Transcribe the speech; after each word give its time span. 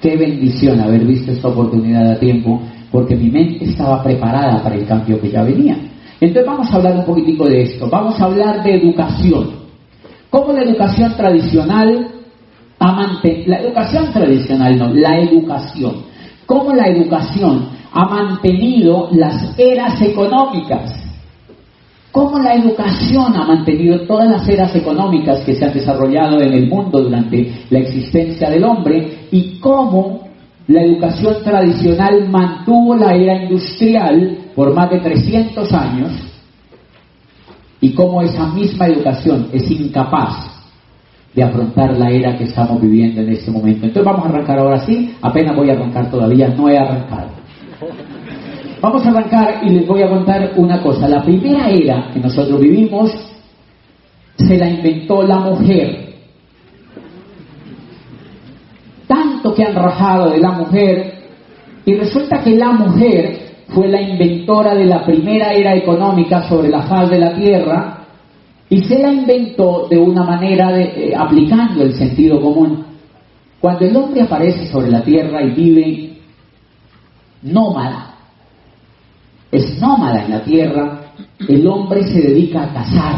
Qué 0.00 0.16
bendición 0.16 0.80
haber 0.80 1.04
visto 1.04 1.32
esta 1.32 1.48
oportunidad 1.48 2.12
a 2.12 2.18
tiempo, 2.18 2.60
porque 2.90 3.16
mi 3.16 3.30
mente 3.30 3.64
estaba 3.64 4.02
preparada 4.02 4.62
para 4.62 4.76
el 4.76 4.86
cambio 4.86 5.20
que 5.20 5.30
ya 5.30 5.42
venía. 5.42 5.76
Entonces 6.20 6.46
vamos 6.46 6.72
a 6.72 6.76
hablar 6.76 6.96
un 6.96 7.04
poquitico 7.04 7.44
de 7.46 7.62
esto. 7.62 7.88
Vamos 7.90 8.20
a 8.20 8.24
hablar 8.24 8.62
de 8.62 8.74
educación. 8.74 9.50
¿Cómo 10.30 10.52
la 10.52 10.62
educación 10.62 11.14
tradicional 11.16 12.08
ha 12.78 12.92
mantenido, 12.92 13.48
la 13.48 13.60
educación 13.60 14.12
tradicional 14.12 14.78
no, 14.78 14.92
la 14.92 15.18
educación, 15.18 15.94
cómo 16.44 16.74
la 16.74 16.88
educación 16.88 17.68
ha 17.92 18.04
mantenido 18.06 19.08
las 19.12 19.58
eras 19.58 20.00
económicas 20.02 21.05
cómo 22.16 22.38
la 22.38 22.54
educación 22.54 23.36
ha 23.36 23.44
mantenido 23.44 24.06
todas 24.06 24.30
las 24.30 24.48
eras 24.48 24.74
económicas 24.74 25.40
que 25.44 25.54
se 25.54 25.66
han 25.66 25.74
desarrollado 25.74 26.40
en 26.40 26.54
el 26.54 26.66
mundo 26.66 27.02
durante 27.02 27.66
la 27.68 27.80
existencia 27.80 28.48
del 28.48 28.64
hombre 28.64 29.28
y 29.30 29.58
cómo 29.60 30.26
la 30.66 30.80
educación 30.80 31.34
tradicional 31.44 32.26
mantuvo 32.30 32.96
la 32.96 33.14
era 33.14 33.42
industrial 33.42 34.38
por 34.54 34.72
más 34.72 34.88
de 34.92 35.00
300 35.00 35.70
años 35.74 36.12
y 37.82 37.92
cómo 37.92 38.22
esa 38.22 38.46
misma 38.46 38.86
educación 38.86 39.48
es 39.52 39.70
incapaz 39.70 40.56
de 41.34 41.42
afrontar 41.42 41.98
la 41.98 42.10
era 42.10 42.38
que 42.38 42.44
estamos 42.44 42.80
viviendo 42.80 43.20
en 43.20 43.28
este 43.28 43.50
momento. 43.50 43.84
Entonces 43.84 44.10
vamos 44.10 44.24
a 44.24 44.30
arrancar 44.30 44.58
ahora 44.58 44.78
sí, 44.86 45.14
apenas 45.20 45.54
voy 45.54 45.68
a 45.68 45.74
arrancar 45.74 46.10
todavía, 46.10 46.48
no 46.48 46.66
he 46.66 46.78
arrancado. 46.78 47.28
Vamos 48.80 49.06
a 49.06 49.08
arrancar 49.08 49.60
y 49.64 49.70
les 49.70 49.86
voy 49.86 50.02
a 50.02 50.08
contar 50.08 50.52
una 50.56 50.82
cosa. 50.82 51.08
La 51.08 51.22
primera 51.22 51.70
era 51.70 52.10
que 52.12 52.20
nosotros 52.20 52.60
vivimos 52.60 53.10
se 54.36 54.56
la 54.56 54.68
inventó 54.68 55.22
la 55.22 55.40
mujer. 55.40 56.14
Tanto 59.06 59.54
que 59.54 59.64
han 59.64 59.74
rajado 59.74 60.30
de 60.30 60.38
la 60.38 60.50
mujer 60.50 61.14
y 61.84 61.94
resulta 61.94 62.42
que 62.42 62.56
la 62.56 62.72
mujer 62.72 63.46
fue 63.68 63.88
la 63.88 64.00
inventora 64.00 64.74
de 64.74 64.84
la 64.84 65.04
primera 65.04 65.52
era 65.52 65.74
económica 65.74 66.48
sobre 66.48 66.68
la 66.68 66.82
faz 66.82 67.08
de 67.10 67.18
la 67.18 67.34
tierra 67.34 68.04
y 68.68 68.82
se 68.82 68.98
la 68.98 69.12
inventó 69.12 69.86
de 69.88 69.96
una 69.96 70.24
manera 70.24 70.72
de, 70.72 70.82
eh, 70.82 71.14
aplicando 71.16 71.82
el 71.82 71.94
sentido 71.94 72.40
común. 72.40 72.84
Cuando 73.60 73.86
el 73.86 73.96
hombre 73.96 74.22
aparece 74.22 74.66
sobre 74.66 74.90
la 74.90 75.02
tierra 75.02 75.42
y 75.42 75.50
vive 75.50 76.16
nómada, 77.42 78.15
es 79.50 79.80
nómada 79.80 80.24
en 80.24 80.30
la 80.30 80.44
tierra, 80.44 81.00
el 81.48 81.66
hombre 81.66 82.02
se 82.04 82.20
dedica 82.20 82.64
a 82.64 82.72
cazar. 82.72 83.14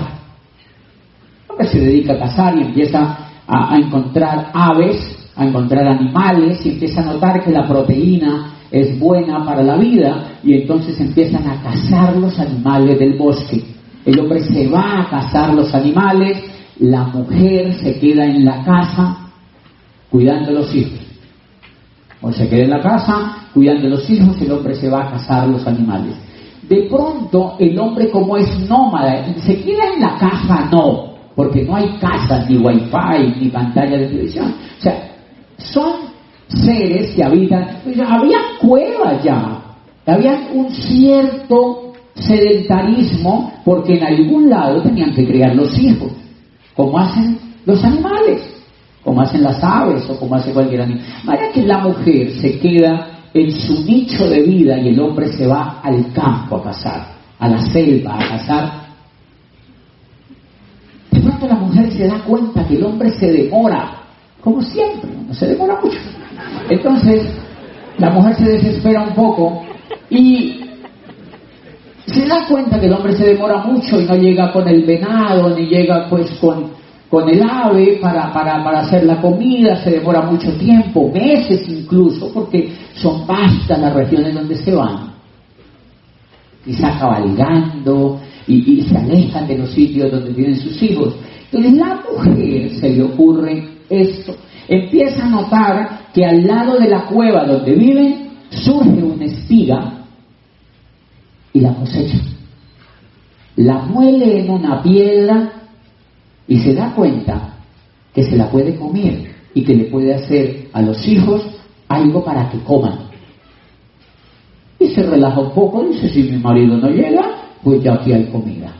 El 1.44 1.50
hombre 1.50 1.66
se 1.68 1.80
dedica 1.80 2.14
a 2.14 2.18
cazar 2.18 2.56
y 2.56 2.62
empieza 2.62 3.18
a, 3.46 3.76
encontrar 3.76 4.50
aves, 4.52 5.30
a 5.34 5.46
encontrar 5.46 5.86
animales 5.86 6.64
y 6.64 6.70
empieza 6.70 7.00
a 7.00 7.06
notar 7.06 7.42
que 7.42 7.50
la 7.50 7.66
proteína 7.66 8.54
es 8.70 8.98
buena 8.98 9.44
para 9.44 9.62
la 9.62 9.76
vida 9.76 10.38
y 10.44 10.54
entonces 10.54 11.00
empiezan 11.00 11.48
a 11.48 11.62
cazar 11.62 12.16
los 12.16 12.38
animales 12.38 12.98
del 12.98 13.16
bosque. 13.16 13.64
El 14.04 14.20
hombre 14.20 14.40
se 14.40 14.68
va 14.68 15.00
a 15.00 15.08
cazar 15.08 15.54
los 15.54 15.74
animales, 15.74 16.38
la 16.78 17.04
mujer 17.04 17.74
se 17.74 17.98
queda 17.98 18.26
en 18.26 18.44
la 18.44 18.62
casa 18.64 19.30
cuidando 20.10 20.52
los 20.52 20.74
hijos. 20.74 21.07
O 22.20 22.32
se 22.32 22.48
queda 22.48 22.64
en 22.64 22.70
la 22.70 22.80
casa 22.80 23.48
cuidando 23.54 23.88
los 23.88 24.08
hijos, 24.10 24.40
el 24.40 24.52
hombre 24.52 24.74
se 24.74 24.88
va 24.88 25.04
a 25.04 25.10
cazar 25.12 25.48
los 25.48 25.66
animales. 25.66 26.14
De 26.68 26.82
pronto, 26.88 27.56
el 27.58 27.78
hombre 27.78 28.10
como 28.10 28.36
es 28.36 28.68
nómada, 28.68 29.24
se 29.38 29.60
queda 29.60 29.94
en 29.94 30.00
la 30.00 30.16
casa, 30.16 30.68
no, 30.70 31.14
porque 31.34 31.62
no 31.62 31.76
hay 31.76 31.96
casas, 32.00 32.48
ni 32.50 32.58
wifi, 32.58 33.40
ni 33.40 33.48
pantalla 33.48 33.96
de 33.96 34.08
televisión. 34.08 34.54
O 34.78 34.82
sea, 34.82 35.16
son 35.56 35.92
seres 36.48 37.14
que 37.14 37.24
habitan, 37.24 37.80
había 38.06 38.38
cuevas 38.60 39.22
ya, 39.22 39.62
había 40.06 40.48
un 40.52 40.70
cierto 40.70 41.92
sedentarismo 42.14 43.52
porque 43.64 43.94
en 43.94 44.04
algún 44.04 44.50
lado 44.50 44.82
tenían 44.82 45.14
que 45.14 45.26
criar 45.26 45.54
los 45.54 45.78
hijos, 45.78 46.12
como 46.74 46.98
hacen 46.98 47.38
los 47.64 47.82
animales, 47.84 48.57
como 49.02 49.20
hacen 49.20 49.42
las 49.42 49.62
aves 49.62 50.08
o 50.08 50.18
como 50.18 50.34
hace 50.34 50.52
cualquier 50.52 50.82
animal. 50.82 51.04
Vaya 51.24 51.52
que 51.52 51.62
la 51.62 51.78
mujer 51.78 52.30
se 52.40 52.58
queda 52.58 53.18
en 53.32 53.52
su 53.52 53.84
nicho 53.84 54.28
de 54.28 54.42
vida 54.42 54.78
y 54.78 54.88
el 54.88 55.00
hombre 55.00 55.32
se 55.32 55.46
va 55.46 55.80
al 55.82 56.12
campo 56.12 56.56
a 56.56 56.64
cazar, 56.64 57.06
a 57.38 57.48
la 57.48 57.60
selva 57.60 58.16
a 58.16 58.28
cazar. 58.28 58.88
De 61.10 61.20
pronto 61.20 61.46
la 61.46 61.54
mujer 61.54 61.92
se 61.92 62.06
da 62.06 62.22
cuenta 62.24 62.66
que 62.66 62.76
el 62.76 62.84
hombre 62.84 63.10
se 63.10 63.30
demora, 63.30 64.02
como 64.40 64.62
siempre, 64.62 65.10
no 65.26 65.34
se 65.34 65.48
demora 65.48 65.78
mucho. 65.82 65.98
Entonces, 66.68 67.22
la 67.98 68.10
mujer 68.10 68.36
se 68.36 68.44
desespera 68.44 69.02
un 69.02 69.14
poco 69.14 69.62
y 70.10 70.60
se 72.06 72.26
da 72.26 72.46
cuenta 72.46 72.78
que 72.80 72.86
el 72.86 72.92
hombre 72.92 73.12
se 73.14 73.26
demora 73.26 73.58
mucho 73.58 74.00
y 74.00 74.04
no 74.04 74.14
llega 74.14 74.52
con 74.52 74.66
el 74.68 74.84
venado, 74.84 75.50
ni 75.54 75.66
llega 75.66 76.08
pues 76.08 76.30
con 76.40 76.77
con 77.10 77.28
el 77.28 77.42
ave 77.42 77.98
para, 78.00 78.32
para, 78.32 78.62
para, 78.62 78.80
hacer 78.80 79.04
la 79.04 79.20
comida, 79.20 79.82
se 79.82 79.90
demora 79.90 80.22
mucho 80.22 80.52
tiempo, 80.58 81.10
meses 81.10 81.66
incluso, 81.68 82.30
porque 82.32 82.72
son 82.94 83.26
vastas 83.26 83.78
las 83.78 83.94
regiones 83.94 84.34
donde 84.34 84.56
se 84.56 84.74
van. 84.74 85.14
Quizá 86.64 86.98
cabalgando 86.98 88.20
y, 88.46 88.78
y 88.78 88.82
se 88.82 88.96
alejan 88.96 89.46
de 89.46 89.58
los 89.58 89.70
sitios 89.70 90.10
donde 90.10 90.34
tienen 90.34 90.56
sus 90.56 90.82
hijos. 90.82 91.14
Entonces 91.50 91.72
la 91.74 92.02
mujer 92.12 92.74
se 92.74 92.90
le 92.90 93.02
ocurre 93.02 93.68
esto. 93.88 94.36
Empieza 94.68 95.24
a 95.24 95.30
notar 95.30 96.00
que 96.12 96.26
al 96.26 96.46
lado 96.46 96.78
de 96.78 96.88
la 96.88 97.06
cueva 97.06 97.44
donde 97.44 97.74
viven 97.74 98.28
surge 98.50 99.02
una 99.02 99.24
espiga 99.24 100.04
y 101.54 101.60
la 101.60 101.74
cosecha. 101.74 102.18
La 103.56 103.78
muele 103.78 104.40
en 104.40 104.50
una 104.50 104.82
piedra 104.82 105.57
y 106.48 106.58
se 106.58 106.74
da 106.74 106.94
cuenta 106.94 107.58
que 108.14 108.24
se 108.24 108.36
la 108.36 108.50
puede 108.50 108.74
comer 108.74 109.34
y 109.54 109.62
que 109.62 109.74
le 109.74 109.84
puede 109.84 110.14
hacer 110.14 110.68
a 110.72 110.82
los 110.82 111.06
hijos 111.06 111.46
algo 111.88 112.24
para 112.24 112.48
que 112.48 112.58
coman. 112.60 113.08
Y 114.80 114.88
se 114.88 115.02
relaja 115.02 115.40
un 115.40 115.52
poco, 115.52 115.84
dice, 115.84 116.08
si 116.08 116.22
mi 116.22 116.38
marido 116.38 116.76
no 116.78 116.88
llega, 116.88 117.22
pues 117.62 117.82
ya 117.82 117.94
aquí 117.94 118.12
hay 118.12 118.24
comida. 118.26 118.72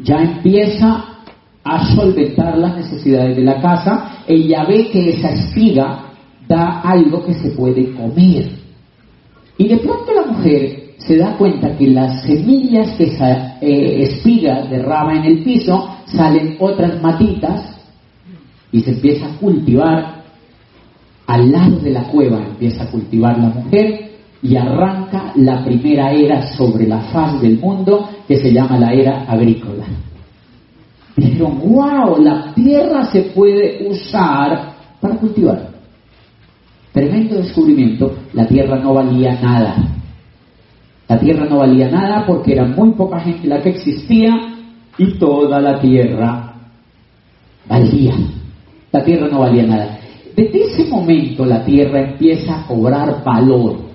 Ya 0.00 0.16
empieza 0.22 1.04
a 1.62 1.94
solventar 1.94 2.56
las 2.58 2.76
necesidades 2.76 3.36
de 3.36 3.42
la 3.44 3.60
casa, 3.60 4.22
ella 4.26 4.64
ve 4.64 4.88
que 4.90 5.10
esa 5.10 5.30
espiga 5.30 6.06
da 6.48 6.80
algo 6.80 7.24
que 7.24 7.34
se 7.34 7.50
puede 7.50 7.92
comer. 7.92 8.50
Y 9.58 9.68
de 9.68 9.76
pronto 9.78 10.12
la 10.14 10.32
mujer 10.32 10.87
se 10.98 11.16
da 11.16 11.36
cuenta 11.36 11.76
que 11.76 11.88
las 11.88 12.22
semillas 12.24 12.92
que 12.96 13.04
esa 13.04 13.58
eh, 13.60 14.02
espiga 14.02 14.66
derrama 14.66 15.16
en 15.16 15.24
el 15.24 15.42
piso 15.42 15.88
salen 16.06 16.56
otras 16.58 17.00
matitas 17.00 17.76
y 18.72 18.80
se 18.80 18.90
empieza 18.90 19.26
a 19.26 19.36
cultivar 19.38 20.18
al 21.26 21.52
lado 21.52 21.78
de 21.78 21.90
la 21.90 22.04
cueva, 22.04 22.38
empieza 22.38 22.84
a 22.84 22.90
cultivar 22.90 23.38
la 23.38 23.48
mujer 23.48 24.10
y 24.42 24.56
arranca 24.56 25.32
la 25.36 25.64
primera 25.64 26.12
era 26.12 26.54
sobre 26.56 26.86
la 26.86 27.00
faz 27.00 27.40
del 27.40 27.58
mundo 27.58 28.08
que 28.26 28.38
se 28.38 28.52
llama 28.52 28.78
la 28.78 28.92
era 28.92 29.24
agrícola. 29.24 29.84
Dijeron, 31.16 31.58
wow, 31.64 32.22
la 32.22 32.54
tierra 32.54 33.04
se 33.04 33.22
puede 33.22 33.88
usar 33.88 34.74
para 35.00 35.16
cultivar. 35.16 35.70
Tremendo 36.92 37.36
descubrimiento, 37.36 38.16
la 38.32 38.46
tierra 38.46 38.78
no 38.78 38.94
valía 38.94 39.38
nada. 39.40 39.97
La 41.08 41.18
tierra 41.18 41.46
no 41.46 41.58
valía 41.58 41.90
nada 41.90 42.24
porque 42.26 42.52
era 42.52 42.64
muy 42.64 42.90
poca 42.92 43.20
gente 43.20 43.48
la 43.48 43.62
que 43.62 43.70
existía 43.70 44.30
y 44.98 45.18
toda 45.18 45.60
la 45.60 45.80
tierra 45.80 46.54
valía. 47.66 48.14
La 48.92 49.02
tierra 49.02 49.28
no 49.28 49.40
valía 49.40 49.62
nada. 49.64 49.98
Desde 50.36 50.64
ese 50.64 50.84
momento 50.84 51.46
la 51.46 51.64
tierra 51.64 52.00
empieza 52.00 52.60
a 52.60 52.66
cobrar 52.66 53.24
valor 53.24 53.88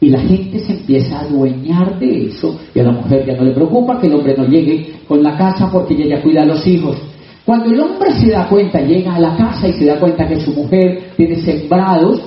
y 0.00 0.10
la 0.10 0.20
gente 0.20 0.60
se 0.60 0.74
empieza 0.74 1.18
a 1.18 1.22
adueñar 1.22 1.98
de 1.98 2.26
eso 2.26 2.58
y 2.72 2.78
a 2.78 2.84
la 2.84 2.92
mujer 2.92 3.26
ya 3.26 3.36
no 3.36 3.42
le 3.42 3.50
preocupa 3.50 4.00
que 4.00 4.06
el 4.06 4.14
hombre 4.14 4.36
no 4.36 4.44
llegue 4.46 5.00
con 5.08 5.22
la 5.22 5.36
casa 5.36 5.68
porque 5.72 5.94
ella 5.94 6.16
ya 6.16 6.22
cuida 6.22 6.42
a 6.42 6.46
los 6.46 6.64
hijos. 6.66 6.96
Cuando 7.44 7.70
el 7.70 7.80
hombre 7.80 8.12
se 8.12 8.30
da 8.30 8.48
cuenta, 8.48 8.80
llega 8.80 9.16
a 9.16 9.18
la 9.18 9.36
casa 9.36 9.66
y 9.66 9.72
se 9.72 9.86
da 9.86 9.98
cuenta 9.98 10.28
que 10.28 10.40
su 10.40 10.52
mujer 10.52 11.12
tiene 11.16 11.36
sembrados 11.36 12.20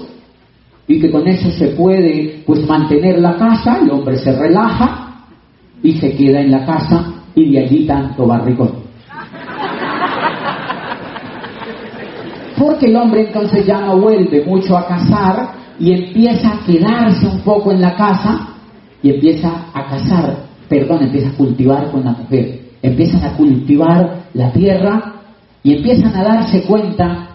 y 0.91 0.99
que 0.99 1.09
con 1.09 1.25
eso 1.25 1.49
se 1.51 1.67
puede 1.67 2.43
pues 2.45 2.67
mantener 2.67 3.19
la 3.19 3.37
casa, 3.37 3.79
el 3.81 3.89
hombre 3.91 4.17
se 4.17 4.37
relaja 4.37 5.23
y 5.81 5.93
se 5.93 6.13
queda 6.17 6.41
en 6.41 6.51
la 6.51 6.65
casa 6.65 7.13
y 7.33 7.49
de 7.49 7.59
allí 7.59 7.85
tanto 7.87 8.27
barricón. 8.27 8.71
Porque 12.57 12.87
el 12.87 12.95
hombre 12.97 13.27
entonces 13.27 13.65
ya 13.65 13.79
no 13.79 14.01
vuelve 14.01 14.43
mucho 14.45 14.77
a 14.77 14.85
cazar 14.85 15.53
y 15.79 15.93
empieza 15.93 16.55
a 16.55 16.65
quedarse 16.65 17.25
un 17.25 17.39
poco 17.39 17.71
en 17.71 17.79
la 17.79 17.95
casa 17.95 18.49
y 19.01 19.11
empieza 19.11 19.67
a 19.73 19.85
cazar, 19.87 20.43
perdón, 20.67 21.03
empieza 21.03 21.29
a 21.29 21.37
cultivar 21.37 21.89
con 21.89 22.03
la 22.03 22.11
mujer. 22.11 22.59
Empiezan 22.81 23.23
a 23.23 23.37
cultivar 23.37 24.25
la 24.33 24.51
tierra 24.51 25.13
y 25.63 25.77
empiezan 25.77 26.13
a 26.17 26.23
darse 26.23 26.63
cuenta 26.63 27.29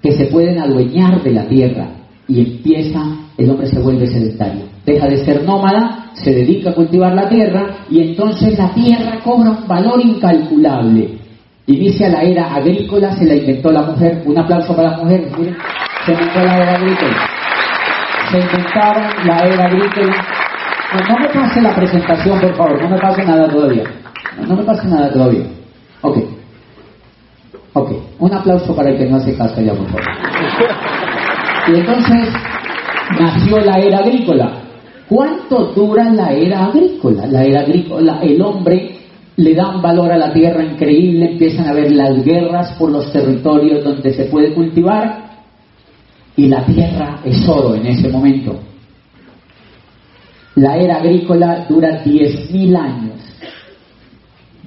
que 0.00 0.12
se 0.12 0.26
pueden 0.26 0.60
adueñar 0.60 1.20
de 1.24 1.32
la 1.32 1.48
tierra 1.48 1.97
y 2.28 2.40
empieza, 2.40 3.00
el 3.38 3.50
hombre 3.50 3.66
se 3.66 3.80
vuelve 3.80 4.06
sedentario. 4.06 4.64
Deja 4.84 5.06
de 5.06 5.24
ser 5.24 5.42
nómada, 5.44 6.10
se 6.12 6.30
dedica 6.32 6.70
a 6.70 6.74
cultivar 6.74 7.14
la 7.14 7.28
tierra 7.28 7.78
y 7.90 8.02
entonces 8.02 8.58
la 8.58 8.72
tierra 8.74 9.18
cobra 9.24 9.50
un 9.50 9.66
valor 9.66 10.00
incalculable. 10.04 11.18
Inicia 11.66 12.08
la 12.08 12.22
era 12.22 12.54
agrícola, 12.54 13.12
se 13.16 13.24
la 13.24 13.34
inventó 13.34 13.70
la 13.70 13.82
mujer. 13.82 14.22
Un 14.24 14.38
aplauso 14.38 14.74
para 14.76 14.90
las 14.90 15.02
mujeres, 15.02 15.30
miren, 15.38 15.56
se 16.04 16.12
inventó 16.12 16.40
la 16.40 16.56
era 16.56 16.74
agrícola. 16.76 17.16
Se 18.30 18.38
inventaron 18.38 19.26
la 19.26 19.46
era 19.46 19.64
agrícola. 19.64 20.16
No, 21.08 21.18
me 21.18 21.28
pase 21.28 21.60
la 21.62 21.74
presentación, 21.74 22.40
por 22.40 22.56
favor, 22.56 22.82
no 22.82 22.88
me 22.90 22.98
pase 22.98 23.24
nada 23.24 23.48
todavía. 23.48 23.84
No, 24.46 24.56
me 24.56 24.62
pase 24.64 24.86
nada 24.88 25.10
todavía. 25.12 25.44
Ok. 26.02 26.18
Ok, 27.74 27.92
un 28.18 28.34
aplauso 28.34 28.74
para 28.74 28.90
el 28.90 28.98
que 28.98 29.06
no 29.06 29.16
hace 29.16 29.36
caso 29.36 29.60
ya, 29.60 29.72
por 29.72 29.86
favor. 29.88 30.02
Y 31.68 31.74
entonces 31.74 32.28
nació 33.20 33.60
la 33.60 33.78
era 33.78 33.98
agrícola. 33.98 34.62
¿Cuánto 35.08 35.72
dura 35.74 36.10
la 36.12 36.32
era 36.32 36.66
agrícola? 36.66 37.26
La 37.26 37.44
era 37.44 37.60
agrícola, 37.60 38.20
el 38.22 38.40
hombre 38.40 38.96
le 39.36 39.54
da 39.54 39.76
un 39.76 39.82
valor 39.82 40.10
a 40.10 40.18
la 40.18 40.32
tierra 40.32 40.64
increíble, 40.64 41.32
empiezan 41.32 41.66
a 41.66 41.70
haber 41.70 41.92
las 41.92 42.24
guerras 42.24 42.72
por 42.72 42.90
los 42.90 43.12
territorios 43.12 43.84
donde 43.84 44.12
se 44.12 44.24
puede 44.24 44.52
cultivar 44.52 45.28
y 46.36 46.46
la 46.46 46.64
tierra 46.64 47.20
es 47.24 47.48
oro 47.48 47.74
en 47.74 47.86
ese 47.86 48.08
momento. 48.08 48.58
La 50.56 50.76
era 50.76 50.96
agrícola 50.96 51.66
dura 51.68 52.02
10.000 52.02 52.76
años. 52.76 53.20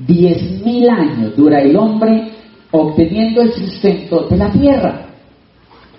10.000 0.07 0.89
años 0.89 1.35
dura 1.35 1.59
el 1.61 1.75
hombre 1.75 2.31
obteniendo 2.71 3.41
el 3.41 3.53
sustento 3.53 4.27
de 4.29 4.37
la 4.37 4.51
tierra. 4.51 5.05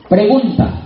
Pregunta, 0.09 0.83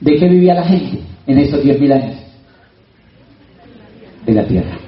¿De 0.00 0.16
qué 0.16 0.28
vivía 0.28 0.54
la 0.54 0.64
gente 0.64 1.00
en 1.26 1.38
esos 1.38 1.62
10.000 1.62 1.92
años? 1.92 2.16
De 4.24 4.32
la 4.32 4.46
tierra. 4.46 4.78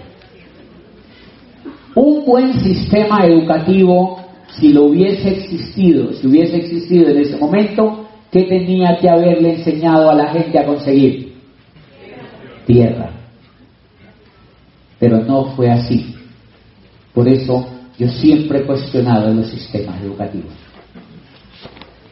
Un 1.94 2.24
buen 2.24 2.54
sistema 2.54 3.26
educativo, 3.26 4.20
si 4.58 4.72
lo 4.72 4.84
hubiese 4.84 5.28
existido, 5.28 6.12
si 6.14 6.26
hubiese 6.26 6.56
existido 6.56 7.10
en 7.10 7.18
ese 7.18 7.36
momento, 7.36 8.08
¿qué 8.30 8.44
tenía 8.44 8.96
que 8.98 9.10
haberle 9.10 9.56
enseñado 9.56 10.10
a 10.10 10.14
la 10.14 10.32
gente 10.32 10.58
a 10.58 10.64
conseguir? 10.64 11.34
Tierra. 12.66 13.10
Pero 14.98 15.18
no 15.18 15.46
fue 15.56 15.70
así. 15.70 16.14
Por 17.12 17.28
eso 17.28 17.66
yo 17.98 18.08
siempre 18.08 18.60
he 18.60 18.62
cuestionado 18.62 19.32
los 19.34 19.48
sistemas 19.48 20.00
educativos. 20.00 20.52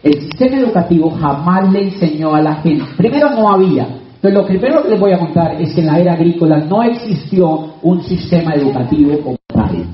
El 0.02 0.20
sistema 0.20 0.56
educativo 0.56 1.11
jamás 1.11 1.70
le 1.73 1.85
enseñó 1.85 2.35
a 2.35 2.41
la 2.41 2.56
gente. 2.56 2.85
Primero 2.97 3.31
no 3.31 3.50
había. 3.50 3.87
Entonces 4.14 4.35
lo 4.35 4.47
primero 4.47 4.82
que 4.82 4.91
les 4.91 5.00
voy 5.00 5.12
a 5.12 5.19
contar 5.19 5.61
es 5.61 5.75
que 5.75 5.81
en 5.81 5.87
la 5.87 5.99
era 5.99 6.12
agrícola 6.14 6.58
no 6.58 6.82
existió 6.82 7.75
un 7.82 8.02
sistema 8.02 8.55
educativo 8.55 9.19
como 9.20 9.37
tal. 9.47 9.85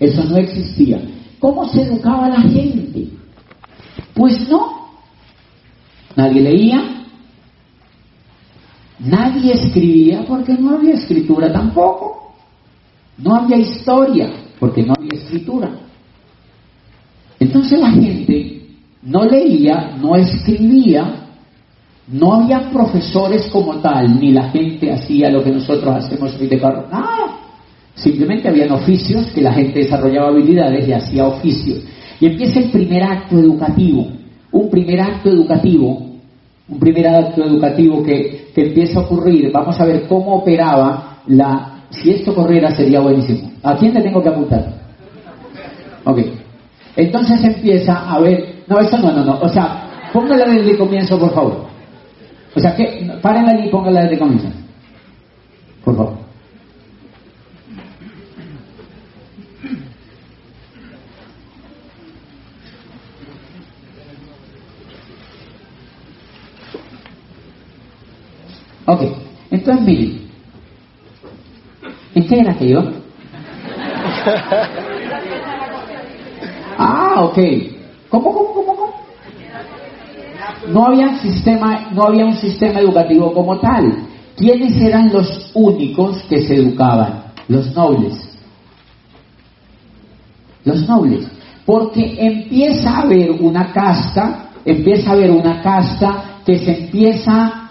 Eso 0.00 0.24
no 0.24 0.36
existía. 0.36 1.00
¿Cómo 1.38 1.68
se 1.68 1.82
educaba 1.82 2.28
la 2.28 2.40
gente? 2.40 3.08
Pues 4.14 4.48
no. 4.48 4.88
Nadie 6.16 6.40
leía. 6.40 7.04
Nadie 8.98 9.52
escribía 9.52 10.24
porque 10.26 10.54
no 10.54 10.76
había 10.76 10.94
escritura 10.94 11.52
tampoco. 11.52 12.32
No 13.16 13.36
había 13.36 13.56
historia 13.56 14.30
porque 14.58 14.82
no 14.82 14.94
había 14.96 15.20
escritura. 15.20 15.70
Entonces 17.38 17.78
la 17.78 17.90
gente 17.90 18.57
no 19.02 19.24
leía, 19.24 19.96
no 20.00 20.16
escribía, 20.16 21.28
no 22.08 22.34
había 22.34 22.70
profesores 22.70 23.48
como 23.52 23.76
tal, 23.80 24.18
ni 24.18 24.32
la 24.32 24.50
gente 24.50 24.92
hacía 24.92 25.30
lo 25.30 25.42
que 25.42 25.50
nosotros 25.50 25.94
hacemos 25.94 26.34
hoy 26.40 26.46
de 26.46 26.58
carro, 26.58 26.86
nada. 26.90 27.38
Simplemente 27.94 28.48
habían 28.48 28.72
oficios 28.72 29.26
que 29.28 29.42
la 29.42 29.52
gente 29.52 29.80
desarrollaba 29.80 30.28
habilidades 30.28 30.88
y 30.88 30.92
hacía 30.92 31.26
oficios. 31.26 31.80
Y 32.20 32.26
empieza 32.26 32.60
el 32.60 32.70
primer 32.70 33.02
acto 33.02 33.38
educativo, 33.38 34.06
un 34.52 34.70
primer 34.70 35.00
acto 35.00 35.30
educativo, 35.30 36.08
un 36.68 36.78
primer 36.78 37.08
acto 37.08 37.44
educativo 37.44 38.02
que, 38.02 38.48
que 38.54 38.68
empieza 38.68 39.00
a 39.00 39.02
ocurrir. 39.02 39.50
Vamos 39.52 39.78
a 39.80 39.84
ver 39.84 40.06
cómo 40.08 40.36
operaba 40.36 41.22
la... 41.26 41.84
Si 41.90 42.10
esto 42.10 42.34
corriera 42.34 42.74
sería 42.74 43.00
buenísimo. 43.00 43.50
¿A 43.62 43.76
quién 43.76 43.94
le 43.94 44.02
tengo 44.02 44.22
que 44.22 44.28
apuntar? 44.28 44.74
Ok. 46.04 46.18
Entonces 46.96 47.42
empieza 47.42 48.10
a 48.10 48.18
ver 48.20 48.57
no, 48.68 48.80
eso 48.80 48.98
no, 48.98 49.12
no, 49.12 49.24
no. 49.24 49.38
O 49.40 49.48
sea, 49.48 50.10
póngala 50.12 50.44
desde 50.46 50.72
el 50.72 50.78
comienzo, 50.78 51.18
por 51.18 51.34
favor. 51.34 51.66
O 52.56 52.60
sea, 52.60 52.74
que 52.76 53.10
párenla 53.22 53.52
ahí 53.52 53.68
y 53.68 53.70
póngala 53.70 54.00
desde 54.02 54.14
el 54.14 54.20
comienzo. 54.20 54.48
Por 55.84 55.96
favor. 55.96 56.18
Ok, 68.86 69.02
entonces 69.50 69.84
miren, 69.84 70.30
¿en 72.14 72.28
qué 72.28 72.38
era 72.40 72.58
que 72.58 72.68
yo? 72.68 72.80
ah, 76.78 77.24
ok. 77.24 77.38
¿Cómo, 78.08 78.32
cómo, 78.32 78.54
cómo, 78.54 78.76
cómo? 78.76 78.94
No 80.68 80.86
había, 80.86 81.18
sistema, 81.18 81.90
no 81.92 82.04
había 82.04 82.24
un 82.24 82.36
sistema 82.36 82.80
educativo 82.80 83.32
como 83.32 83.58
tal. 83.58 84.06
¿Quiénes 84.36 84.80
eran 84.80 85.12
los 85.12 85.50
únicos 85.54 86.22
que 86.28 86.40
se 86.40 86.54
educaban? 86.54 87.24
Los 87.48 87.74
nobles. 87.74 88.14
Los 90.64 90.88
nobles. 90.88 91.26
Porque 91.66 92.16
empieza 92.18 92.90
a 92.90 93.00
haber 93.02 93.30
una 93.32 93.72
casta, 93.72 94.50
empieza 94.64 95.10
a 95.10 95.12
haber 95.14 95.30
una 95.30 95.60
casta 95.60 96.40
que 96.46 96.58
se 96.58 96.84
empieza, 96.84 97.70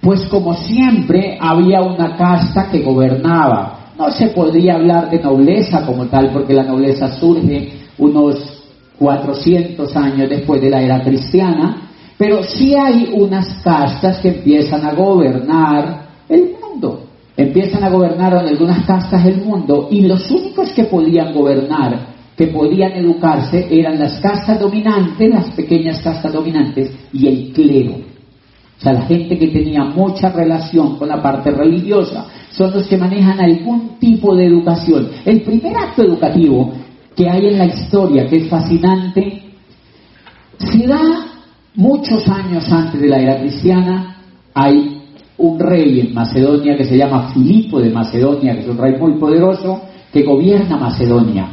pues 0.00 0.26
como 0.26 0.54
siempre 0.54 1.38
había 1.40 1.80
una 1.80 2.16
casta 2.16 2.68
que 2.70 2.82
gobernaba. 2.82 3.92
No 3.96 4.10
se 4.10 4.28
podría 4.28 4.74
hablar 4.74 5.10
de 5.10 5.20
nobleza 5.20 5.86
como 5.86 6.06
tal, 6.06 6.30
porque 6.32 6.54
la 6.54 6.64
nobleza 6.64 7.08
surge 7.18 7.80
unos 7.98 8.59
400 9.00 9.96
años 9.96 10.28
después 10.28 10.60
de 10.60 10.68
la 10.68 10.82
era 10.82 11.02
cristiana, 11.02 11.88
pero 12.18 12.42
sí 12.42 12.74
hay 12.74 13.10
unas 13.14 13.48
castas 13.64 14.18
que 14.18 14.28
empiezan 14.28 14.84
a 14.84 14.92
gobernar 14.92 16.02
el 16.28 16.50
mundo. 16.60 17.04
Empiezan 17.34 17.82
a 17.82 17.88
gobernar 17.88 18.34
en 18.34 18.48
algunas 18.50 18.84
castas 18.84 19.24
el 19.24 19.38
mundo 19.38 19.88
y 19.90 20.02
los 20.02 20.30
únicos 20.30 20.70
que 20.72 20.84
podían 20.84 21.32
gobernar, 21.32 22.08
que 22.36 22.48
podían 22.48 22.92
educarse, 22.92 23.68
eran 23.70 23.98
las 23.98 24.20
castas 24.20 24.60
dominantes, 24.60 25.30
las 25.30 25.50
pequeñas 25.52 26.02
castas 26.02 26.30
dominantes 26.30 26.92
y 27.10 27.26
el 27.26 27.52
clero. 27.54 27.92
O 27.92 28.82
sea, 28.82 28.92
la 28.92 29.02
gente 29.02 29.38
que 29.38 29.46
tenía 29.46 29.84
mucha 29.84 30.28
relación 30.28 30.98
con 30.98 31.08
la 31.08 31.22
parte 31.22 31.50
religiosa 31.50 32.26
son 32.50 32.72
los 32.72 32.86
que 32.86 32.98
manejan 32.98 33.40
algún 33.40 33.98
tipo 33.98 34.36
de 34.36 34.44
educación. 34.44 35.08
El 35.24 35.40
primer 35.40 35.74
acto 35.74 36.02
educativo 36.02 36.74
que 37.20 37.28
hay 37.28 37.48
en 37.48 37.58
la 37.58 37.66
historia, 37.66 38.26
que 38.26 38.38
es 38.38 38.48
fascinante, 38.48 39.42
se 40.56 40.86
da 40.86 41.02
muchos 41.74 42.26
años 42.26 42.72
antes 42.72 42.98
de 42.98 43.08
la 43.08 43.18
era 43.18 43.40
cristiana, 43.40 44.16
hay 44.54 45.02
un 45.36 45.58
rey 45.58 46.00
en 46.00 46.14
Macedonia 46.14 46.78
que 46.78 46.86
se 46.86 46.96
llama 46.96 47.30
Filipo 47.34 47.78
de 47.78 47.90
Macedonia, 47.90 48.54
que 48.54 48.60
es 48.60 48.68
un 48.68 48.78
rey 48.78 48.96
muy 48.98 49.18
poderoso, 49.18 49.82
que 50.10 50.22
gobierna 50.22 50.78
Macedonia. 50.78 51.46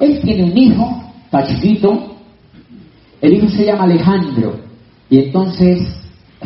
Él 0.00 0.18
tiene 0.20 0.50
un 0.50 0.58
hijo, 0.58 1.04
está 1.26 1.46
el 3.20 3.32
hijo 3.34 3.48
se 3.50 3.66
llama 3.66 3.84
Alejandro, 3.84 4.56
y 5.08 5.18
entonces 5.18 5.80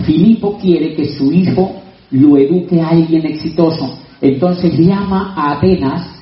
Filipo 0.04 0.58
quiere 0.58 0.94
que 0.94 1.14
su 1.14 1.32
hijo 1.32 1.72
lo 2.10 2.36
eduque 2.36 2.82
a 2.82 2.90
alguien 2.90 3.24
exitoso. 3.24 3.98
Entonces 4.20 4.76
llama 4.76 5.32
a 5.34 5.52
Atenas 5.52 6.17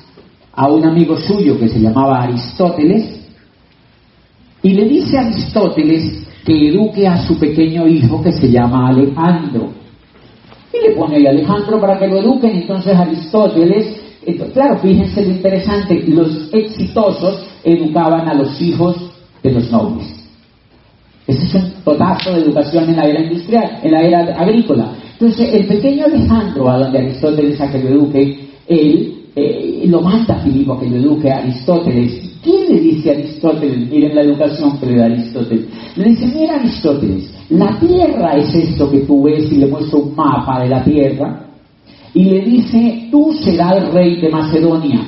a 0.57 0.67
un 0.67 0.83
amigo 0.83 1.15
suyo 1.15 1.57
que 1.59 1.69
se 1.69 1.79
llamaba 1.79 2.23
Aristóteles 2.23 3.15
y 4.63 4.73
le 4.73 4.85
dice 4.85 5.15
a 5.15 5.27
Aristóteles 5.27 6.27
que 6.43 6.69
eduque 6.69 7.07
a 7.07 7.25
su 7.27 7.37
pequeño 7.37 7.87
hijo 7.87 8.23
que 8.23 8.31
se 8.31 8.49
llama 8.49 8.89
Alejandro. 8.89 9.69
Y 10.73 10.89
le 10.89 10.95
pone 10.95 11.17
ahí 11.17 11.27
Alejandro 11.27 11.79
para 11.79 11.99
que 11.99 12.07
lo 12.07 12.17
eduquen. 12.17 12.55
Entonces 12.61 12.95
Aristóteles, 12.95 14.01
claro, 14.51 14.79
fíjense 14.79 15.21
lo 15.23 15.29
interesante, 15.29 16.03
los 16.07 16.49
exitosos 16.51 17.45
educaban 17.63 18.27
a 18.27 18.33
los 18.33 18.59
hijos 18.59 18.97
de 19.43 19.51
los 19.51 19.71
nobles. 19.71 20.07
Ese 21.27 21.45
es 21.45 21.53
un 21.53 21.71
totazo 21.83 22.33
de 22.33 22.41
educación 22.41 22.89
en 22.89 22.95
la 22.95 23.03
era 23.03 23.21
industrial, 23.21 23.79
en 23.83 23.91
la 23.91 24.01
era 24.01 24.19
agrícola. 24.41 24.91
Entonces, 25.11 25.53
el 25.53 25.67
pequeño 25.67 26.05
Alejandro, 26.05 26.67
a 26.67 26.79
donde 26.79 26.97
Aristóteles 26.97 27.61
a 27.61 27.69
que 27.69 27.79
lo 27.79 27.89
eduque, 27.89 28.49
él 28.67 29.17
eh, 29.39 29.83
lo 29.85 30.01
manda 30.01 30.39
Filipo 30.39 30.79
que 30.79 30.89
lo 30.89 30.95
eduque 30.97 31.29
a 31.31 31.37
Aristóteles. 31.37 32.39
¿Quién 32.41 32.69
le 32.69 32.79
dice 32.79 33.11
a 33.11 33.13
Aristóteles? 33.13 33.87
Miren 33.87 34.15
la 34.15 34.21
educación 34.21 34.79
que 34.79 34.87
le 34.87 34.95
da 34.97 35.05
Aristóteles. 35.05 35.65
Le 35.95 36.03
dice, 36.05 36.25
mira 36.35 36.55
Aristóteles, 36.55 37.29
la 37.51 37.79
tierra 37.79 38.35
es 38.37 38.55
esto 38.55 38.89
que 38.89 39.01
tú 39.01 39.21
ves 39.23 39.51
y 39.51 39.57
le 39.57 39.67
muestra 39.67 39.99
un 39.99 40.15
mapa 40.15 40.63
de 40.63 40.69
la 40.69 40.83
tierra. 40.83 41.45
Y 42.15 42.23
le 42.23 42.41
dice, 42.41 43.09
tú 43.11 43.31
serás 43.43 43.91
rey 43.93 44.19
de 44.19 44.29
Macedonia. 44.29 45.05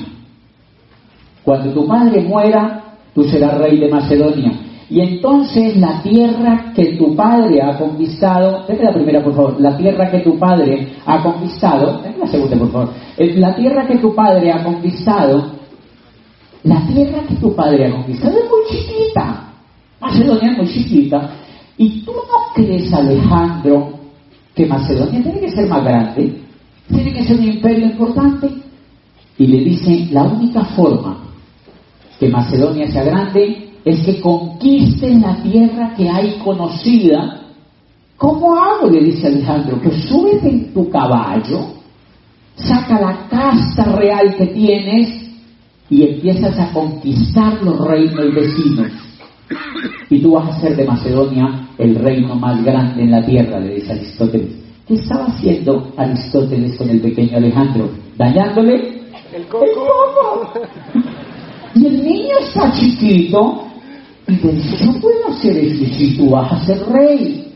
Cuando 1.42 1.72
tu 1.72 1.84
padre 1.88 2.22
muera, 2.22 2.84
tú 3.12 3.24
serás 3.24 3.58
rey 3.58 3.78
de 3.78 3.88
Macedonia. 3.88 4.52
Y 4.90 5.00
entonces 5.00 5.76
la 5.76 6.02
tierra 6.02 6.72
que 6.74 6.96
tu 6.96 7.14
padre 7.14 7.62
ha 7.62 7.78
conquistado, 7.78 8.64
déjame 8.66 8.88
la 8.88 8.92
primera 8.92 9.22
por 9.22 9.34
favor, 9.36 9.60
la 9.60 9.76
tierra 9.76 10.10
que 10.10 10.18
tu 10.18 10.36
padre 10.36 10.88
ha 11.06 11.22
conquistado, 11.22 11.98
déjame 11.98 12.18
la 12.18 12.26
segunda 12.26 12.56
por 12.58 12.72
favor, 12.72 12.88
la 13.16 13.54
tierra 13.54 13.86
que 13.86 13.98
tu 13.98 14.12
padre 14.12 14.50
ha 14.50 14.64
conquistado, 14.64 15.52
la 16.64 16.84
tierra 16.88 17.22
que 17.28 17.36
tu 17.36 17.54
padre 17.54 17.86
ha 17.86 17.92
conquistado 17.92 18.36
es 18.36 18.44
muy 18.50 18.68
chiquita, 18.68 19.52
Macedonia 20.00 20.50
es 20.50 20.58
muy 20.58 20.68
chiquita, 20.68 21.30
y 21.78 22.02
tú 22.02 22.12
no 22.12 22.52
crees, 22.52 22.92
Alejandro, 22.92 23.92
que 24.56 24.66
Macedonia 24.66 25.22
tiene 25.22 25.38
que 25.38 25.50
ser 25.52 25.68
más 25.68 25.84
grande, 25.84 26.36
tiene 26.88 27.12
que 27.12 27.22
ser 27.22 27.38
un 27.38 27.44
imperio 27.44 27.86
importante, 27.86 28.50
y 29.38 29.46
le 29.46 29.58
dice, 29.58 30.08
la 30.10 30.24
única 30.24 30.64
forma 30.64 31.16
que 32.18 32.28
Macedonia 32.28 32.90
sea 32.90 33.04
grande 33.04 33.69
es 33.84 34.04
que 34.04 34.20
conquisten 34.20 35.22
la 35.22 35.42
tierra 35.42 35.94
que 35.96 36.08
hay 36.08 36.38
conocida. 36.44 37.40
¿Cómo 38.16 38.54
hago? 38.54 38.90
le 38.90 39.04
dice 39.04 39.28
Alejandro, 39.28 39.80
que 39.80 39.90
subes 39.90 40.42
en 40.44 40.74
tu 40.74 40.90
caballo, 40.90 41.68
saca 42.56 43.00
la 43.00 43.28
casta 43.28 43.84
real 43.96 44.34
que 44.36 44.46
tienes 44.48 45.30
y 45.88 46.02
empiezas 46.02 46.58
a 46.58 46.72
conquistar 46.72 47.62
los 47.62 47.78
reinos 47.80 48.34
vecinos. 48.34 48.92
Y 50.10 50.20
tú 50.20 50.32
vas 50.32 50.50
a 50.50 50.60
ser 50.60 50.76
de 50.76 50.84
Macedonia 50.84 51.68
el 51.78 51.94
reino 51.96 52.34
más 52.34 52.62
grande 52.62 53.02
en 53.02 53.10
la 53.10 53.24
tierra, 53.24 53.58
le 53.58 53.76
dice 53.76 53.92
Aristóteles. 53.92 54.50
¿Qué 54.86 54.94
estaba 54.94 55.26
haciendo 55.26 55.92
Aristóteles 55.96 56.76
con 56.76 56.90
el 56.90 57.00
pequeño 57.00 57.38
Alejandro? 57.38 57.90
¿Dañándole? 58.18 59.00
El 59.34 59.46
coco. 59.46 59.64
El 59.64 59.74
coco. 59.74 60.52
Y 61.74 61.86
el 61.86 62.04
niño 62.04 62.34
está 62.40 62.72
chiquito 62.72 63.69
te 64.38 64.48
dice, 64.48 64.84
yo 64.84 65.00
puedo 65.00 65.28
hacer 65.28 65.56
esto 65.56 65.84
si 65.96 66.16
tú 66.16 66.30
vas 66.30 66.52
a 66.52 66.64
ser 66.64 66.78
rey. 66.86 67.52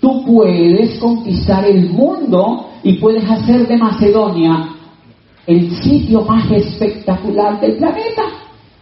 Tú 0.00 0.24
puedes 0.24 0.98
conquistar 0.98 1.66
el 1.66 1.90
mundo 1.90 2.70
y 2.82 2.94
puedes 2.94 3.28
hacer 3.28 3.66
de 3.66 3.76
Macedonia 3.76 4.70
el 5.46 5.70
sitio 5.76 6.22
más 6.22 6.50
espectacular 6.50 7.60
del 7.60 7.76
planeta. 7.76 8.22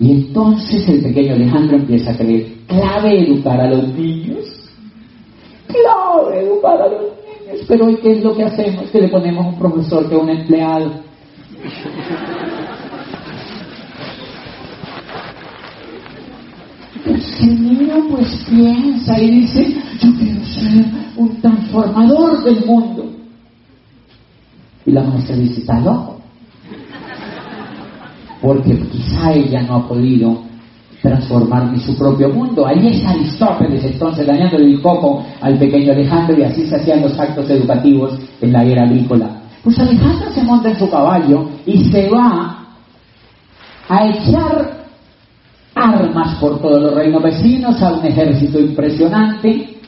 Y 0.00 0.12
entonces 0.12 0.88
el 0.88 1.02
pequeño 1.02 1.34
Alejandro 1.34 1.76
empieza 1.76 2.12
a 2.12 2.16
creer, 2.16 2.46
clave 2.66 3.20
educar 3.20 3.60
a 3.60 3.70
los 3.70 3.88
niños, 3.94 4.70
clave 5.66 6.44
educar 6.44 6.80
a 6.80 6.88
los 6.88 7.02
niños. 7.02 7.66
Pero 7.66 7.86
hoy, 7.86 7.96
¿qué 7.96 8.12
es 8.12 8.22
lo 8.22 8.34
que 8.36 8.44
hacemos? 8.44 8.90
Que 8.90 9.00
le 9.00 9.08
ponemos 9.08 9.46
un 9.46 9.58
profesor 9.58 10.08
que 10.08 10.16
un 10.16 10.28
empleado. 10.28 10.92
El 17.14 17.62
niño 17.62 17.94
pues 18.10 18.44
piensa 18.48 19.20
y 19.20 19.30
dice, 19.30 19.76
yo 20.00 20.12
quiero 20.18 20.44
ser 20.44 20.84
un 21.16 21.40
transformador 21.40 22.44
del 22.44 22.64
mundo. 22.64 23.12
Y 24.86 24.92
la 24.92 25.02
maestra 25.02 25.36
dice, 25.36 25.60
está 25.60 25.80
loco. 25.80 26.20
Porque 28.40 28.78
quizá 28.92 29.32
ella 29.32 29.62
no 29.62 29.76
ha 29.76 29.88
podido 29.88 30.42
transformar 31.02 31.72
ni 31.72 31.80
su 31.80 31.96
propio 31.96 32.28
mundo. 32.30 32.66
Ahí 32.66 32.86
está 32.86 33.10
Aristóteles 33.10 33.84
entonces 33.84 34.26
dañando 34.26 34.56
el 34.56 34.80
coco 34.80 35.24
al 35.40 35.58
pequeño 35.58 35.92
Alejandro 35.92 36.38
y 36.38 36.42
así 36.44 36.66
se 36.66 36.76
hacían 36.76 37.02
los 37.02 37.18
actos 37.18 37.48
educativos 37.50 38.18
en 38.40 38.52
la 38.52 38.64
era 38.64 38.84
agrícola. 38.84 39.42
Pues 39.62 39.78
Alejandro 39.78 40.30
se 40.32 40.42
monta 40.42 40.70
en 40.70 40.78
su 40.78 40.88
caballo 40.88 41.48
y 41.66 41.90
se 41.90 42.08
va 42.08 42.66
a 43.88 44.08
echar 44.08 44.77
armas 45.78 46.37
por 46.40 46.61
todos 46.61 46.82
los 46.82 46.94
reinos 46.94 47.23
vecinos 47.23 47.80
a 47.82 47.94
un 47.94 48.04
ejército 48.04 48.58
impresionante 48.58 49.78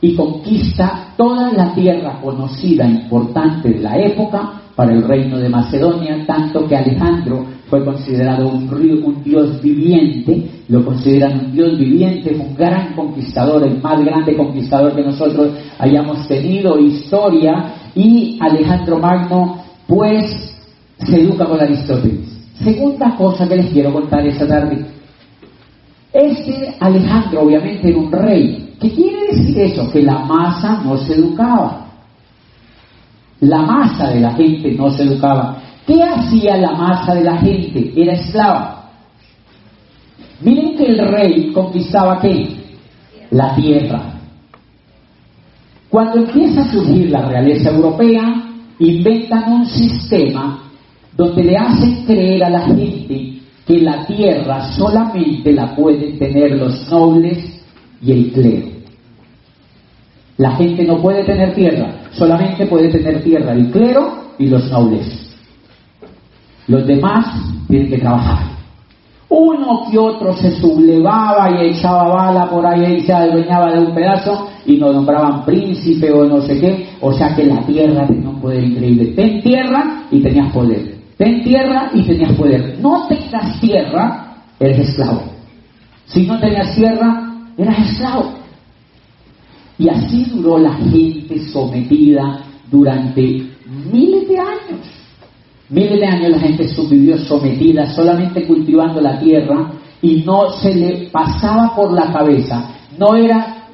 y 0.00 0.14
conquista 0.14 1.12
toda 1.16 1.52
la 1.52 1.72
tierra 1.74 2.20
conocida, 2.22 2.88
importante 2.88 3.70
de 3.70 3.80
la 3.80 3.98
época 3.98 4.60
para 4.74 4.92
el 4.92 5.02
reino 5.02 5.38
de 5.38 5.48
Macedonia, 5.48 6.24
tanto 6.26 6.66
que 6.66 6.76
Alejandro 6.76 7.46
fue 7.68 7.84
considerado 7.84 8.48
un, 8.48 9.22
dios 9.24 9.62
viviente, 9.62 10.50
lo 10.68 10.84
consideran 10.84 11.46
un 11.46 11.52
dios 11.52 11.78
viviente, 11.78 12.34
un 12.34 12.54
gran 12.56 12.94
conquistador, 12.94 13.64
el 13.64 13.80
más 13.80 14.04
grande 14.04 14.36
conquistador 14.36 14.94
que 14.94 15.02
nosotros 15.02 15.52
hayamos 15.78 16.26
tenido, 16.26 16.78
historia, 16.78 17.72
y 17.94 18.38
Alejandro 18.40 18.98
Magno 18.98 19.58
pues 19.86 20.54
se 20.98 21.20
educa 21.20 21.44
con 21.46 21.60
Aristóteles. 21.60 22.28
Segunda 22.62 23.16
cosa 23.16 23.48
que 23.48 23.56
les 23.56 23.70
quiero 23.70 23.92
contar 23.92 24.26
esta 24.26 24.46
tarde, 24.46 24.86
este 26.14 26.76
Alejandro 26.78 27.42
obviamente 27.42 27.88
era 27.88 27.98
un 27.98 28.12
rey. 28.12 28.76
¿Qué 28.80 28.88
quiere 28.92 29.32
decir 29.32 29.58
eso? 29.58 29.90
Que 29.90 30.00
la 30.02 30.20
masa 30.20 30.80
no 30.84 30.96
se 30.96 31.14
educaba. 31.14 31.88
La 33.40 33.62
masa 33.62 34.10
de 34.10 34.20
la 34.20 34.32
gente 34.32 34.72
no 34.72 34.90
se 34.90 35.02
educaba. 35.02 35.60
¿Qué 35.84 36.00
hacía 36.00 36.56
la 36.56 36.70
masa 36.72 37.14
de 37.14 37.24
la 37.24 37.36
gente? 37.38 37.92
Era 37.96 38.12
esclava. 38.12 38.90
Miren 40.40 40.76
que 40.76 40.84
el 40.84 40.98
rey 40.98 41.52
conquistaba 41.52 42.20
qué? 42.20 42.48
La 43.32 43.56
tierra. 43.56 44.14
Cuando 45.90 46.18
empieza 46.18 46.62
a 46.62 46.72
surgir 46.72 47.10
la 47.10 47.28
realeza 47.28 47.70
europea, 47.70 48.52
inventan 48.78 49.52
un 49.52 49.66
sistema 49.66 50.62
donde 51.16 51.42
le 51.42 51.56
hacen 51.56 52.04
creer 52.04 52.44
a 52.44 52.50
la 52.50 52.60
gente 52.66 53.33
que 53.66 53.78
la 53.78 54.06
tierra 54.06 54.72
solamente 54.72 55.52
la 55.52 55.74
pueden 55.74 56.18
tener 56.18 56.58
los 56.58 56.90
nobles 56.90 57.62
y 58.02 58.12
el 58.12 58.32
clero. 58.32 58.66
La 60.36 60.56
gente 60.56 60.84
no 60.84 61.00
puede 61.00 61.24
tener 61.24 61.54
tierra, 61.54 61.94
solamente 62.12 62.66
puede 62.66 62.88
tener 62.88 63.22
tierra 63.22 63.52
el 63.52 63.70
clero 63.70 64.24
y 64.38 64.48
los 64.48 64.70
nobles. 64.70 65.36
Los 66.66 66.86
demás 66.86 67.26
tienen 67.68 67.88
que 67.88 67.98
trabajar. 67.98 68.54
Uno 69.28 69.86
que 69.90 69.98
otro 69.98 70.36
se 70.36 70.50
sublevaba 70.60 71.50
y 71.50 71.70
echaba 71.70 72.08
bala 72.08 72.48
por 72.48 72.66
ahí 72.66 72.96
y 72.96 73.00
se 73.00 73.12
adueñaba 73.12 73.72
de 73.72 73.80
un 73.80 73.94
pedazo 73.94 74.48
y 74.66 74.76
nos 74.76 74.94
nombraban 74.94 75.44
príncipe 75.44 76.12
o 76.12 76.24
no 76.24 76.40
sé 76.42 76.60
qué. 76.60 76.88
O 77.00 77.12
sea 77.12 77.34
que 77.34 77.44
la 77.44 77.60
tierra 77.66 78.06
tenía 78.06 78.28
un 78.28 78.40
poder 78.40 78.62
increíble. 78.62 79.06
Ten 79.16 79.42
tierra 79.42 80.04
y 80.10 80.22
tenías 80.22 80.52
poder. 80.52 80.93
Ten 81.16 81.42
tierra 81.44 81.90
y 81.94 82.02
tenías 82.02 82.32
poder. 82.32 82.78
No 82.80 83.06
tengas 83.06 83.60
tierra, 83.60 84.36
eres 84.58 84.88
esclavo. 84.88 85.22
Si 86.06 86.26
no 86.26 86.38
tenías 86.40 86.74
tierra, 86.74 87.32
eras 87.56 87.90
esclavo. 87.90 88.34
Y 89.78 89.88
así 89.88 90.24
duró 90.30 90.58
la 90.58 90.74
gente 90.74 91.40
sometida 91.50 92.44
durante 92.70 93.20
miles 93.92 94.28
de 94.28 94.38
años. 94.38 94.80
Miles 95.68 96.00
de 96.00 96.06
años 96.06 96.30
la 96.30 96.38
gente 96.38 96.68
subvivió 96.68 97.18
sometida, 97.18 97.86
solamente 97.86 98.46
cultivando 98.46 99.00
la 99.00 99.18
tierra 99.18 99.72
y 100.02 100.22
no 100.22 100.50
se 100.50 100.74
le 100.74 101.08
pasaba 101.10 101.74
por 101.74 101.92
la 101.92 102.12
cabeza. 102.12 102.70
No 102.98 103.16
era 103.16 103.68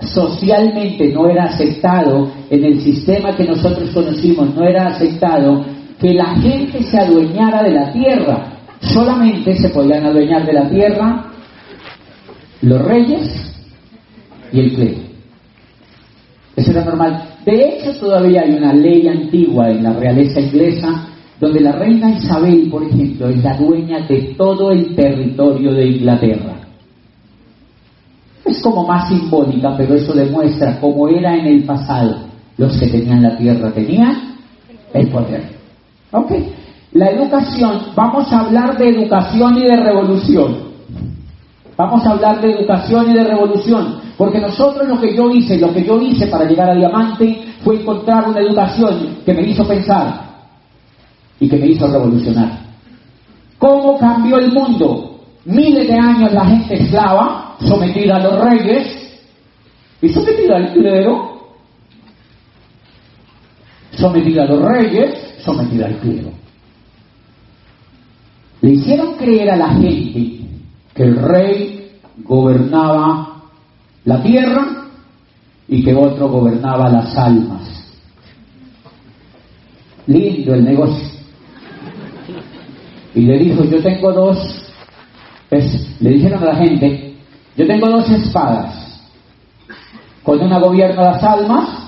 socialmente, 0.00 1.12
no 1.12 1.28
era 1.28 1.44
aceptado 1.44 2.30
en 2.48 2.64
el 2.64 2.80
sistema 2.80 3.34
que 3.34 3.44
nosotros 3.44 3.90
conocimos, 3.90 4.54
no 4.54 4.62
era 4.62 4.88
aceptado 4.88 5.64
que 6.00 6.14
la 6.14 6.36
gente 6.36 6.82
se 6.82 6.98
adueñara 6.98 7.62
de 7.62 7.70
la 7.70 7.92
tierra. 7.92 8.52
Solamente 8.80 9.56
se 9.56 9.68
podían 9.70 10.04
adueñar 10.06 10.44
de 10.44 10.52
la 10.52 10.68
tierra 10.68 11.24
los 12.62 12.82
reyes 12.82 13.54
y 14.52 14.60
el 14.60 14.74
clero. 14.74 14.98
Eso 16.56 16.70
era 16.70 16.84
normal. 16.84 17.22
De 17.44 17.68
hecho, 17.68 17.98
todavía 17.98 18.42
hay 18.42 18.52
una 18.52 18.72
ley 18.72 19.06
antigua 19.06 19.70
en 19.70 19.82
la 19.82 19.92
realeza 19.92 20.40
inglesa 20.40 21.08
donde 21.38 21.60
la 21.60 21.72
reina 21.72 22.10
Isabel, 22.10 22.68
por 22.70 22.82
ejemplo, 22.82 23.28
es 23.28 23.42
la 23.42 23.56
dueña 23.56 24.06
de 24.06 24.34
todo 24.38 24.72
el 24.72 24.94
territorio 24.94 25.72
de 25.72 25.86
Inglaterra. 25.86 26.54
Es 28.44 28.62
como 28.62 28.86
más 28.86 29.08
simbólica, 29.08 29.76
pero 29.76 29.94
eso 29.96 30.14
demuestra 30.14 30.80
cómo 30.80 31.08
era 31.08 31.36
en 31.36 31.46
el 31.46 31.64
pasado. 31.64 32.26
Los 32.56 32.78
que 32.78 32.86
tenían 32.86 33.22
la 33.22 33.36
tierra 33.36 33.70
tenían 33.72 34.36
el 34.94 35.08
poder. 35.08 35.55
Ok, 36.16 36.32
la 36.92 37.10
educación, 37.10 37.92
vamos 37.94 38.32
a 38.32 38.40
hablar 38.40 38.78
de 38.78 38.88
educación 38.88 39.58
y 39.58 39.64
de 39.64 39.76
revolución. 39.76 40.66
Vamos 41.76 42.06
a 42.06 42.10
hablar 42.12 42.40
de 42.40 42.52
educación 42.52 43.10
y 43.10 43.14
de 43.14 43.24
revolución, 43.24 44.00
porque 44.16 44.40
nosotros 44.40 44.88
lo 44.88 44.98
que 44.98 45.14
yo 45.14 45.30
hice, 45.30 45.58
lo 45.58 45.74
que 45.74 45.84
yo 45.84 46.00
hice 46.00 46.26
para 46.28 46.44
llegar 46.44 46.70
a 46.70 46.74
diamante 46.74 47.54
fue 47.62 47.80
encontrar 47.80 48.28
una 48.28 48.40
educación 48.40 49.18
que 49.26 49.34
me 49.34 49.42
hizo 49.42 49.64
pensar 49.66 50.26
y 51.38 51.48
que 51.48 51.56
me 51.56 51.66
hizo 51.66 51.86
revolucionar. 51.86 52.60
¿Cómo 53.58 53.98
cambió 53.98 54.38
el 54.38 54.52
mundo? 54.52 55.16
miles 55.46 55.86
de 55.86 55.94
años 55.94 56.32
la 56.32 56.44
gente 56.44 56.74
esclava, 56.74 57.56
sometida 57.60 58.16
a 58.16 58.18
los 58.18 58.40
reyes 58.40 59.18
y 60.02 60.08
sometida 60.08 60.56
al 60.56 60.72
clero, 60.72 61.56
sometida 63.92 64.42
a 64.42 64.46
los 64.46 64.62
reyes, 64.62 65.25
sometida 65.46 65.86
al 65.86 65.98
clero. 66.00 66.30
Le 68.60 68.72
hicieron 68.72 69.14
creer 69.14 69.50
a 69.50 69.56
la 69.56 69.70
gente 69.70 70.40
que 70.92 71.02
el 71.02 71.16
rey 71.16 71.92
gobernaba 72.18 73.44
la 74.04 74.22
tierra 74.22 74.88
y 75.68 75.84
que 75.84 75.94
otro 75.94 76.28
gobernaba 76.28 76.88
las 76.88 77.16
almas. 77.16 77.62
Lindo 80.06 80.54
el 80.54 80.64
negocio. 80.64 81.08
Y 83.14 83.22
le 83.22 83.38
dijo, 83.38 83.64
yo 83.64 83.82
tengo 83.82 84.12
dos, 84.12 84.72
le 86.00 86.10
dijeron 86.10 86.42
a 86.42 86.46
la 86.46 86.56
gente, 86.56 87.14
yo 87.56 87.66
tengo 87.66 87.88
dos 87.88 88.10
espadas. 88.10 88.74
Con 90.22 90.40
una 90.40 90.58
gobierno 90.58 91.02
las 91.02 91.22
almas, 91.22 91.85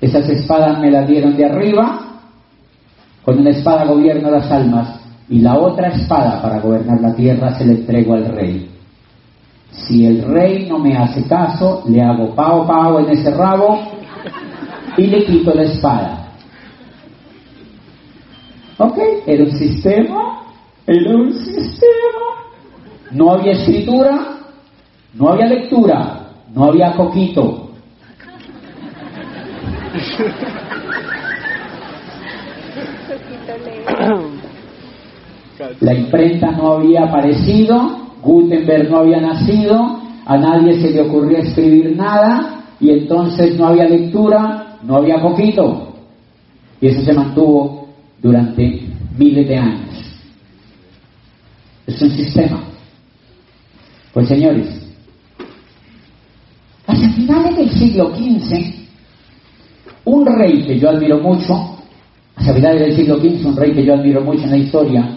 esas 0.00 0.28
espadas 0.28 0.78
me 0.80 0.90
las 0.90 1.06
dieron 1.06 1.36
de 1.36 1.44
arriba, 1.44 2.00
con 3.24 3.38
una 3.38 3.50
espada 3.50 3.84
gobierno 3.84 4.30
las 4.30 4.50
almas, 4.50 5.00
y 5.28 5.40
la 5.40 5.58
otra 5.58 5.88
espada 5.88 6.42
para 6.42 6.58
gobernar 6.60 7.00
la 7.00 7.14
tierra 7.14 7.56
se 7.56 7.64
la 7.64 7.72
entrego 7.72 8.14
al 8.14 8.26
rey. 8.26 8.68
Si 9.70 10.04
el 10.06 10.22
rey 10.22 10.66
no 10.68 10.78
me 10.78 10.96
hace 10.96 11.24
caso, 11.24 11.84
le 11.88 12.02
hago 12.02 12.34
pao 12.34 12.66
pao 12.66 12.98
en 13.00 13.10
ese 13.10 13.30
rabo 13.30 13.78
y 14.96 15.06
le 15.06 15.24
quito 15.24 15.54
la 15.54 15.62
espada. 15.62 16.28
¿Ok? 18.78 18.98
Era 19.26 19.44
un 19.44 19.52
sistema, 19.52 20.42
era 20.86 21.14
un 21.14 21.32
sistema. 21.32 21.86
No 23.12 23.32
había 23.32 23.52
escritura, 23.52 24.38
no 25.14 25.28
había 25.28 25.46
lectura, 25.46 26.20
no 26.52 26.64
había 26.64 26.94
coquito. 26.94 27.69
La 35.80 35.94
imprenta 35.94 36.50
no 36.52 36.72
había 36.74 37.04
aparecido, 37.04 37.98
Gutenberg 38.22 38.90
no 38.90 38.98
había 38.98 39.20
nacido, 39.20 40.00
a 40.24 40.36
nadie 40.36 40.80
se 40.80 40.90
le 40.90 41.02
ocurrió 41.02 41.38
escribir 41.38 41.96
nada 41.96 42.64
y 42.78 42.90
entonces 42.90 43.58
no 43.58 43.66
había 43.66 43.88
lectura, 43.88 44.78
no 44.82 44.96
había 44.96 45.20
poquito. 45.20 45.94
Y 46.80 46.86
eso 46.86 47.02
se 47.02 47.12
mantuvo 47.12 47.88
durante 48.22 48.88
miles 49.18 49.48
de 49.48 49.56
años. 49.56 49.90
Es 51.86 52.00
un 52.00 52.10
sistema. 52.10 52.62
Pues 54.12 54.28
señores, 54.28 54.68
hacia 56.86 57.08
finales 57.10 57.56
del 57.56 57.70
siglo 57.70 58.14
XV, 58.14 58.79
un 60.10 60.26
rey 60.26 60.62
que 60.62 60.78
yo 60.78 60.90
admiro 60.90 61.18
mucho, 61.18 61.76
hacia 62.36 62.54
finales 62.54 62.80
del 62.80 62.96
siglo 62.96 63.18
XV, 63.18 63.46
un 63.46 63.56
rey 63.56 63.72
que 63.72 63.84
yo 63.84 63.94
admiro 63.94 64.20
mucho 64.22 64.44
en 64.44 64.50
la 64.50 64.56
historia, 64.56 65.08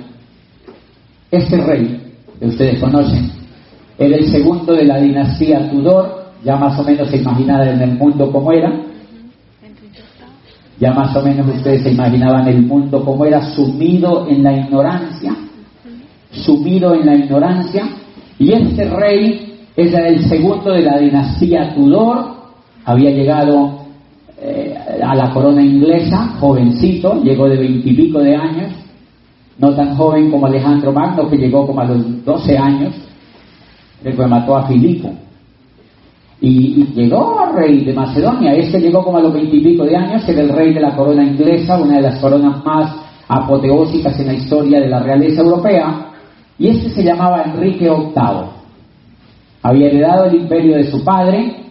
este 1.32 1.58
rey, 1.58 2.00
que 2.40 2.48
ustedes 2.48 2.80
conocen, 2.80 3.32
era 3.98 4.18
el 4.18 4.32
segundo 4.32 4.74
de 4.74 4.86
la 4.86 5.00
dinastía 5.00 5.70
Tudor, 5.70 6.24
ya 6.44 6.56
más 6.58 6.78
o 6.80 6.84
menos 6.84 7.10
se 7.10 7.18
imaginaban 7.18 7.70
en 7.70 7.82
el 7.82 7.98
mundo 7.98 8.32
como 8.32 8.52
era. 8.52 8.72
Ya 10.80 10.92
más 10.92 11.16
o 11.16 11.22
menos 11.22 11.48
ustedes 11.56 11.84
se 11.84 11.92
imaginaban 11.92 12.48
el 12.48 12.64
mundo 12.64 13.04
como 13.06 13.24
era, 13.26 13.42
sumido 13.56 14.28
en 14.28 14.44
la 14.44 14.54
ignorancia, 14.54 15.36
sumido 16.32 16.94
en 16.96 17.06
la 17.06 17.16
ignorancia. 17.16 17.88
Y 18.38 18.52
este 18.52 18.90
rey 18.90 19.68
era 19.78 20.08
el 20.08 20.28
segundo 20.28 20.72
de 20.72 20.82
la 20.82 20.98
dinastía 20.98 21.74
Tudor, 21.74 22.34
había 22.84 23.12
llegado 23.12 23.83
a 25.04 25.16
la 25.16 25.32
corona 25.32 25.62
inglesa, 25.62 26.36
jovencito, 26.40 27.22
llegó 27.24 27.48
de 27.48 27.58
veintipico 27.58 28.20
de 28.20 28.36
años, 28.36 28.72
no 29.60 29.76
tan 29.76 29.96
joven 29.96 30.32
como 30.32 30.48
Alejandro 30.48 30.92
Magno, 30.92 31.30
que 31.30 31.38
llegó 31.38 31.66
como 31.68 31.82
a 31.82 31.86
los 31.86 32.26
12 32.26 32.58
años, 32.58 32.94
que 34.04 34.14
mató 34.28 34.58
a 34.58 34.68
Filipo. 34.68 35.12
Y, 36.42 36.86
llegó 36.94 37.40
a 37.40 37.52
rey 37.54 37.86
de 37.86 37.94
Macedonia, 37.94 38.54
este 38.54 38.80
llegó 38.80 39.04
como 39.04 39.18
a 39.18 39.22
los 39.22 39.34
veintipico 39.34 39.86
de 39.86 39.96
años, 39.96 40.28
era 40.28 40.42
el 40.42 40.50
rey 40.50 40.74
de 40.74 40.82
la 40.82 40.96
corona 40.96 41.24
inglesa, 41.24 41.78
una 41.78 41.96
de 41.98 42.02
las 42.02 42.20
coronas 42.20 42.64
más 42.66 42.96
apoteósicas 43.28 44.20
en 44.20 44.28
la 44.28 44.34
historia 44.34 44.80
de 44.82 44.90
la 44.90 45.00
realeza 45.00 45.42
europea, 45.42 46.08
y 46.60 46.68
este 46.68 46.90
se 46.90 47.04
llamaba 47.04 47.44
Enrique 47.44 47.90
VIII. 47.90 48.50
Había 49.62 49.88
heredado 49.88 50.26
el 50.26 50.36
imperio 50.42 50.76
de 50.76 50.92
su 50.92 51.04
padre 51.04 51.63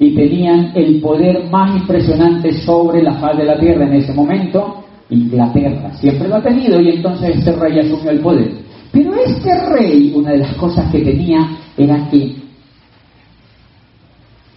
y 0.00 0.14
tenían 0.14 0.72
el 0.74 1.00
poder 1.00 1.48
más 1.50 1.76
impresionante 1.76 2.52
sobre 2.60 3.02
la 3.02 3.14
faz 3.14 3.36
de 3.36 3.44
la 3.44 3.58
tierra 3.58 3.86
en 3.86 3.94
ese 3.94 4.12
momento, 4.12 4.84
Inglaterra, 5.10 5.92
siempre 5.94 6.28
lo 6.28 6.36
ha 6.36 6.42
tenido 6.42 6.80
y 6.80 6.90
entonces 6.90 7.36
este 7.38 7.52
rey 7.52 7.80
asumió 7.80 8.10
el 8.10 8.20
poder. 8.20 8.52
Pero 8.92 9.14
este 9.16 9.50
rey, 9.70 10.12
una 10.14 10.32
de 10.32 10.38
las 10.38 10.54
cosas 10.54 10.90
que 10.92 11.00
tenía 11.00 11.38
era 11.76 12.08
que, 12.10 12.36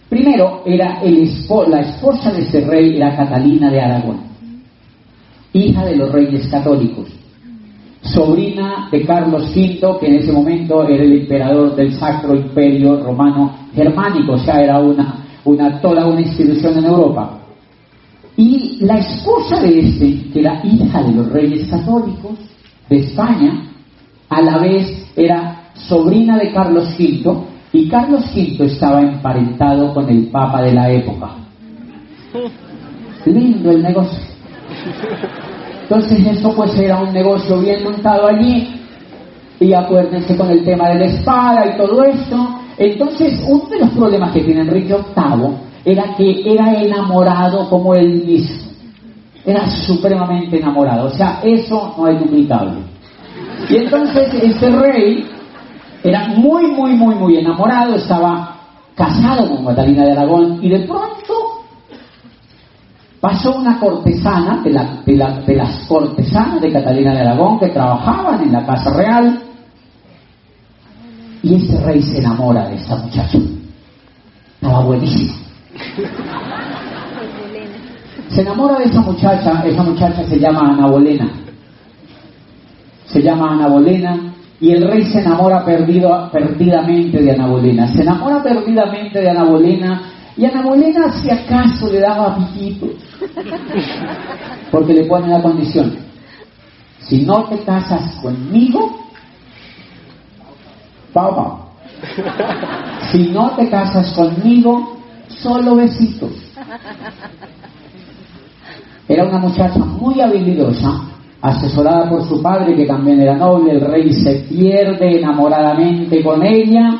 primero, 0.08 0.62
era 0.64 1.00
el 1.02 1.28
la 1.68 1.80
esposa 1.80 2.32
de 2.32 2.42
este 2.42 2.60
rey 2.60 2.96
era 2.96 3.16
Catalina 3.16 3.70
de 3.70 3.80
Aragón, 3.80 4.20
hija 5.52 5.84
de 5.84 5.96
los 5.96 6.12
reyes 6.12 6.46
católicos, 6.48 7.08
sobrina 8.02 8.88
de 8.92 9.04
Carlos 9.04 9.50
V, 9.54 9.98
que 10.00 10.06
en 10.06 10.14
ese 10.16 10.32
momento 10.32 10.86
era 10.86 11.02
el 11.02 11.20
emperador 11.20 11.74
del 11.74 11.92
Sacro 11.94 12.34
Imperio 12.34 13.02
Romano 13.02 13.54
Germánico, 13.74 14.32
o 14.32 14.38
sea, 14.38 14.62
era 14.62 14.80
una, 14.80 15.21
una, 15.44 15.80
toda 15.80 16.06
una 16.06 16.20
institución 16.20 16.78
en 16.78 16.84
Europa. 16.84 17.38
Y 18.36 18.78
la 18.80 18.98
esposa 18.98 19.60
de 19.60 19.80
este, 19.80 20.30
que 20.30 20.40
era 20.40 20.60
hija 20.64 21.02
de 21.02 21.12
los 21.12 21.30
reyes 21.30 21.68
católicos 21.68 22.32
de 22.88 22.98
España, 22.98 23.68
a 24.28 24.40
la 24.40 24.58
vez 24.58 25.12
era 25.16 25.70
sobrina 25.74 26.38
de 26.38 26.52
Carlos 26.52 26.94
V, 26.98 27.52
y 27.72 27.88
Carlos 27.88 28.24
V 28.34 28.64
estaba 28.64 29.00
emparentado 29.00 29.92
con 29.94 30.08
el 30.08 30.28
Papa 30.28 30.62
de 30.62 30.72
la 30.72 30.90
época. 30.90 31.30
Lindo 33.26 33.70
el 33.70 33.82
negocio. 33.82 34.18
Entonces 35.82 36.26
esto 36.26 36.54
pues 36.54 36.74
era 36.78 37.02
un 37.02 37.12
negocio 37.12 37.60
bien 37.60 37.84
montado 37.84 38.28
allí, 38.28 38.80
y 39.60 39.72
acuérdense 39.74 40.36
con 40.36 40.50
el 40.50 40.64
tema 40.64 40.88
de 40.88 40.98
la 40.98 41.04
espada 41.04 41.74
y 41.74 41.76
todo 41.76 42.02
esto. 42.04 42.61
Entonces, 42.84 43.40
uno 43.46 43.68
de 43.68 43.78
los 43.78 43.90
problemas 43.90 44.32
que 44.32 44.40
tiene 44.40 44.62
Enrique 44.62 44.92
VIII 44.92 45.54
era 45.84 46.16
que 46.16 46.52
era 46.52 46.74
enamorado 46.82 47.68
como 47.70 47.94
él 47.94 48.24
mismo. 48.24 48.72
Era 49.46 49.70
supremamente 49.70 50.58
enamorado. 50.58 51.06
O 51.06 51.10
sea, 51.10 51.38
eso 51.44 51.94
no 51.96 52.08
es 52.08 52.18
duplicable. 52.18 52.80
Y 53.68 53.76
entonces 53.76 54.34
este 54.34 54.68
rey 54.68 55.24
era 56.02 56.26
muy, 56.36 56.66
muy, 56.72 56.94
muy, 56.94 57.14
muy 57.14 57.36
enamorado, 57.36 57.94
estaba 57.94 58.56
casado 58.96 59.48
con 59.48 59.64
Catalina 59.64 60.04
de 60.04 60.12
Aragón 60.12 60.58
y 60.60 60.68
de 60.68 60.80
pronto 60.80 61.62
pasó 63.20 63.58
una 63.58 63.78
cortesana 63.78 64.60
de, 64.64 64.72
de 65.46 65.56
las 65.56 65.86
cortesanas 65.86 66.60
de 66.60 66.72
Catalina 66.72 67.14
de 67.14 67.20
Aragón 67.20 67.60
que 67.60 67.68
trabajaban 67.68 68.42
en 68.42 68.52
la 68.52 68.66
casa 68.66 68.92
real 68.92 69.51
y 71.42 71.54
este 71.56 71.78
rey 71.84 72.02
se 72.02 72.18
enamora 72.18 72.68
de 72.68 72.76
esta 72.76 72.96
muchacha. 72.96 73.38
Estaba 74.54 74.84
buenísimo. 74.84 75.34
Se 78.30 78.40
enamora 78.40 78.78
de 78.78 78.84
esa 78.84 79.00
muchacha, 79.00 79.62
esa 79.66 79.82
muchacha 79.82 80.24
se 80.24 80.38
llama 80.38 80.72
Ana 80.72 80.86
Bolena. 80.86 81.28
Se 83.06 83.20
llama 83.20 83.52
Ana 83.52 83.66
Bolena 83.66 84.34
y 84.60 84.70
el 84.70 84.88
rey 84.88 85.04
se 85.04 85.20
enamora 85.20 85.64
perdido, 85.64 86.30
perdidamente 86.30 87.20
de 87.20 87.32
Ana 87.32 87.48
Bolena. 87.48 87.88
Se 87.88 88.02
enamora 88.02 88.42
perdidamente 88.42 89.20
de 89.20 89.28
Ana 89.28 89.44
Bolena 89.44 90.02
y 90.36 90.44
Ana 90.44 90.62
Bolena 90.62 91.12
si 91.20 91.28
acaso 91.28 91.90
le 91.90 92.00
daba 92.00 92.36
piquitos. 92.36 92.90
Porque 94.70 94.94
le 94.94 95.04
pone 95.04 95.28
la 95.28 95.42
condición. 95.42 95.92
Si 97.00 97.26
no 97.26 97.44
te 97.44 97.58
casas 97.58 98.14
conmigo, 98.22 99.01
pau, 101.12 101.58
Si 103.10 103.28
no 103.28 103.50
te 103.56 103.68
casas 103.68 104.12
conmigo, 104.12 104.98
solo 105.28 105.76
besitos. 105.76 106.32
Era 109.08 109.24
una 109.24 109.38
muchacha 109.38 109.78
muy 109.78 110.20
habilidosa, 110.20 111.02
asesorada 111.40 112.08
por 112.08 112.26
su 112.28 112.40
padre, 112.40 112.74
que 112.76 112.86
también 112.86 113.20
era 113.20 113.36
noble, 113.36 113.72
el 113.72 113.80
rey 113.80 114.12
se 114.12 114.34
pierde 114.48 115.18
enamoradamente 115.18 116.22
con 116.22 116.44
ella, 116.44 116.90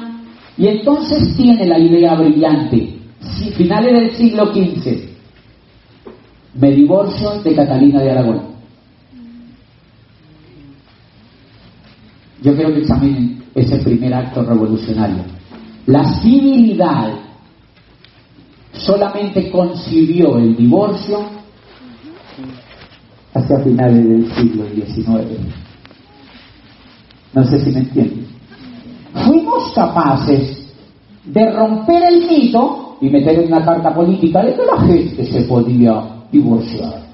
y 0.58 0.66
entonces 0.66 1.34
tiene 1.36 1.64
la 1.66 1.78
idea 1.78 2.14
brillante, 2.14 2.98
si, 3.20 3.50
finales 3.52 3.92
del 3.94 4.10
siglo 4.16 4.52
XV, 4.52 5.12
me 6.54 6.70
divorcio 6.72 7.40
de 7.42 7.54
Catalina 7.54 8.00
de 8.00 8.10
Aragón. 8.10 8.42
Yo 12.42 12.54
quiero 12.54 12.74
que 12.74 12.80
examinen 12.80 13.41
ese 13.54 13.78
primer 13.78 14.14
acto 14.14 14.42
revolucionario. 14.42 15.24
La 15.86 16.04
civilidad 16.20 17.12
solamente 18.72 19.50
concibió 19.50 20.38
el 20.38 20.56
divorcio 20.56 21.20
hacia 23.34 23.58
finales 23.60 24.08
del 24.08 24.32
siglo 24.32 24.64
XIX. 24.74 25.40
No 27.34 27.44
sé 27.44 27.60
si 27.64 27.70
me 27.70 27.80
entienden. 27.80 28.26
Fuimos 29.26 29.72
capaces 29.74 30.72
de 31.24 31.52
romper 31.52 32.02
el 32.04 32.26
mito 32.26 32.96
y 33.00 33.08
meter 33.08 33.40
en 33.40 33.48
una 33.48 33.64
carta 33.64 33.94
política 33.94 34.42
de 34.42 34.54
que 34.54 34.62
la 34.64 34.80
gente 34.82 35.26
se 35.26 35.42
podía 35.42 36.02
divorciar. 36.30 37.11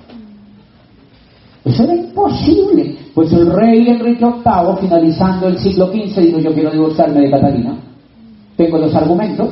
Eso 1.68 1.84
era 1.84 1.94
imposible. 1.94 2.96
Pues 3.14 3.32
el 3.32 3.52
rey 3.52 3.88
Enrique 3.88 4.24
VIII, 4.24 4.76
finalizando 4.80 5.48
el 5.48 5.58
siglo 5.58 5.88
XV, 5.88 6.20
dijo 6.20 6.38
yo 6.38 6.54
quiero 6.54 6.70
divorciarme 6.70 7.20
de 7.20 7.30
Catalina. 7.30 7.76
Tengo 8.56 8.78
los 8.78 8.94
argumentos. 8.94 9.50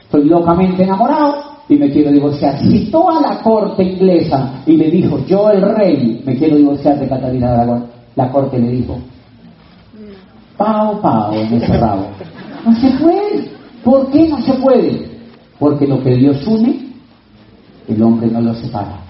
Estoy 0.00 0.24
locamente 0.24 0.82
enamorado 0.82 1.34
y 1.68 1.76
me 1.76 1.90
quiero 1.90 2.10
divorciar. 2.10 2.58
Citó 2.58 3.10
a 3.10 3.20
la 3.20 3.42
corte 3.42 3.82
inglesa 3.82 4.62
y 4.64 4.76
le 4.76 4.90
dijo, 4.90 5.18
yo 5.26 5.50
el 5.50 5.62
rey 5.62 6.22
me 6.24 6.36
quiero 6.36 6.56
divorciar 6.56 6.98
de 6.98 7.08
Catalina 7.08 7.48
de 7.48 7.54
Aragón. 7.54 7.86
La 8.16 8.30
corte 8.30 8.58
le 8.58 8.70
dijo, 8.70 8.98
pao, 10.56 11.02
pao, 11.02 11.34
en 11.34 11.52
ese 11.54 11.76
rabo. 11.76 12.06
No 12.64 12.74
se 12.76 12.90
puede. 12.92 13.50
¿Por 13.82 14.10
qué 14.10 14.28
no 14.28 14.40
se 14.40 14.54
puede? 14.54 15.06
Porque 15.58 15.86
lo 15.86 16.02
que 16.02 16.14
Dios 16.14 16.46
une, 16.46 16.92
el 17.88 18.02
hombre 18.02 18.28
no 18.28 18.40
lo 18.40 18.54
separa. 18.54 19.03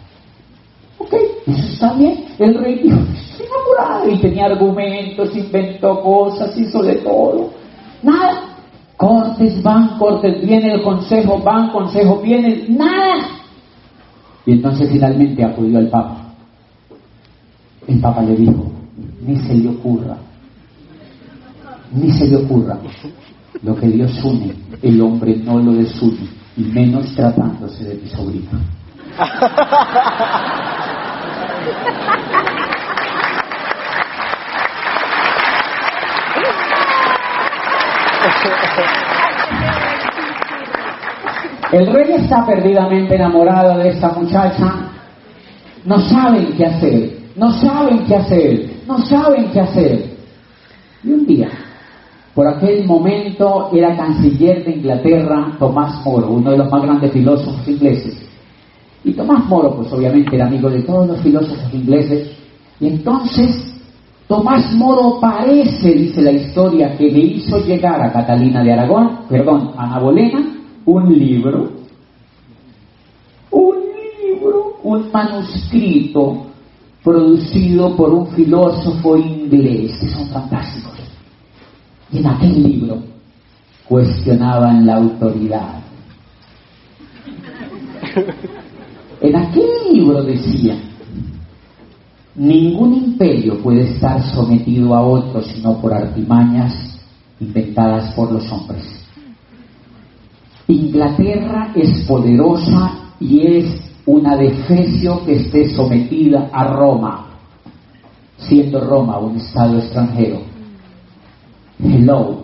Ok, 0.99 1.15
eso 1.47 1.73
está 1.73 1.93
bien. 1.95 2.25
El 2.39 2.55
rey 2.55 2.81
dijo, 2.83 2.99
estoy 3.15 3.47
enamorado. 3.47 4.11
Y 4.11 4.19
tenía 4.19 4.47
argumentos, 4.47 5.37
inventó 5.37 6.01
cosas, 6.03 6.57
hizo 6.57 6.83
de 6.83 6.97
todo. 6.97 7.51
Nada. 8.03 8.55
Cortes 8.97 9.61
van, 9.63 9.99
cortes 9.99 10.41
vienen, 10.47 10.71
el 10.71 10.83
consejo 10.83 11.39
van, 11.41 11.71
consejo 11.71 12.21
viene, 12.21 12.67
nada. 12.69 13.27
Y 14.47 14.53
entonces 14.53 14.89
finalmente 14.91 15.45
acudió 15.45 15.79
al 15.79 15.89
Papa. 15.89 16.33
El 17.87 18.01
Papa 18.01 18.23
le 18.23 18.37
dijo, 18.37 18.71
ni 19.27 19.37
se 19.37 19.55
le 19.55 19.69
ocurra, 19.69 20.17
ni 21.93 22.11
se 22.13 22.29
le 22.29 22.37
ocurra. 22.37 22.79
Lo 23.63 23.75
que 23.75 23.89
Dios 23.89 24.23
une, 24.23 24.55
el 24.83 25.01
hombre 25.01 25.37
no 25.37 25.59
lo 25.59 25.73
desune, 25.73 26.29
y 26.57 26.63
menos 26.63 27.15
tratándose 27.15 27.85
de 27.85 27.95
mi 27.97 28.09
sobrino. 28.09 28.51
El 41.71 41.93
rey 41.93 42.13
está 42.15 42.45
perdidamente 42.45 43.15
enamorado 43.15 43.79
de 43.79 43.91
esta 43.91 44.09
muchacha. 44.13 44.75
No 45.85 46.01
saben 46.01 46.53
qué 46.57 46.67
hacer, 46.67 47.19
no 47.37 47.53
saben 47.53 48.05
qué 48.07 48.17
hacer, 48.17 48.71
no 48.89 48.99
saben 48.99 49.51
qué 49.53 49.61
hacer. 49.61 50.17
Y 51.05 51.13
un 51.13 51.25
día, 51.25 51.51
por 52.35 52.49
aquel 52.49 52.85
momento 52.85 53.71
era 53.73 53.97
canciller 53.97 54.65
de 54.65 54.73
Inglaterra 54.73 55.53
Tomás 55.59 56.05
Moro, 56.05 56.31
uno 56.31 56.51
de 56.51 56.59
los 56.59 56.69
más 56.69 56.83
grandes 56.83 57.13
filósofos 57.13 57.69
ingleses. 57.69 58.24
Y 59.05 59.13
Tomás 59.13 59.47
Moro, 59.47 59.77
pues 59.77 59.93
obviamente 59.93 60.35
era 60.35 60.47
amigo 60.47 60.71
de 60.71 60.83
todos 60.83 61.07
los 61.07 61.21
filósofos 61.21 61.73
ingleses. 61.75 62.31
Y 62.81 62.89
entonces 62.89 63.75
Tomás 64.27 64.73
Moro 64.73 65.21
parece, 65.21 65.93
dice 65.93 66.23
la 66.23 66.33
historia, 66.33 66.97
que 66.97 67.11
le 67.11 67.21
hizo 67.21 67.59
llegar 67.61 68.03
a 68.03 68.11
Catalina 68.11 68.65
de 68.65 68.73
Aragón, 68.73 69.21
perdón, 69.29 69.73
a 69.77 69.85
Ana 69.85 69.99
Bolena, 69.99 70.43
un 70.87 71.19
libro, 71.19 71.71
un 73.51 73.75
libro, 74.23 74.79
un 74.83 75.11
manuscrito 75.13 76.47
producido 77.03 77.95
por 77.95 78.15
un 78.15 78.29
filósofo 78.29 79.19
inglés, 79.19 79.99
que 80.01 80.09
son 80.09 80.27
fantásticos. 80.29 80.95
Y 82.11 82.19
en 82.19 82.27
aquel 82.27 82.63
libro 82.63 83.03
cuestionaban 83.87 84.87
la 84.87 84.97
autoridad. 84.97 85.83
En 89.25 89.35
aquel 89.37 89.71
libro 89.91 90.23
decía, 90.23 90.77
ningún 92.35 92.93
imperio 92.93 93.57
puede 93.63 93.95
estar 93.95 94.23
sometido 94.35 94.95
a 94.95 95.01
otro 95.01 95.41
sino 95.41 95.81
por 95.81 95.95
artimañas 95.95 97.01
inventadas 97.41 98.13
por 98.13 98.31
los 98.31 98.53
hombres. 98.53 98.85
Inglaterra 100.69 101.73
es 101.75 102.03
poderosa 102.07 103.15
y 103.19 103.47
es 103.47 103.81
una 104.05 104.37
defesio 104.37 105.25
que 105.25 105.37
esté 105.37 105.75
sometida 105.75 106.51
a 106.53 106.65
Roma, 106.65 107.29
siendo 108.37 108.79
Roma 108.79 109.19
un 109.21 109.37
estado 109.37 109.79
extranjero. 109.79 110.43
Hello. 111.83 112.44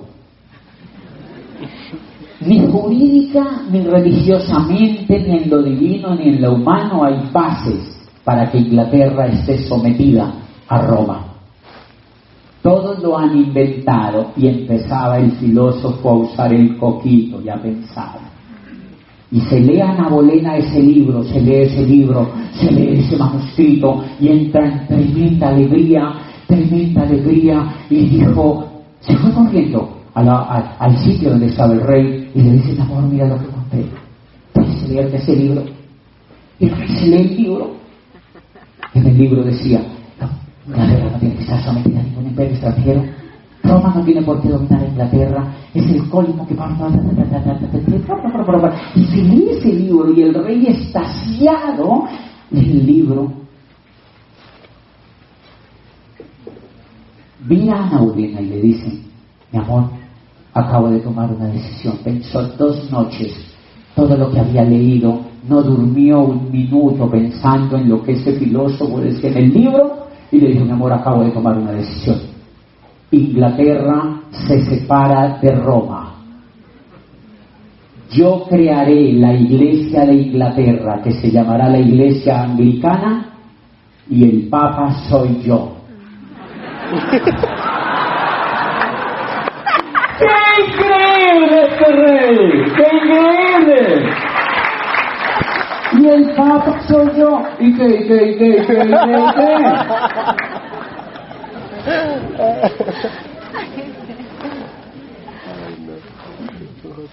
Ni 2.41 2.59
jurídica, 2.67 3.65
ni 3.71 3.83
religiosamente, 3.83 5.21
ni 5.21 5.37
en 5.37 5.51
lo 5.51 5.63
divino, 5.63 6.15
ni 6.15 6.31
en 6.31 6.41
lo 6.41 6.55
humano 6.55 7.05
hay 7.05 7.29
bases 7.31 8.09
para 8.25 8.51
que 8.51 8.59
Inglaterra 8.59 9.27
esté 9.27 9.59
sometida 9.69 10.33
a 10.67 10.81
Roma. 10.81 11.27
Todos 12.63 12.99
lo 13.03 13.19
han 13.19 13.37
inventado 13.37 14.33
y 14.37 14.47
empezaba 14.47 15.19
el 15.19 15.33
filósofo 15.33 16.09
a 16.09 16.17
usar 16.17 16.55
el 16.55 16.79
coquito 16.79 17.43
y 17.43 17.51
a 17.51 17.61
pensar. 17.61 18.19
Y 19.31 19.41
se 19.43 19.61
lee 19.61 19.81
a 19.81 19.93
Nabolena 19.93 20.57
ese 20.57 20.83
libro, 20.83 21.23
se 21.25 21.41
lee 21.41 21.63
ese 21.63 21.87
libro, 21.87 22.31
se 22.55 22.71
lee 22.71 23.01
ese 23.01 23.17
manuscrito 23.17 24.03
y 24.19 24.29
entra 24.29 24.67
en 24.67 24.87
tremenda 24.87 25.49
alegría, 25.51 26.13
tremenda 26.47 27.03
alegría 27.03 27.75
y 27.91 28.07
dijo, 28.07 28.67
se 29.01 29.17
fue 29.17 29.31
corriendo 29.31 30.00
al 30.15 30.99
sitio 31.05 31.31
donde 31.31 31.47
estaba 31.47 31.73
el 31.73 31.81
rey 31.81 32.31
y 32.35 32.43
le 32.43 32.53
dice, 32.53 32.81
amor, 32.81 33.05
mira 33.05 33.27
lo 33.27 33.39
que 33.39 33.47
conté. 33.47 33.87
¿Puedes 34.53 35.15
ese 35.15 35.37
libro? 35.37 35.65
Y 36.59 36.67
el 36.67 36.89
se 36.89 37.07
lee 37.07 37.21
el 37.21 37.37
libro. 37.37 37.77
En 38.95 39.07
el 39.07 39.17
libro 39.17 39.45
decía, 39.45 39.81
Inglaterra 40.67 41.11
no 41.13 41.19
tiene 41.19 41.35
que 41.37 41.43
estar 41.43 41.63
sometida 41.63 42.01
a 42.01 42.03
ningún 42.03 42.27
imperio 42.27 42.53
extranjero. 42.53 43.05
Roma 43.63 43.93
no 43.95 44.05
tiene 44.05 44.23
por 44.23 44.41
qué 44.41 44.49
dominar 44.49 44.83
a 44.83 44.89
Inglaterra. 44.89 45.55
Es 45.75 45.87
el 45.87 46.09
colmo 46.09 46.47
que 46.47 46.55
Y 48.95 49.05
se 49.05 49.17
lee 49.17 49.49
ese 49.51 49.73
libro 49.73 50.13
y 50.13 50.23
el 50.23 50.35
rey 50.35 50.67
estaciado 50.67 52.05
lee 52.51 52.71
el 52.71 52.87
libro. 52.87 53.33
Viene 57.41 57.73
a 57.73 57.85
Ana 57.85 58.01
y 58.17 58.27
le 58.27 58.61
dice, 58.61 59.03
mi 59.51 59.59
amor, 59.59 60.00
acabo 60.55 60.91
de 60.91 61.01
tomar 61.01 61.33
una 61.33 61.47
decisión. 61.47 61.99
Pensó 62.03 62.43
dos 62.57 62.91
noches 62.91 63.51
todo 63.95 64.17
lo 64.17 64.31
que 64.31 64.41
había 64.41 64.65
leído, 64.65 65.21
no 65.49 65.63
durmió 65.63 66.21
un 66.21 66.51
minuto 66.51 67.11
pensando 67.11 67.77
en 67.77 67.89
lo 67.89 68.03
que 68.03 68.13
ese 68.13 68.33
filósofo 68.33 69.01
decía 69.01 69.31
en 69.31 69.37
el 69.37 69.53
libro 69.53 70.07
y 70.31 70.39
le 70.39 70.49
dijo, 70.49 70.65
mi 70.65 70.73
amor, 70.73 70.93
acabo 70.93 71.25
de 71.25 71.31
tomar 71.31 71.59
una 71.59 71.73
decisión. 71.73 72.19
Inglaterra 73.11 74.21
se 74.47 74.65
separa 74.65 75.39
de 75.43 75.51
Roma. 75.57 76.15
Yo 78.13 78.47
crearé 78.49 79.13
la 79.13 79.35
iglesia 79.35 80.05
de 80.05 80.15
Inglaterra, 80.15 81.01
que 81.03 81.13
se 81.13 81.31
llamará 81.31 81.69
la 81.69 81.79
iglesia 81.79 82.43
anglicana, 82.43 83.27
y 84.09 84.25
el 84.25 84.49
papa 84.49 84.93
soy 85.09 85.43
yo. 85.43 85.77
¡Qué 90.61 90.67
increíble 90.67 91.57
este 91.69 91.87
rey! 91.93 92.37
¡Qué 92.77 92.85
increíble! 92.97 93.81
Y 95.93 96.07
el 96.07 96.35
papa 96.35 96.81
soy 96.87 97.09
yo. 97.19 97.43
¿Y 97.59 97.75
qué, 97.75 97.87
y 97.87 98.07
qué, 98.07 98.31
y 98.31 98.37
qué, 98.37 98.47
y 98.47 98.67
qué, 98.67 98.73
y 98.73 98.77
qué, 98.77 98.89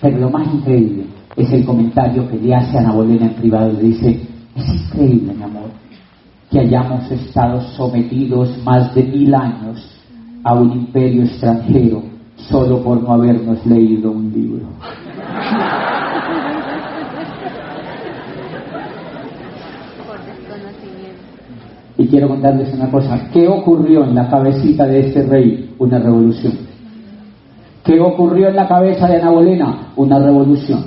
Pero 0.01 0.17
lo 0.17 0.29
más 0.29 0.53
increíble 0.53 1.05
es 1.37 1.51
el 1.53 1.65
comentario 1.65 2.29
que 2.29 2.37
le 2.37 2.53
hace 2.53 2.77
a 2.77 2.81
Ana 2.81 2.91
Bolena 2.91 3.27
en 3.27 3.33
privado. 3.35 3.71
Le 3.71 3.81
dice, 3.81 4.19
es 4.55 4.67
increíble, 4.67 5.33
mi 5.33 5.43
amor, 5.43 5.69
que 6.51 6.59
hayamos 6.59 7.09
estado 7.09 7.61
sometidos 7.61 8.57
más 8.63 8.93
de 8.93 9.03
mil 9.03 9.33
años 9.33 10.01
a 10.43 10.53
un 10.53 10.71
imperio 10.73 11.23
extranjero 11.23 12.16
solo 12.37 12.81
por 12.81 13.01
no 13.01 13.13
habernos 13.13 13.65
leído 13.65 14.11
un 14.11 14.31
libro. 14.31 14.67
Y 21.97 22.03
Y 22.03 22.07
quiero 22.07 22.29
contarles 22.29 22.73
una 22.73 22.89
cosa. 22.91 23.27
¿Qué 23.33 23.47
ocurrió 23.47 24.03
en 24.03 24.15
la 24.15 24.29
cabecita 24.29 24.85
de 24.85 24.99
este 24.99 25.23
rey? 25.23 25.75
Una 25.79 25.99
revolución. 25.99 26.53
¿Qué 27.83 27.99
ocurrió 27.99 28.49
en 28.49 28.55
la 28.55 28.67
cabeza 28.67 29.07
de 29.07 29.17
Ana 29.17 29.31
Bolena? 29.31 29.91
Una 29.95 30.19
revolución. 30.19 30.85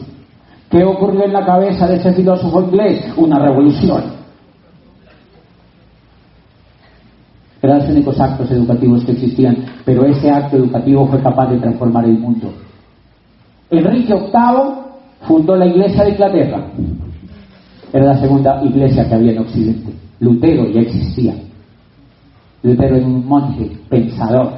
¿Qué 0.70 0.84
ocurrió 0.84 1.24
en 1.24 1.32
la 1.32 1.44
cabeza 1.44 1.88
de 1.88 1.96
ese 1.96 2.12
filósofo 2.12 2.62
inglés? 2.62 3.12
Una 3.16 3.40
revolución. 3.40 4.19
Eran 7.78 8.04
los 8.04 8.20
actos 8.20 8.50
educativos 8.50 9.04
que 9.04 9.12
existían, 9.12 9.56
pero 9.84 10.04
ese 10.04 10.30
acto 10.30 10.56
educativo 10.56 11.06
fue 11.06 11.22
capaz 11.22 11.50
de 11.50 11.58
transformar 11.58 12.04
el 12.04 12.18
mundo. 12.18 12.52
Enrique 13.70 14.12
VIII 14.12 14.90
fundó 15.22 15.54
la 15.54 15.66
Iglesia 15.66 16.04
de 16.04 16.10
Inglaterra. 16.10 16.66
Era 17.92 18.06
la 18.06 18.18
segunda 18.18 18.62
iglesia 18.64 19.08
que 19.08 19.14
había 19.14 19.32
en 19.32 19.38
Occidente. 19.38 19.92
Lutero 20.20 20.68
ya 20.70 20.80
existía. 20.80 21.34
Lutero 22.62 22.96
era 22.96 23.06
un 23.06 23.26
monje 23.26 23.70
pensador. 23.88 24.52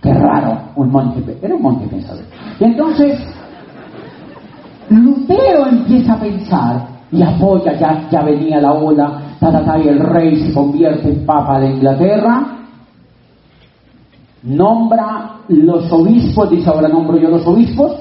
Qué 0.00 0.12
raro, 0.12 0.60
un 0.76 0.90
monje, 0.90 1.22
era 1.42 1.54
un 1.54 1.62
monje 1.62 1.86
pensador. 1.88 2.24
Y 2.58 2.64
entonces, 2.64 3.18
Lutero 4.90 5.66
empieza 5.66 6.14
a 6.14 6.20
pensar 6.20 6.88
y 7.10 7.22
apoya, 7.22 7.78
ya, 7.78 8.08
ya 8.10 8.22
venía 8.22 8.60
la 8.60 8.72
ola, 8.72 9.27
y 9.40 9.88
el 9.88 10.00
rey 10.00 10.36
se 10.46 10.52
convierte 10.52 11.08
en 11.08 11.24
papa 11.24 11.60
de 11.60 11.70
Inglaterra, 11.70 12.58
nombra 14.42 15.36
los 15.48 15.92
obispos, 15.92 16.50
dice 16.50 16.68
ahora 16.68 16.88
nombro 16.88 17.16
yo 17.18 17.28
los 17.28 17.46
obispos, 17.46 17.96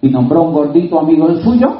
y 0.00 0.08
nombró 0.10 0.42
un 0.42 0.52
gordito 0.52 1.00
amigo 1.00 1.26
del 1.28 1.42
suyo, 1.42 1.76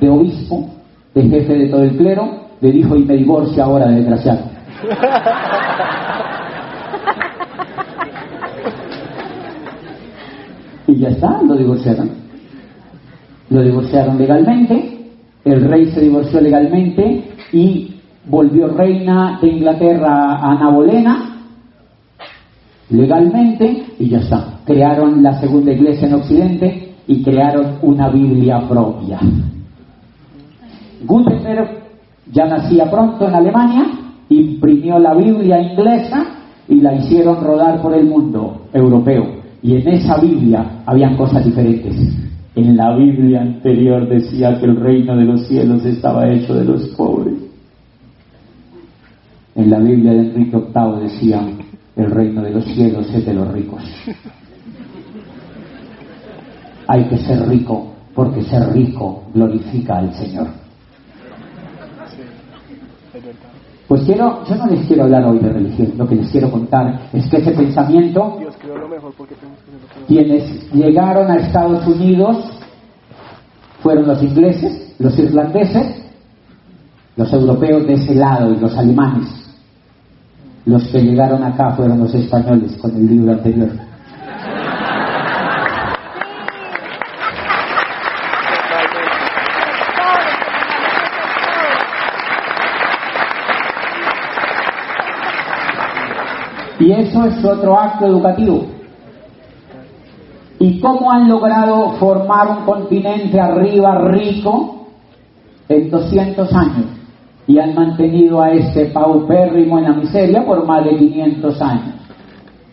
de 0.00 0.08
obispo, 0.08 0.68
de 1.14 1.22
jefe 1.28 1.54
de 1.54 1.68
todo 1.68 1.82
el 1.82 1.96
clero, 1.96 2.48
le 2.60 2.72
dijo 2.72 2.96
y 2.96 3.04
me 3.04 3.14
divorcia 3.16 3.64
ahora 3.64 3.86
de 3.88 3.96
desgraciado. 3.96 4.40
y 10.88 10.96
ya 10.96 11.08
está, 11.08 11.40
lo 11.42 11.54
divorciaron. 11.54 12.10
Lo 13.50 13.62
divorciaron 13.62 14.18
legalmente, 14.18 15.12
el 15.44 15.64
rey 15.68 15.86
se 15.92 16.00
divorció 16.00 16.40
legalmente 16.40 17.30
y 17.52 17.97
volvió 18.28 18.68
reina 18.68 19.38
de 19.40 19.48
Inglaterra 19.48 20.36
a 20.36 20.52
Ana 20.52 20.70
Bolena 20.70 21.28
legalmente 22.90 23.86
y 23.98 24.08
ya 24.08 24.18
está. 24.18 24.60
Crearon 24.64 25.22
la 25.22 25.40
segunda 25.40 25.72
iglesia 25.72 26.08
en 26.08 26.14
Occidente 26.14 26.94
y 27.06 27.22
crearon 27.22 27.78
una 27.82 28.08
Biblia 28.08 28.66
propia. 28.68 29.18
Gutenberg 31.04 31.68
ya 32.32 32.46
nacía 32.46 32.90
pronto 32.90 33.26
en 33.26 33.34
Alemania, 33.34 33.86
imprimió 34.28 34.98
la 34.98 35.14
Biblia 35.14 35.60
inglesa 35.60 36.26
y 36.68 36.80
la 36.80 36.94
hicieron 36.94 37.42
rodar 37.42 37.80
por 37.80 37.94
el 37.94 38.06
mundo 38.06 38.66
europeo. 38.72 39.38
Y 39.62 39.76
en 39.76 39.88
esa 39.88 40.18
Biblia 40.18 40.82
habían 40.86 41.16
cosas 41.16 41.44
diferentes. 41.44 41.96
En 42.54 42.76
la 42.76 42.94
Biblia 42.96 43.40
anterior 43.40 44.08
decía 44.08 44.58
que 44.58 44.66
el 44.66 44.76
reino 44.76 45.16
de 45.16 45.24
los 45.24 45.46
cielos 45.46 45.84
estaba 45.84 46.28
hecho 46.28 46.54
de 46.54 46.64
los 46.64 46.88
pobres. 46.88 47.47
En 49.58 49.70
la 49.70 49.80
Biblia 49.80 50.12
de 50.12 50.20
Enrique 50.20 50.56
VIII 50.56 51.02
decía, 51.02 51.42
el 51.96 52.10
reino 52.12 52.42
de 52.42 52.50
los 52.52 52.64
cielos 52.64 53.12
es 53.12 53.26
de 53.26 53.34
los 53.34 53.48
ricos. 53.48 53.82
Hay 56.86 57.08
que 57.08 57.18
ser 57.18 57.48
rico, 57.48 57.92
porque 58.14 58.42
ser 58.42 58.72
rico 58.72 59.24
glorifica 59.34 59.98
al 59.98 60.14
Señor. 60.14 60.46
Pues 63.88 64.02
quiero, 64.04 64.44
yo 64.44 64.54
no 64.54 64.66
les 64.66 64.86
quiero 64.86 65.02
hablar 65.02 65.24
hoy 65.24 65.40
de 65.40 65.48
religión, 65.48 65.92
lo 65.96 66.06
que 66.06 66.14
les 66.14 66.30
quiero 66.30 66.52
contar 66.52 67.08
es 67.12 67.28
que 67.28 67.38
ese 67.38 67.50
pensamiento, 67.50 68.38
quienes 70.06 70.72
llegaron 70.72 71.32
a 71.32 71.34
Estados 71.34 71.84
Unidos 71.84 72.48
fueron 73.82 74.06
los 74.06 74.22
ingleses, 74.22 74.94
los 75.00 75.18
irlandeses, 75.18 76.00
los 77.16 77.32
europeos 77.32 77.88
de 77.88 77.94
ese 77.94 78.14
lado 78.14 78.54
y 78.54 78.56
los 78.58 78.78
alemanes. 78.78 79.47
Los 80.68 80.86
que 80.88 81.00
llegaron 81.00 81.42
acá 81.42 81.70
fueron 81.70 82.00
los 82.00 82.14
españoles 82.14 82.76
con 82.76 82.94
el 82.94 83.06
libro 83.06 83.32
anterior. 83.32 83.70
Y 96.78 96.92
eso 96.92 97.24
es 97.24 97.42
otro 97.42 97.80
acto 97.80 98.06
educativo. 98.06 98.66
¿Y 100.58 100.78
cómo 100.80 101.10
han 101.10 101.30
logrado 101.30 101.92
formar 101.92 102.58
un 102.58 102.64
continente 102.66 103.40
arriba 103.40 104.10
rico 104.10 104.86
en 105.70 105.90
200 105.90 106.52
años? 106.52 106.97
Y 107.48 107.58
han 107.58 107.74
mantenido 107.74 108.40
a 108.40 108.50
este 108.50 108.84
paupérrimo 108.86 109.78
en 109.78 109.84
la 109.84 109.94
miseria 109.94 110.44
por 110.46 110.64
más 110.64 110.84
de 110.84 110.96
500 110.96 111.62
años. 111.62 111.94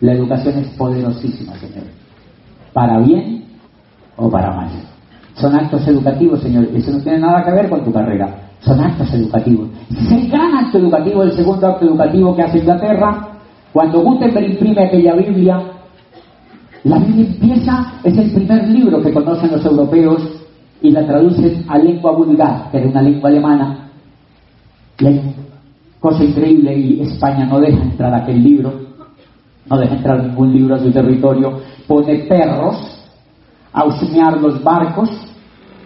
La 0.00 0.12
educación 0.12 0.58
es 0.58 0.68
poderosísima, 0.76 1.54
señor. 1.54 1.86
Para 2.72 3.00
bien 3.00 3.44
o 4.16 4.30
para 4.30 4.54
mal. 4.54 4.68
Son 5.34 5.54
actos 5.54 5.86
educativos, 5.88 6.40
señor. 6.40 6.68
Eso 6.74 6.92
no 6.92 7.00
tiene 7.00 7.18
nada 7.18 7.42
que 7.44 7.52
ver 7.52 7.68
con 7.68 7.84
tu 7.84 7.92
carrera. 7.92 8.46
Son 8.60 8.78
actos 8.80 9.12
educativos. 9.12 9.68
Es 9.90 10.12
el 10.12 10.28
gran 10.28 10.54
acto 10.54 10.78
educativo, 10.78 11.22
el 11.22 11.32
segundo 11.32 11.66
acto 11.66 11.86
educativo 11.86 12.36
que 12.36 12.42
hace 12.42 12.58
Inglaterra, 12.58 13.28
cuando 13.72 14.00
Gutenberg 14.00 14.52
imprime 14.52 14.84
aquella 14.84 15.14
Biblia, 15.14 15.60
la 16.84 16.98
Biblia 16.98 17.26
empieza, 17.26 17.92
es 18.04 18.16
el 18.16 18.30
primer 18.30 18.68
libro 18.68 19.02
que 19.02 19.12
conocen 19.12 19.50
los 19.50 19.64
europeos 19.64 20.22
y 20.80 20.90
la 20.90 21.04
traducen 21.04 21.64
a 21.68 21.78
lengua 21.78 22.12
vulgar, 22.12 22.70
que 22.70 22.78
era 22.78 22.88
una 22.88 23.02
lengua 23.02 23.28
alemana. 23.28 23.85
Cosa 26.00 26.24
increíble 26.24 26.78
y 26.78 27.00
España 27.02 27.46
no 27.46 27.60
deja 27.60 27.82
entrar 27.82 28.14
aquel 28.14 28.42
libro, 28.42 28.72
no 29.68 29.78
deja 29.78 29.96
entrar 29.96 30.24
ningún 30.24 30.52
libro 30.52 30.74
a 30.76 30.78
su 30.78 30.90
territorio, 30.90 31.60
pone 31.86 32.18
perros 32.20 32.76
a 33.72 33.84
husmear 33.84 34.40
los 34.40 34.62
barcos 34.62 35.10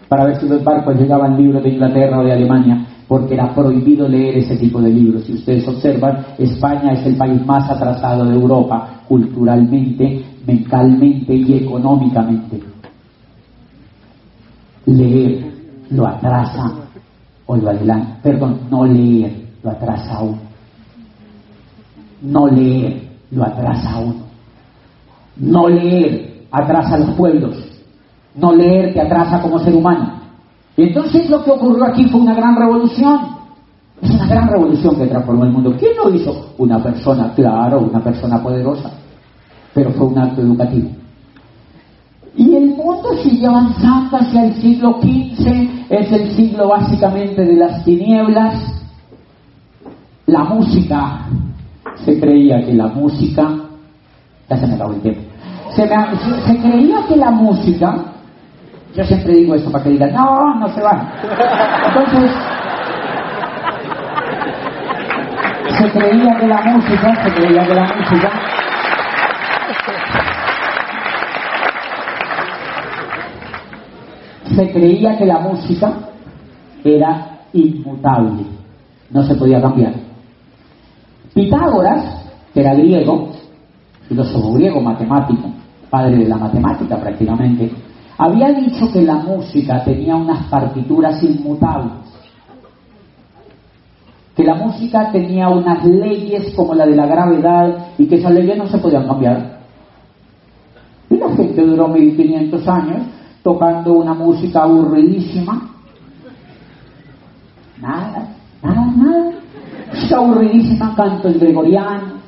para 0.09 0.27
ver 0.27 0.41
si 0.41 0.49
los 0.49 0.63
barcos 0.63 0.97
llegaban 0.97 1.37
libros 1.37 1.63
de 1.63 1.71
Inglaterra 1.71 2.21
o 2.21 2.25
de 2.25 2.33
Alemania 2.33 2.87
porque 3.11 3.35
era 3.35 3.53
prohibido 3.53 4.09
leer 4.09 4.39
ese 4.39 4.57
tipo 4.57 4.81
de 4.81 4.89
libros. 4.91 5.25
Si 5.25 5.33
ustedes 5.33 5.67
observan, 5.67 6.27
España 6.39 6.93
es 6.93 7.05
el 7.07 7.17
país 7.17 7.45
más 7.45 7.69
atrasado 7.69 8.25
de 8.25 8.37
Europa, 8.37 9.01
culturalmente, 9.09 10.25
mentalmente 10.47 11.35
y 11.35 11.55
económicamente. 11.55 12.61
Leer 14.87 15.45
lo 15.91 16.07
atrasa 16.07 16.73
o 17.51 17.57
lo 17.57 17.71
adelanta. 17.71 18.17
Perdón, 18.23 18.61
no 18.71 18.85
leer 18.85 19.33
lo 19.63 19.71
atrasa 19.71 20.15
aún. 20.15 20.39
No 22.23 22.47
leer 22.47 23.09
lo 23.33 23.45
atrasa 23.45 23.91
aún. 23.91 24.23
No 25.37 25.69
leer 25.69 26.45
atrasa 26.53 26.95
a 26.95 26.99
los 26.99 27.11
pueblos. 27.17 27.57
No 28.37 28.55
leer 28.55 28.93
te 28.95 29.01
atrasa 29.01 29.43
como 29.43 29.59
ser 29.59 29.75
humano. 29.75 30.21
Y 30.77 30.85
entonces 30.85 31.29
lo 31.29 31.43
que 31.43 31.51
ocurrió 31.51 31.87
aquí 31.87 32.09
fue 32.09 32.21
una 32.21 32.35
gran 32.35 32.55
revolución. 32.55 33.21
Es 34.01 34.11
una 34.11 34.27
gran 34.29 34.49
revolución 34.49 34.97
que 34.97 35.07
transformó 35.09 35.45
el 35.45 35.51
mundo. 35.51 35.75
¿Quién 35.77 35.97
lo 35.97 36.15
hizo? 36.15 36.53
Una 36.59 36.81
persona, 36.81 37.33
claro, 37.35 37.81
una 37.81 38.03
persona 38.03 38.41
poderosa. 38.41 38.93
Pero 39.75 39.91
fue 39.91 40.07
un 40.07 40.19
acto 40.19 40.41
educativo. 40.41 40.89
Y 42.37 42.55
el 42.55 42.69
mundo 42.69 43.11
sigue 43.23 43.47
avanzando 43.47 44.17
hacia 44.17 44.45
el 44.45 44.55
siglo 44.55 44.99
XV, 45.01 45.87
es 45.91 46.13
el 46.13 46.31
siglo 46.37 46.69
básicamente 46.69 47.45
de 47.45 47.55
las 47.55 47.85
tinieblas. 47.85 48.55
La 50.27 50.45
música, 50.45 51.27
se 52.05 52.21
creía 52.21 52.65
que 52.65 52.75
la 52.75 52.87
música, 52.87 53.51
ya 54.49 54.57
se 54.57 54.67
me 54.67 54.75
acabó 54.75 54.93
el 54.95 55.01
tiempo, 55.01 55.23
se, 55.75 55.89
se 55.89 56.59
creía 56.59 57.05
que 57.09 57.17
la 57.17 57.31
música 57.31 58.11
yo 58.95 59.05
siempre 59.05 59.35
digo 59.35 59.55
eso 59.55 59.71
para 59.71 59.85
que 59.85 59.91
digan, 59.91 60.13
no, 60.13 60.55
no 60.57 60.69
se 60.69 60.83
van. 60.83 61.09
Entonces, 61.87 62.31
se 65.79 65.91
creía 65.93 66.37
que 66.41 66.47
la 66.49 66.61
música, 66.63 67.25
se 67.25 67.33
creía 67.35 67.67
que 67.67 67.75
la 67.75 67.85
música 67.85 68.31
se 74.55 74.71
creía 74.73 75.17
que 75.17 75.27
la 75.27 75.39
música 75.39 75.93
era 76.85 77.41
inmutable, 77.53 78.45
no 79.11 79.25
se 79.25 79.35
podía 79.35 79.61
cambiar. 79.61 79.95
Pitágoras, 81.35 82.25
que 82.53 82.61
era 82.61 82.75
griego, 82.75 83.31
filósofo 84.09 84.55
griego, 84.55 84.81
matemático, 84.81 85.51
padre 85.89 86.19
de 86.19 86.29
la 86.29 86.37
matemática 86.37 86.97
prácticamente, 86.97 87.71
había 88.19 88.49
dicho 88.53 88.91
que 88.93 89.03
la 89.03 89.17
música 89.17 89.83
tenía 89.85 90.17
unas 90.17 90.47
partituras 90.47 91.23
inmutables. 91.23 91.93
que 94.37 94.45
la 94.47 94.55
música 94.55 95.11
tenía 95.13 95.51
unas 95.51 95.85
leyes 95.85 96.55
como 96.55 96.75
la 96.75 96.87
de 96.87 96.97
la 96.97 97.05
gravedad 97.05 97.89
y 97.99 98.07
que 98.07 98.15
esas 98.15 98.33
leyes 98.33 98.57
no 98.57 98.67
se 98.69 98.79
podían 98.79 99.07
cambiar. 99.07 99.61
Y 101.11 101.17
la 101.17 101.29
gente 101.37 101.61
duró 101.61 101.89
1500 101.89 102.69
años 102.69 103.03
tocando 103.43 103.95
una 103.95 104.15
música 104.15 104.63
aburridísima. 104.63 105.69
Nada, 107.81 108.29
nada, 108.63 108.87
nada. 108.97 109.31
Música 109.93 110.17
aburridísima, 110.17 110.95
canto 110.95 111.29
el 111.29 111.39
gregoriano. 111.39 112.21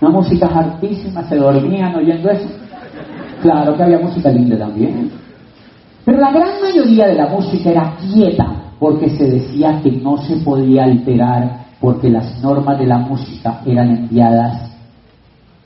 Una 0.00 0.10
música 0.10 0.46
hartísima, 0.46 1.22
se 1.24 1.36
dormían 1.36 1.94
oyendo 1.94 2.30
eso. 2.30 2.48
Claro 3.42 3.76
que 3.76 3.82
había 3.82 3.98
música 3.98 4.30
linda 4.30 4.58
también. 4.58 5.10
Pero 6.04 6.18
la 6.18 6.32
gran 6.32 6.60
mayoría 6.62 7.06
de 7.06 7.14
la 7.14 7.28
música 7.28 7.70
era 7.70 7.96
quieta, 8.00 8.46
porque 8.78 9.10
se 9.10 9.24
decía 9.24 9.80
que 9.82 9.92
no 9.92 10.16
se 10.16 10.36
podía 10.38 10.84
alterar, 10.84 11.66
porque 11.80 12.08
las 12.08 12.42
normas 12.42 12.78
de 12.78 12.86
la 12.86 12.98
música 12.98 13.60
eran 13.66 13.90
enviadas 13.90 14.70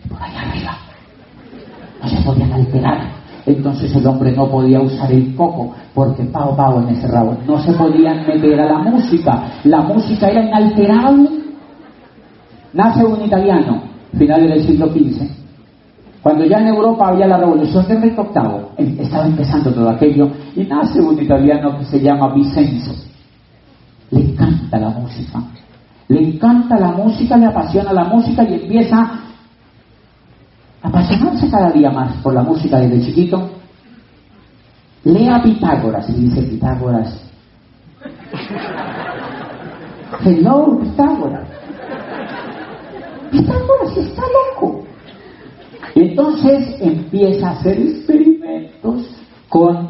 por 0.08 0.20
allá 0.20 0.42
arriba. 0.42 0.76
No 2.02 2.08
se 2.08 2.22
podían 2.22 2.52
alterar. 2.52 3.23
Entonces 3.46 3.94
el 3.94 4.06
hombre 4.06 4.32
no 4.32 4.48
podía 4.48 4.80
usar 4.80 5.12
el 5.12 5.34
coco, 5.34 5.72
porque 5.94 6.24
pao 6.24 6.56
pao 6.56 6.80
en 6.80 6.88
ese 6.88 7.06
rabo. 7.08 7.36
No 7.46 7.58
se 7.62 7.72
podían 7.72 8.26
meter 8.26 8.60
a 8.60 8.66
la 8.66 8.78
música. 8.78 9.42
La 9.64 9.82
música 9.82 10.28
era 10.28 10.44
inalterable. 10.44 11.30
Nace 12.72 13.04
un 13.04 13.24
italiano, 13.24 13.82
finales 14.16 14.50
del 14.50 14.66
siglo 14.66 14.86
XV, 14.88 15.28
cuando 16.22 16.46
ya 16.46 16.58
en 16.58 16.68
Europa 16.68 17.08
había 17.08 17.26
la 17.26 17.36
revolución 17.36 17.86
de 17.86 17.94
Enrique 17.94 18.22
VIII, 18.78 19.00
estaba 19.00 19.26
empezando 19.26 19.70
todo 19.70 19.90
aquello, 19.90 20.30
y 20.56 20.64
nace 20.64 21.00
un 21.00 21.22
italiano 21.22 21.78
que 21.78 21.84
se 21.84 22.00
llama 22.00 22.34
Vicenzo. 22.34 22.94
Le 24.10 24.20
encanta 24.20 24.78
la 24.78 24.88
música. 24.88 25.40
Le 26.08 26.20
encanta 26.22 26.78
la 26.78 26.92
música, 26.92 27.36
le 27.36 27.46
apasiona 27.46 27.92
la 27.92 28.04
música 28.04 28.42
y 28.42 28.54
empieza 28.54 29.23
apasionarse 30.84 31.50
cada 31.50 31.70
día 31.70 31.90
más 31.90 32.14
por 32.22 32.34
la 32.34 32.42
música 32.42 32.78
desde 32.78 33.06
chiquito. 33.06 33.50
Lea 35.02 35.42
Pitágoras 35.42 36.08
y 36.10 36.12
dice 36.12 36.42
Pitágoras. 36.42 37.20
Hello, 40.24 40.78
Pitágoras. 40.80 41.48
Pitágoras 43.30 43.96
está 43.96 44.22
loco. 44.22 44.84
Entonces 45.94 46.76
empieza 46.80 47.48
a 47.48 47.52
hacer 47.52 47.78
experimentos 47.80 49.10
con 49.48 49.88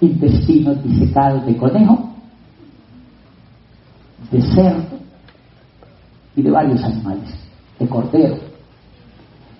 intestinos 0.00 0.82
disecados 0.82 1.46
de 1.46 1.56
conejo, 1.56 2.10
de 4.32 4.42
cerdo 4.42 4.98
y 6.34 6.42
de 6.42 6.50
varios 6.50 6.82
animales, 6.82 7.41
de 7.82 7.88
cordero. 7.88 8.36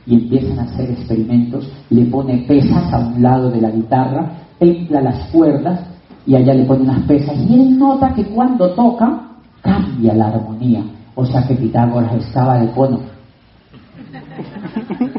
Y 0.07 0.15
empiezan 0.15 0.59
a 0.59 0.63
hacer 0.63 0.91
experimentos, 0.91 1.71
le 1.91 2.07
pone 2.07 2.39
pesas 2.49 2.93
a 2.93 2.99
un 2.99 3.23
lado 3.23 3.51
de 3.51 3.61
la 3.61 3.71
guitarra, 3.71 4.33
templa 4.59 5.01
las 5.01 5.29
cuerdas 5.31 5.81
y 6.27 6.35
allá 6.35 6.55
le 6.55 6.65
pone 6.65 6.83
unas 6.83 7.03
pesas. 7.05 7.37
Y 7.49 7.55
él 7.55 7.79
nota 7.79 8.13
que 8.15 8.25
cuando 8.25 8.71
toca 8.71 9.29
cambia 9.61 10.15
la 10.15 10.29
armonía. 10.29 10.83
O 11.15 11.25
sea 11.25 11.47
que 11.47 11.55
Pitágoras 11.55 12.15
estaba 12.15 12.59
de 12.59 12.71
cono 12.71 13.13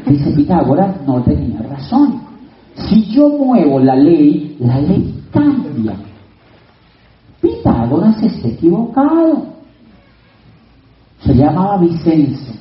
Dice 0.06 0.30
Pitágoras, 0.32 0.96
no 1.06 1.22
tenía 1.22 1.60
razón. 1.60 2.20
Si 2.74 3.04
yo 3.06 3.28
muevo 3.28 3.78
la 3.78 3.96
ley, 3.96 4.56
la 4.60 4.78
ley 4.80 5.22
cambia. 5.32 5.94
Pitágoras 7.40 8.22
está 8.22 8.48
equivocado. 8.48 9.46
Se 11.20 11.34
llamaba 11.34 11.78
Vicenzo. 11.78 12.52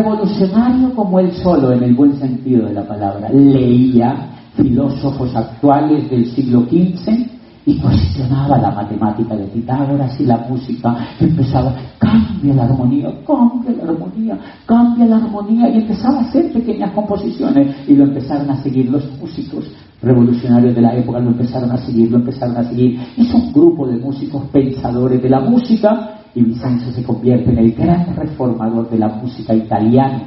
Revolucionario 0.00 0.94
como 0.94 1.20
él 1.20 1.30
solo, 1.42 1.72
en 1.72 1.82
el 1.82 1.94
buen 1.94 2.16
sentido 2.18 2.66
de 2.66 2.72
la 2.72 2.88
palabra. 2.88 3.28
Leía 3.28 4.30
filósofos 4.56 5.36
actuales 5.36 6.08
del 6.08 6.24
siglo 6.24 6.62
XV 6.62 7.28
y 7.66 7.78
cuestionaba 7.78 8.56
la 8.56 8.70
matemática 8.70 9.36
de 9.36 9.44
Pitágoras 9.44 10.18
y 10.18 10.24
la 10.24 10.38
música 10.48 10.96
empezaba, 11.20 11.74
cambia 11.98 12.54
la 12.54 12.64
armonía, 12.64 13.10
cambia 13.26 13.72
la 13.76 13.92
armonía, 13.92 14.38
cambia 14.64 15.04
la 15.04 15.16
armonía 15.16 15.68
y 15.68 15.82
empezaba 15.82 16.20
a 16.20 16.22
hacer 16.22 16.50
pequeñas 16.50 16.92
composiciones 16.92 17.86
y 17.86 17.94
lo 17.94 18.04
empezaron 18.04 18.48
a 18.48 18.62
seguir 18.62 18.88
los 18.90 19.04
músicos 19.20 19.70
revolucionarios 20.00 20.74
de 20.74 20.80
la 20.80 20.96
época, 20.96 21.20
lo 21.20 21.28
empezaron 21.28 21.72
a 21.72 21.76
seguir, 21.76 22.10
lo 22.10 22.16
empezaron 22.16 22.56
a 22.56 22.64
seguir. 22.64 22.98
Es 23.18 23.34
un 23.34 23.52
grupo 23.52 23.86
de 23.86 23.98
músicos 23.98 24.44
pensadores 24.50 25.22
de 25.22 25.28
la 25.28 25.40
música 25.40 26.19
y 26.34 26.42
Vicenzo 26.42 26.92
se 26.92 27.02
convierte 27.02 27.50
en 27.50 27.58
el 27.58 27.72
gran 27.72 28.14
reformador 28.14 28.88
de 28.90 28.98
la 28.98 29.08
música 29.08 29.54
italiana 29.54 30.22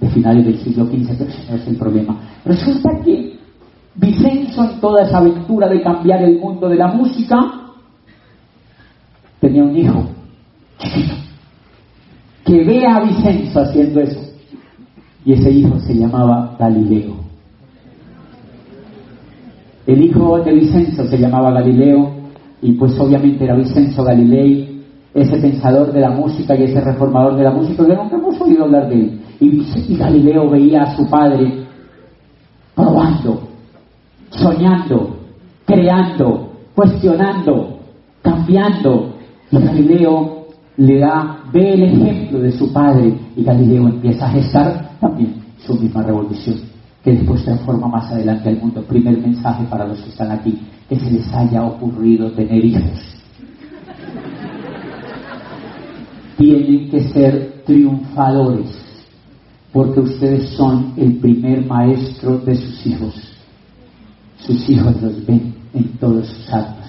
de 0.00 0.08
finales 0.10 0.44
del 0.44 0.58
siglo 0.58 0.86
XV, 0.86 1.16
pero 1.18 1.30
ese 1.30 1.50
no 1.50 1.56
es 1.56 1.66
el 1.66 1.76
problema. 1.76 2.16
Resulta 2.44 2.90
que 3.04 3.38
Vicenzo 3.94 4.64
en 4.64 4.80
toda 4.80 5.02
esa 5.02 5.18
aventura 5.18 5.68
de 5.68 5.82
cambiar 5.82 6.22
el 6.22 6.38
mundo 6.38 6.68
de 6.68 6.76
la 6.76 6.88
música 6.88 7.36
tenía 9.40 9.64
un 9.64 9.76
hijo 9.76 10.08
que 12.44 12.64
ve 12.64 12.86
a 12.86 13.00
Vicenzo 13.00 13.60
haciendo 13.60 14.00
eso 14.00 14.20
y 15.24 15.32
ese 15.32 15.50
hijo 15.50 15.78
se 15.80 15.94
llamaba 15.94 16.56
Galileo. 16.58 17.16
El 19.86 20.02
hijo 20.02 20.38
de 20.40 20.52
Vicenzo 20.52 21.06
se 21.06 21.18
llamaba 21.18 21.50
Galileo 21.50 22.12
y 22.62 22.72
pues 22.72 22.98
obviamente 22.98 23.44
era 23.44 23.56
Vicenzo 23.56 24.04
Galilei, 24.04 24.67
ese 25.20 25.38
pensador 25.38 25.92
de 25.92 26.00
la 26.00 26.10
música 26.10 26.54
y 26.56 26.64
ese 26.64 26.80
reformador 26.80 27.36
de 27.36 27.44
la 27.44 27.50
música 27.50 27.86
que 27.86 27.94
nunca 27.94 28.16
hemos 28.16 28.40
oído 28.40 28.64
hablar 28.64 28.88
de 28.88 28.94
él. 28.94 29.20
Y, 29.40 29.96
Galileo 29.96 30.50
veía 30.50 30.82
a 30.82 30.96
su 30.96 31.08
padre 31.08 31.66
probando 32.74 33.48
soñando, 34.30 35.16
creando, 35.64 36.52
cuestionando, 36.74 37.80
cambiando. 38.22 39.14
Y 39.50 39.58
Galileo 39.58 40.46
le 40.76 40.98
da, 40.98 41.38
ve 41.52 41.74
el 41.74 41.82
ejemplo 41.84 42.40
de 42.40 42.52
su 42.52 42.72
padre 42.72 43.18
y 43.36 43.42
Galileo 43.42 43.88
empieza 43.88 44.26
a 44.26 44.30
gestar 44.30 44.90
también 45.00 45.42
su 45.58 45.74
misma 45.74 46.02
revolución, 46.02 46.56
que 47.02 47.12
después 47.12 47.44
transforma 47.44 47.88
más 47.88 48.10
adelante 48.12 48.48
al 48.48 48.58
mundo. 48.58 48.82
Primer 48.82 49.18
mensaje 49.18 49.64
para 49.64 49.86
los 49.86 50.00
que 50.00 50.10
están 50.10 50.30
aquí, 50.30 50.58
que 50.88 50.96
se 50.96 51.10
les 51.10 51.32
haya 51.32 51.64
ocurrido 51.64 52.30
tener 52.32 52.64
hijos. 52.64 53.17
Tienen 56.38 56.88
que 56.88 57.02
ser 57.10 57.62
triunfadores, 57.66 58.70
porque 59.70 60.00
ustedes 60.00 60.48
son 60.50 60.94
el 60.96 61.16
primer 61.16 61.66
maestro 61.66 62.38
de 62.38 62.54
sus 62.54 62.86
hijos 62.86 63.28
sus 64.38 64.68
hijos 64.70 65.00
los 65.02 65.26
ven 65.26 65.54
en 65.74 65.84
todos 65.98 66.26
sus 66.26 66.52
actos. 66.52 66.86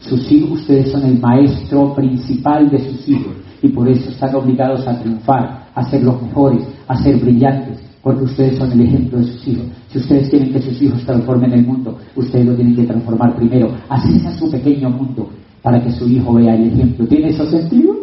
Sus 0.00 0.32
hijos, 0.32 0.60
ustedes 0.60 0.90
son 0.90 1.04
el 1.04 1.20
maestro 1.20 1.94
principal 1.94 2.70
de 2.70 2.78
sus 2.78 3.08
hijos 3.08 3.34
y 3.62 3.68
por 3.68 3.88
eso 3.88 4.10
están 4.10 4.34
obligados 4.34 4.86
a 4.88 4.98
triunfar, 4.98 5.68
a 5.74 5.90
ser 5.90 6.02
los 6.02 6.20
mejores, 6.22 6.66
a 6.88 6.96
ser 7.02 7.16
brillantes, 7.18 7.78
porque 8.02 8.24
ustedes 8.24 8.58
son 8.58 8.72
el 8.72 8.80
ejemplo 8.80 9.18
de 9.18 9.24
sus 9.24 9.48
hijos. 9.48 9.66
Si 9.92 9.98
ustedes 9.98 10.30
quieren 10.30 10.52
que 10.52 10.62
sus 10.62 10.80
hijos 10.80 11.04
transformen 11.04 11.52
el 11.52 11.66
mundo, 11.66 11.98
ustedes 12.16 12.46
lo 12.46 12.54
tienen 12.54 12.74
que 12.74 12.84
transformar 12.84 13.36
primero. 13.36 13.72
Así 13.88 14.16
es 14.16 14.36
su 14.36 14.50
pequeño 14.50 14.88
mundo 14.88 15.28
para 15.62 15.82
que 15.82 15.92
su 15.92 16.08
hijo 16.08 16.32
vea 16.34 16.54
el 16.54 16.72
ejemplo. 16.72 17.06
¿Tiene 17.06 17.28
eso 17.28 17.44
sentido? 17.46 17.99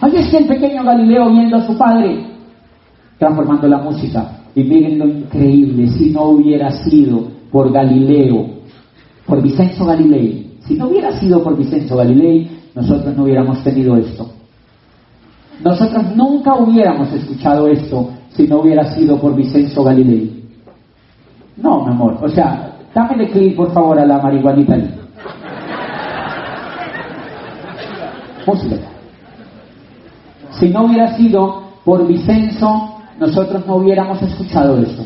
Así 0.00 0.16
es 0.16 0.28
que 0.28 0.38
el 0.38 0.46
pequeño 0.46 0.82
Galileo 0.82 1.30
viendo 1.30 1.56
a 1.56 1.66
su 1.66 1.76
padre 1.76 2.30
transformando 3.18 3.68
la 3.68 3.78
música. 3.78 4.38
Y 4.54 4.64
miren 4.64 4.98
lo 4.98 5.06
increíble, 5.06 5.88
si 5.88 6.10
no 6.10 6.22
hubiera 6.30 6.72
sido 6.72 7.28
por 7.52 7.70
Galileo, 7.70 8.46
por 9.26 9.42
Vicenzo 9.42 9.84
Galilei. 9.84 10.56
Si 10.66 10.74
no 10.74 10.88
hubiera 10.88 11.12
sido 11.20 11.42
por 11.42 11.56
Vicenzo 11.56 11.96
Galilei, 11.96 12.50
nosotros 12.74 13.14
no 13.16 13.24
hubiéramos 13.24 13.62
tenido 13.62 13.96
esto. 13.96 14.28
Nosotros 15.62 16.16
nunca 16.16 16.54
hubiéramos 16.54 17.12
escuchado 17.12 17.68
esto 17.68 18.10
si 18.30 18.46
no 18.46 18.60
hubiera 18.60 18.94
sido 18.94 19.20
por 19.20 19.36
Vicenzo 19.36 19.84
Galilei. 19.84 20.42
No, 21.58 21.84
mi 21.84 21.90
amor. 21.90 22.18
O 22.22 22.28
sea, 22.28 22.72
dámele 22.94 23.28
clic, 23.30 23.54
por 23.54 23.70
favor, 23.72 23.98
a 23.98 24.06
la 24.06 24.18
marihuanita 24.18 24.74
ahí. 24.74 24.94
Si 30.60 30.68
no 30.68 30.84
hubiera 30.84 31.16
sido 31.16 31.62
por 31.86 32.06
Vicenzo, 32.06 32.96
nosotros 33.18 33.66
no 33.66 33.76
hubiéramos 33.76 34.20
escuchado 34.20 34.76
esto. 34.76 35.04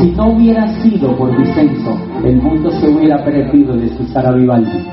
Si 0.00 0.10
no 0.16 0.26
hubiera 0.32 0.66
sido 0.82 1.16
por 1.16 1.38
Vicenzo, 1.38 1.96
el 2.24 2.42
mundo 2.42 2.72
se 2.72 2.88
hubiera 2.88 3.24
perdido 3.24 3.76
de 3.76 3.86
escuchar 3.86 4.26
a 4.26 4.32
Vivaldi. 4.32 4.84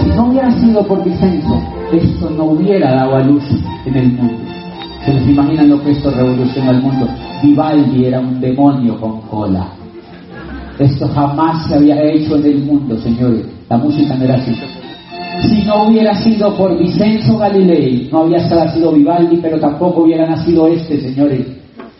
Si 0.00 0.06
no 0.16 0.28
hubiera 0.28 0.50
sido 0.52 0.86
por 0.86 1.04
Vicenzo, 1.04 1.62
esto 1.92 2.30
no 2.30 2.44
hubiera 2.44 2.94
dado 2.94 3.16
a 3.16 3.20
luz 3.20 3.44
en 3.84 3.96
el 3.96 4.12
mundo. 4.12 4.44
Se 5.04 5.12
les 5.12 5.28
imaginan 5.28 5.68
lo 5.68 5.82
que 5.82 5.90
esto 5.90 6.10
revolucionó 6.10 6.70
al 6.70 6.80
mundo. 6.80 7.06
Vivaldi 7.42 8.04
era 8.04 8.20
un 8.20 8.40
demonio 8.40 8.98
con 9.00 9.20
cola. 9.22 9.68
Esto 10.78 11.08
jamás 11.08 11.66
se 11.66 11.74
había 11.74 12.00
hecho 12.02 12.36
en 12.36 12.44
el 12.44 12.58
mundo, 12.64 12.96
señores. 13.00 13.44
La 13.68 13.78
música 13.78 14.14
no 14.14 14.24
era 14.24 14.36
así. 14.36 14.54
Si 15.48 15.64
no 15.64 15.84
hubiera 15.84 16.14
sido 16.22 16.56
por 16.56 16.78
Vicenzo 16.78 17.38
Galilei, 17.38 18.08
no 18.12 18.20
había 18.20 18.38
nacido 18.46 18.92
Vivaldi, 18.92 19.38
pero 19.42 19.58
tampoco 19.58 20.02
hubiera 20.02 20.26
nacido 20.26 20.68
este, 20.68 21.00
señores. 21.00 21.46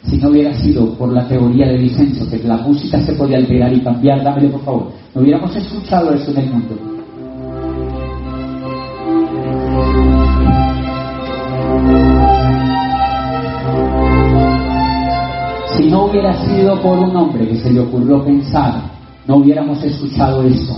Si 0.04 0.16
no 0.18 0.28
hubiera 0.28 0.54
sido 0.54 0.94
por 0.94 1.12
la 1.12 1.26
teoría 1.26 1.68
de 1.68 1.78
Vicenzo, 1.78 2.28
que 2.30 2.38
la 2.46 2.58
música 2.58 3.00
se 3.00 3.12
podía 3.12 3.38
alterar 3.38 3.72
y 3.72 3.80
cambiar, 3.80 4.22
dámelo 4.22 4.50
por 4.52 4.64
favor. 4.64 4.92
No 5.14 5.22
hubiéramos 5.22 5.54
escuchado 5.56 6.12
esto 6.12 6.30
en 6.32 6.38
el 6.38 6.50
mundo. 6.50 6.91
Hubiera 16.12 16.34
sido 16.44 16.78
por 16.82 16.98
un 16.98 17.16
hombre 17.16 17.48
que 17.48 17.56
se 17.56 17.72
le 17.72 17.80
ocurrió 17.80 18.22
pensar, 18.22 18.82
no 19.26 19.36
hubiéramos 19.36 19.82
escuchado 19.82 20.42
esto. 20.42 20.74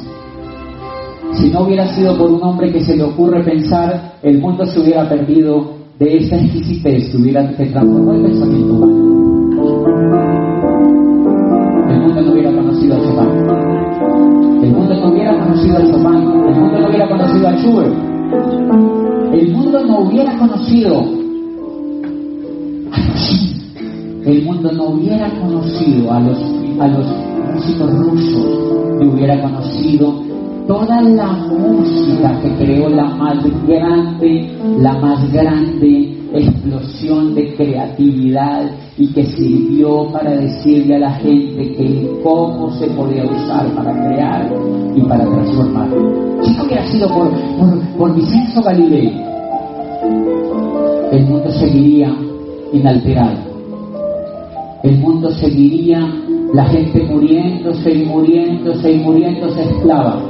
Si 1.32 1.51
no 1.51 1.62
hubiera 1.62 1.89
sido 1.89 2.16
por 2.16 2.30
un 2.30 2.43
hombre 2.45 2.70
que 2.72 2.85
se 2.85 2.97
le 2.97 3.03
ocurre 3.03 3.43
pensar, 3.43 4.14
el 4.22 4.39
mundo 4.39 4.64
se 4.64 4.78
hubiera 4.78 5.09
perdido 5.09 5.74
de 5.99 6.18
esa 6.18 6.37
exquisitez 6.37 7.11
que 7.11 7.16
hubiera 7.16 7.49
que 7.57 7.66
transformó 7.66 8.12
el 8.12 8.22
pensamiento 8.22 8.74
humano. 8.74 8.95
El 11.91 12.01
mundo 12.01 12.22
no 12.22 12.32
hubiera 12.32 12.53
conocido 12.53 12.95
a 12.95 12.99
Chopin. 13.01 13.28
El 14.62 14.70
mundo 14.70 14.95
no 14.95 15.11
hubiera 15.11 15.37
conocido 15.37 15.76
a 15.76 15.80
Chopin. 15.80 16.14
El 16.47 16.55
mundo 16.55 16.78
no 16.78 16.89
hubiera 16.89 17.09
conocido 17.09 17.49
a 17.49 17.57
Schubert. 17.57 17.95
El 19.32 19.53
mundo 19.53 19.85
no 19.85 19.99
hubiera 20.01 20.39
conocido 20.39 21.01
a 22.93 23.14
el 24.27 24.45
mundo 24.45 24.72
no 24.72 24.85
hubiera 24.91 25.29
conocido 25.39 26.12
a 26.12 26.20
los, 26.20 26.39
a 26.81 26.89
los 26.89 27.07
músicos 27.55 27.91
rusos, 27.99 29.01
no 29.01 29.12
hubiera 29.12 29.41
conocido 29.43 30.14
toda 30.66 31.01
la 31.03 31.27
música 31.33 32.41
que 32.41 32.64
creó 32.64 32.89
la 32.89 33.05
más 33.05 33.45
grande, 33.66 34.51
la 34.79 34.95
más 34.95 35.31
grande 35.31 36.16
explosión 36.33 37.35
de 37.35 37.55
creatividad 37.55 38.70
y 38.97 39.12
que 39.12 39.25
sirvió 39.27 40.11
para 40.11 40.31
decirle 40.31 40.97
a 40.97 41.01
la 41.01 41.12
gente 41.12 41.75
que 41.77 42.20
cómo 42.22 42.70
se 42.72 42.87
podía 42.89 43.25
usar 43.25 43.66
para 43.75 43.93
crear 43.93 44.51
y 44.97 45.01
para 45.03 45.25
transformar. 45.25 45.89
Si 46.43 46.57
no 46.57 46.64
hubiera 46.64 46.87
sido 46.89 47.09
por, 47.09 47.31
por, 47.31 47.81
por 47.99 48.14
Vicenzo 48.16 48.62
el 51.12 51.27
mundo 51.27 51.51
seguiría 51.53 52.12
inalterado 52.72 53.43
el 54.85 54.99
mundo 54.99 55.30
seguiría, 55.32 56.07
la 56.53 56.66
gente 56.66 57.03
muriéndose 57.05 57.91
y 57.91 58.05
muriéndose 58.05 58.93
y 58.93 58.99
muriéndose 58.99 59.62
esclava, 59.62 60.22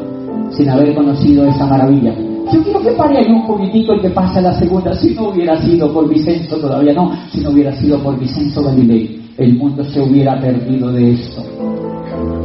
sin 0.53 0.71
haber 0.71 0.95
conocido 0.95 1.45
esa 1.45 1.67
maravilla. 1.67 2.15
Yo 2.53 2.63
quiero 2.63 2.81
que 2.81 2.93
pare 2.93 3.19
ahí 3.19 3.33
un 3.33 3.47
poquitico 3.49 3.97
y 3.97 4.01
que 4.01 4.11
pase 4.11 4.41
la 4.41 4.57
segunda, 4.57 4.95
si 4.95 5.13
no 5.15 5.31
hubiera 5.31 5.61
sido 5.61 5.93
por 5.93 6.09
Vicenzo, 6.09 6.57
todavía 6.59 6.93
no, 6.93 7.13
si 7.33 7.41
no 7.41 7.51
hubiera 7.51 7.75
sido 7.75 7.99
por 7.99 8.17
Vicenzo 8.17 8.63
Galilei, 8.63 9.29
el 9.39 9.59
mundo 9.59 9.83
se 9.85 10.01
hubiera 10.01 10.41
perdido 10.41 10.93
de 10.93 11.15
esto. 11.15 11.43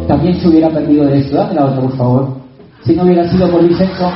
También 0.07 0.35
se 0.41 0.47
hubiera 0.47 0.69
perdido 0.69 1.05
de 1.05 1.19
esto. 1.19 1.37
Dame 1.37 1.53
la 1.53 1.65
otra, 1.65 1.81
por 1.81 1.95
favor. 1.95 2.27
Si 2.83 2.95
no 2.95 3.03
hubiera 3.03 3.29
sido 3.29 3.47
por 3.51 3.67
Vicenzo. 3.67 4.11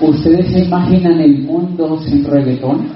¿Ustedes 0.00 0.52
se 0.52 0.64
imaginan 0.64 1.20
el 1.20 1.38
mundo 1.42 2.00
sin 2.04 2.24
reggaetón? 2.24 2.95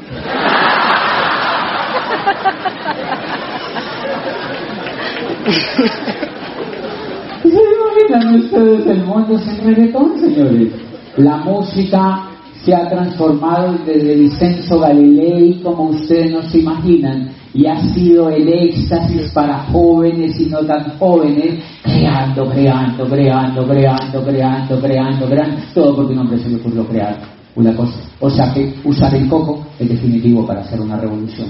¿Se 7.43 7.49
imaginan 7.49 8.41
ustedes 8.41 8.87
el 8.87 9.05
mundo 9.05 9.39
sin 9.39 9.65
reggaetón, 9.65 10.21
señores? 10.21 10.69
La 11.17 11.39
música 11.39 12.29
se 12.65 12.75
ha 12.75 12.89
transformado 12.89 13.79
desde 13.85 14.15
Vicenzo 14.15 14.79
Galilei 14.79 15.61
como 15.63 15.91
ustedes 15.91 16.31
no 16.31 16.43
se 16.43 16.59
imaginan 16.59 17.31
y 17.53 17.67
ha 17.67 17.83
sido 17.95 18.31
el 18.31 18.49
éxtasis 18.49 19.31
para 19.33 19.65
jóvenes 19.73 20.39
y 20.39 20.47
no 20.47 20.61
tan 20.61 20.97
jóvenes, 20.99 21.59
creando, 21.83 22.49
creando, 22.49 23.09
creando, 23.09 23.67
creando, 23.67 24.25
creando, 24.25 24.81
creando, 24.81 25.27
creando, 25.27 25.63
todo 25.75 25.97
porque 25.97 26.13
un 26.13 26.19
hombre 26.21 26.39
se 26.39 26.49
le 26.49 26.57
ocurrió 26.57 26.87
crear 26.87 27.19
una 27.57 27.75
cosa. 27.75 27.99
O 28.21 28.31
sea 28.31 28.55
que 28.55 28.73
usar 28.85 29.13
el 29.17 29.29
coco 29.29 29.67
es 29.79 29.89
definitivo 29.89 30.47
para 30.47 30.61
hacer 30.61 30.81
una 30.81 30.97
revolución. 30.97 31.49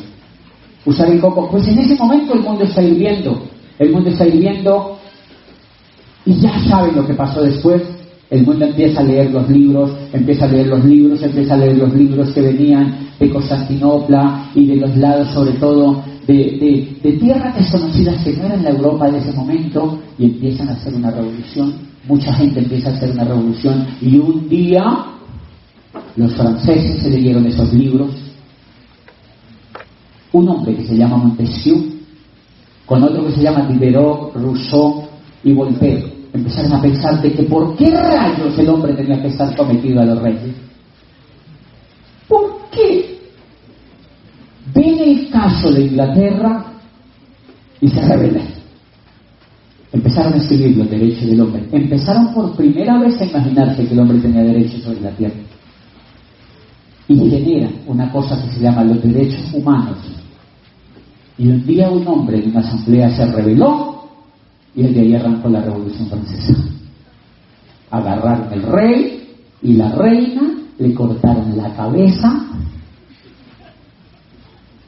Usar 0.86 1.10
el 1.10 1.20
coco, 1.20 1.50
pues 1.50 1.68
en 1.68 1.78
ese 1.80 1.94
momento 1.96 2.32
el 2.32 2.40
mundo 2.40 2.64
está 2.64 2.82
hirviendo, 2.82 3.42
el 3.80 3.92
mundo 3.92 4.10
está 4.10 4.26
hirviendo 4.26 4.98
y 6.26 6.34
ya 6.34 6.52
saben 6.68 6.94
lo 6.94 7.06
que 7.06 7.14
pasó 7.14 7.42
después. 7.42 7.82
El 8.28 8.44
mundo 8.44 8.66
empieza 8.66 9.00
a 9.00 9.04
leer 9.04 9.30
los 9.30 9.48
libros, 9.48 9.90
empieza 10.12 10.44
a 10.44 10.48
leer 10.48 10.66
los 10.66 10.84
libros, 10.84 11.22
empieza 11.22 11.54
a 11.54 11.56
leer 11.56 11.78
los 11.78 11.92
libros 11.94 12.30
que 12.30 12.42
venían 12.42 13.08
de 13.18 13.30
Constantinopla 13.30 14.50
y 14.54 14.66
de 14.66 14.76
los 14.76 14.94
lados, 14.96 15.32
sobre 15.32 15.52
todo, 15.52 16.04
de, 16.26 16.98
de, 17.02 17.12
tierras 17.12 17.56
desconocidas 17.56 18.22
que 18.22 18.36
no 18.36 18.44
eran 18.44 18.62
la 18.62 18.70
Europa 18.70 19.10
de 19.10 19.18
ese 19.18 19.32
momento, 19.32 19.98
y 20.18 20.26
empiezan 20.26 20.68
a 20.68 20.72
hacer 20.72 20.94
una 20.94 21.10
revolución. 21.10 21.74
Mucha 22.06 22.32
gente 22.34 22.60
empieza 22.60 22.90
a 22.90 22.92
hacer 22.92 23.10
una 23.10 23.24
revolución, 23.24 23.86
y 24.00 24.18
un 24.18 24.48
día 24.48 25.06
los 26.16 26.32
franceses 26.34 27.02
se 27.02 27.10
leyeron 27.10 27.46
esos 27.46 27.72
libros. 27.72 28.10
Un 30.32 30.48
hombre 30.50 30.76
que 30.76 30.86
se 30.86 30.96
llama 30.96 31.16
Montesquieu, 31.16 31.99
con 32.90 33.04
otro 33.04 33.24
que 33.24 33.34
se 33.34 33.42
llama 33.42 33.68
Diderot, 33.68 34.34
Rousseau 34.34 35.04
y 35.44 35.52
Voltaire 35.52 36.12
empezaron 36.32 36.72
a 36.72 36.82
pensar 36.82 37.22
de 37.22 37.32
que 37.32 37.44
por 37.44 37.76
qué 37.76 37.88
rayos 37.88 38.58
el 38.58 38.68
hombre 38.68 38.94
tenía 38.94 39.22
que 39.22 39.28
estar 39.28 39.56
cometido 39.56 40.00
a 40.00 40.06
los 40.06 40.20
reyes. 40.20 40.56
¿Por 42.26 42.68
qué? 42.72 43.16
Ven 44.74 44.98
el 44.98 45.30
caso 45.30 45.70
de 45.70 45.82
Inglaterra 45.82 46.64
y 47.80 47.86
se 47.86 48.00
rebelan. 48.00 48.48
Empezaron 49.92 50.34
a 50.34 50.36
escribir 50.38 50.76
los 50.76 50.90
derechos 50.90 51.26
del 51.26 51.40
hombre. 51.42 51.68
Empezaron 51.70 52.34
por 52.34 52.56
primera 52.56 52.98
vez 52.98 53.20
a 53.20 53.24
imaginarse 53.24 53.86
que 53.86 53.94
el 53.94 54.00
hombre 54.00 54.18
tenía 54.18 54.42
derechos 54.42 54.82
sobre 54.82 55.00
la 55.00 55.10
tierra. 55.10 55.36
Y 57.06 57.30
generan 57.30 57.74
una 57.86 58.10
cosa 58.10 58.36
que 58.42 58.52
se 58.52 58.60
llama 58.60 58.82
los 58.82 59.00
derechos 59.00 59.54
humanos. 59.54 60.19
Y 61.40 61.48
un 61.48 61.66
día 61.66 61.88
un 61.88 62.06
hombre 62.06 62.36
en 62.36 62.50
una 62.50 62.60
asamblea 62.60 63.16
se 63.16 63.24
rebeló 63.24 64.10
y 64.76 64.82
el 64.82 64.92
de 64.92 65.00
ahí 65.00 65.14
arrancó 65.14 65.48
la 65.48 65.62
Revolución 65.62 66.06
Francesa. 66.06 66.52
Agarraron 67.90 68.52
el 68.52 68.62
rey 68.62 69.38
y 69.62 69.72
la 69.72 69.90
reina, 69.90 70.42
le 70.78 70.92
cortaron 70.92 71.56
la 71.56 71.74
cabeza 71.74 72.44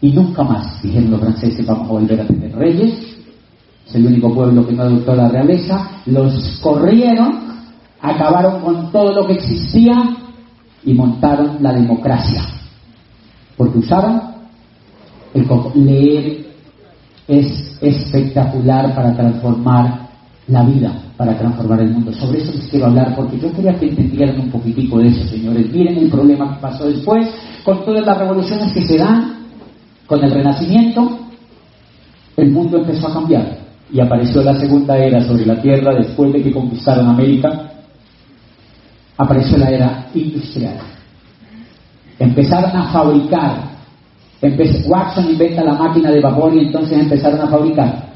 y 0.02 0.12
nunca 0.12 0.42
más, 0.42 0.82
dijeron 0.82 1.12
los 1.12 1.20
franceses, 1.20 1.64
vamos 1.64 1.88
a 1.88 1.92
volver 1.92 2.20
a 2.20 2.26
tener 2.26 2.54
reyes. 2.54 2.98
Es 3.88 3.94
el 3.94 4.04
único 4.04 4.34
pueblo 4.34 4.66
que 4.66 4.74
no 4.74 4.82
adoptó 4.82 5.14
la 5.14 5.30
realeza. 5.30 6.02
Los 6.04 6.60
corrieron, 6.62 7.44
acabaron 7.98 8.60
con 8.60 8.92
todo 8.92 9.14
lo 9.14 9.26
que 9.26 9.34
existía 9.34 10.18
y 10.84 10.92
montaron 10.92 11.62
la 11.62 11.72
democracia. 11.72 12.44
Porque 13.56 13.78
usaban 13.78 14.32
el 15.32 15.46
leer 15.76 16.41
es 17.28 17.78
espectacular 17.80 18.94
para 18.94 19.14
transformar 19.14 20.08
la 20.48 20.64
vida, 20.64 20.92
para 21.16 21.36
transformar 21.38 21.80
el 21.80 21.90
mundo. 21.90 22.12
Sobre 22.12 22.42
eso 22.42 22.52
les 22.52 22.66
quiero 22.68 22.86
hablar 22.86 23.14
porque 23.14 23.38
yo 23.38 23.52
quería 23.52 23.74
que 23.78 23.88
entendieran 23.88 24.40
un 24.40 24.50
poquitico 24.50 24.98
de 24.98 25.08
eso, 25.08 25.28
señores. 25.28 25.72
Miren 25.72 25.98
el 25.98 26.10
problema 26.10 26.54
que 26.54 26.60
pasó 26.60 26.88
después, 26.88 27.28
con 27.64 27.84
todas 27.84 28.04
las 28.04 28.18
revoluciones 28.18 28.72
que 28.72 28.86
se 28.86 28.98
dan, 28.98 29.46
con 30.06 30.22
el 30.22 30.30
renacimiento, 30.30 31.18
el 32.36 32.50
mundo 32.50 32.78
empezó 32.78 33.08
a 33.08 33.14
cambiar 33.14 33.58
y 33.92 34.00
apareció 34.00 34.42
la 34.42 34.58
segunda 34.58 34.96
era 34.96 35.22
sobre 35.24 35.46
la 35.46 35.60
tierra 35.60 35.94
después 35.94 36.32
de 36.32 36.42
que 36.42 36.52
conquistaron 36.52 37.08
América. 37.08 37.70
Apareció 39.16 39.58
la 39.58 39.70
era 39.70 40.06
industrial. 40.14 40.78
Empezaron 42.18 42.74
a 42.74 42.90
fabricar 42.90 43.71
Watson 44.42 45.30
inventa 45.30 45.62
la 45.62 45.74
máquina 45.74 46.10
de 46.10 46.20
vapor 46.20 46.52
y 46.54 46.66
entonces 46.66 46.98
empezaron 46.98 47.40
a 47.40 47.46
fabricar. 47.46 48.12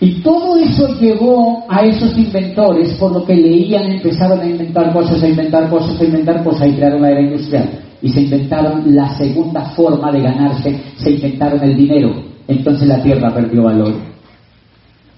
Y 0.00 0.20
todo 0.22 0.56
eso 0.56 0.98
llevó 0.98 1.64
a 1.68 1.82
esos 1.82 2.16
inventores, 2.18 2.94
por 2.94 3.12
lo 3.12 3.24
que 3.24 3.36
leían, 3.36 3.84
empezaron 3.84 4.40
a 4.40 4.46
inventar 4.46 4.92
cosas, 4.92 5.22
a 5.22 5.28
inventar 5.28 5.68
cosas, 5.68 6.00
a 6.00 6.04
inventar 6.04 6.42
cosas 6.42 6.68
y 6.68 6.72
crearon 6.72 7.02
la 7.02 7.10
era 7.10 7.20
industrial. 7.20 7.70
Y 8.00 8.08
se 8.08 8.22
inventaron 8.22 8.82
la 8.96 9.16
segunda 9.16 9.60
forma 9.76 10.10
de 10.10 10.22
ganarse, 10.22 10.80
se 10.96 11.10
inventaron 11.10 11.62
el 11.62 11.76
dinero. 11.76 12.10
Entonces 12.48 12.88
la 12.88 13.00
tierra 13.00 13.32
perdió 13.32 13.62
valor. 13.62 13.94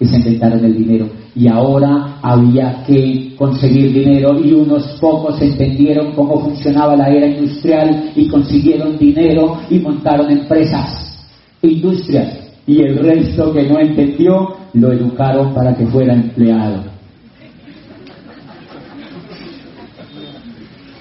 Y 0.01 0.05
se 0.05 0.17
inventaron 0.17 0.63
el 0.63 0.77
dinero. 0.77 1.09
Y 1.37 1.49
ahora 1.49 2.19
había 2.23 2.85
que 2.85 3.35
conseguir 3.37 3.93
dinero 3.93 4.39
y 4.39 4.53
unos 4.53 4.87
pocos 5.01 5.41
entendieron 5.43 6.13
cómo 6.15 6.41
funcionaba 6.41 6.97
la 6.97 7.09
era 7.09 7.27
industrial 7.27 8.13
y 8.15 8.29
consiguieron 8.29 8.97
dinero 8.99 9.59
y 9.69 9.81
montaron 9.81 10.31
empresas, 10.31 11.27
industrias. 11.61 12.39
Y 12.67 12.81
el 12.83 12.99
resto 12.99 13.53
que 13.53 13.65
no 13.69 13.79
entendió 13.79 14.57
lo 14.75 14.93
educaron 14.93 15.53
para 15.53 15.75
que 15.75 15.87
fuera 15.87 16.15
empleado. 16.15 16.95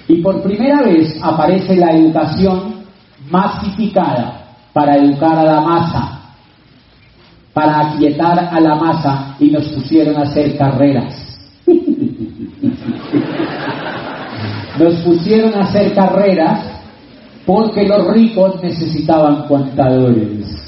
Y 0.08 0.22
por 0.22 0.42
primera 0.44 0.82
vez 0.82 1.18
aparece 1.22 1.76
la 1.76 1.92
educación 1.92 2.84
masificada 3.30 4.56
para 4.74 4.98
educar 4.98 5.38
a 5.38 5.44
la 5.44 5.62
masa, 5.62 6.13
para 7.54 7.92
aquietar 7.92 8.50
a 8.52 8.60
la 8.60 8.76
masa 8.76 9.36
y 9.40 9.52
nos 9.52 9.68
pusieron 9.70 10.18
a 10.18 10.24
hacer 10.24 10.58
carreras. 10.58 11.14
Nos 14.80 14.96
pusieron 15.02 15.54
a 15.54 15.66
hacer 15.66 15.94
carreras 15.94 16.66
porque 17.46 17.88
los 17.88 18.08
ricos 18.08 18.60
necesitaban 18.64 19.48
contadores. 19.48 20.64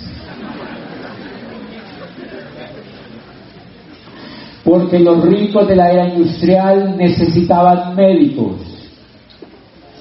porque 4.65 4.99
los 4.99 5.23
ricos 5.23 5.67
de 5.67 5.75
la 5.75 5.91
era 5.91 6.09
industrial 6.09 6.97
necesitaban 6.97 7.95
médicos 7.95 8.55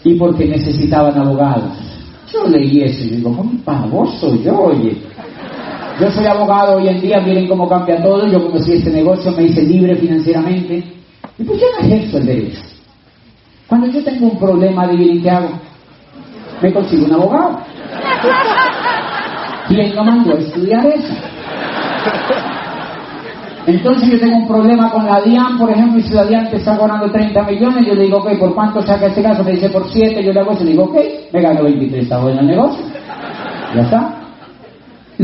y 0.02 0.14
porque 0.14 0.46
necesitaban 0.46 1.18
abogados. 1.18 1.76
Yo 2.32 2.48
leí 2.48 2.82
eso 2.82 3.04
y 3.04 3.16
digo, 3.16 3.30
muy 3.30 3.58
pavoso 3.58 4.34
yo, 4.42 4.58
oye. 4.58 4.96
Yo 6.00 6.10
soy 6.10 6.26
abogado 6.26 6.78
hoy 6.78 6.88
en 6.88 7.00
día, 7.00 7.20
miren 7.20 7.46
cómo 7.46 7.68
cambia 7.68 8.02
todo, 8.02 8.26
yo 8.26 8.50
conocí 8.50 8.72
este 8.72 8.90
negocio, 8.90 9.30
me 9.32 9.44
hice 9.44 9.62
libre 9.62 9.94
financieramente, 9.94 10.82
y 11.38 11.44
pues 11.44 11.60
yo 11.60 11.66
no 11.70 11.86
ejerzo 11.86 12.18
el 12.18 12.26
derecho. 12.26 12.60
Cuando 13.68 13.86
yo 13.88 14.02
tengo 14.02 14.26
un 14.26 14.38
problema, 14.38 14.82
adivinen 14.82 15.22
qué 15.22 15.30
hago. 15.30 15.50
Me 16.60 16.72
consigo 16.72 17.06
un 17.06 17.12
abogado. 17.12 17.58
¿Quién 19.68 19.94
no 19.94 20.04
mandó 20.04 20.34
a 20.34 20.38
estudiar 20.38 20.84
eso? 20.86 21.14
Entonces 23.66 24.10
yo 24.10 24.20
tengo 24.20 24.36
un 24.36 24.48
problema 24.48 24.90
con 24.90 25.06
la 25.06 25.20
DIAN, 25.22 25.58
por 25.58 25.70
ejemplo, 25.70 25.98
y 25.98 26.02
si 26.02 26.12
la 26.12 26.24
DIAN 26.24 26.48
está 26.48 26.76
ganando 26.76 27.10
30 27.10 27.42
millones, 27.44 27.86
yo 27.86 27.94
le 27.94 28.02
digo, 28.02 28.18
ok, 28.18 28.36
¿por 28.38 28.54
cuánto 28.54 28.82
saca 28.82 29.06
este 29.06 29.22
caso? 29.22 29.44
Me 29.44 29.52
dice 29.52 29.70
por 29.70 29.88
7, 29.88 30.22
yo 30.22 30.32
le 30.32 30.40
hago 30.40 30.52
eso, 30.52 30.64
le 30.64 30.72
digo, 30.72 30.84
ok, 30.84 30.96
me 31.32 31.40
gano 31.40 31.62
23, 31.62 32.02
está 32.02 32.18
bueno 32.18 32.40
el 32.40 32.46
negocio. 32.48 32.84
Ya 33.74 33.82
está. 33.82 34.23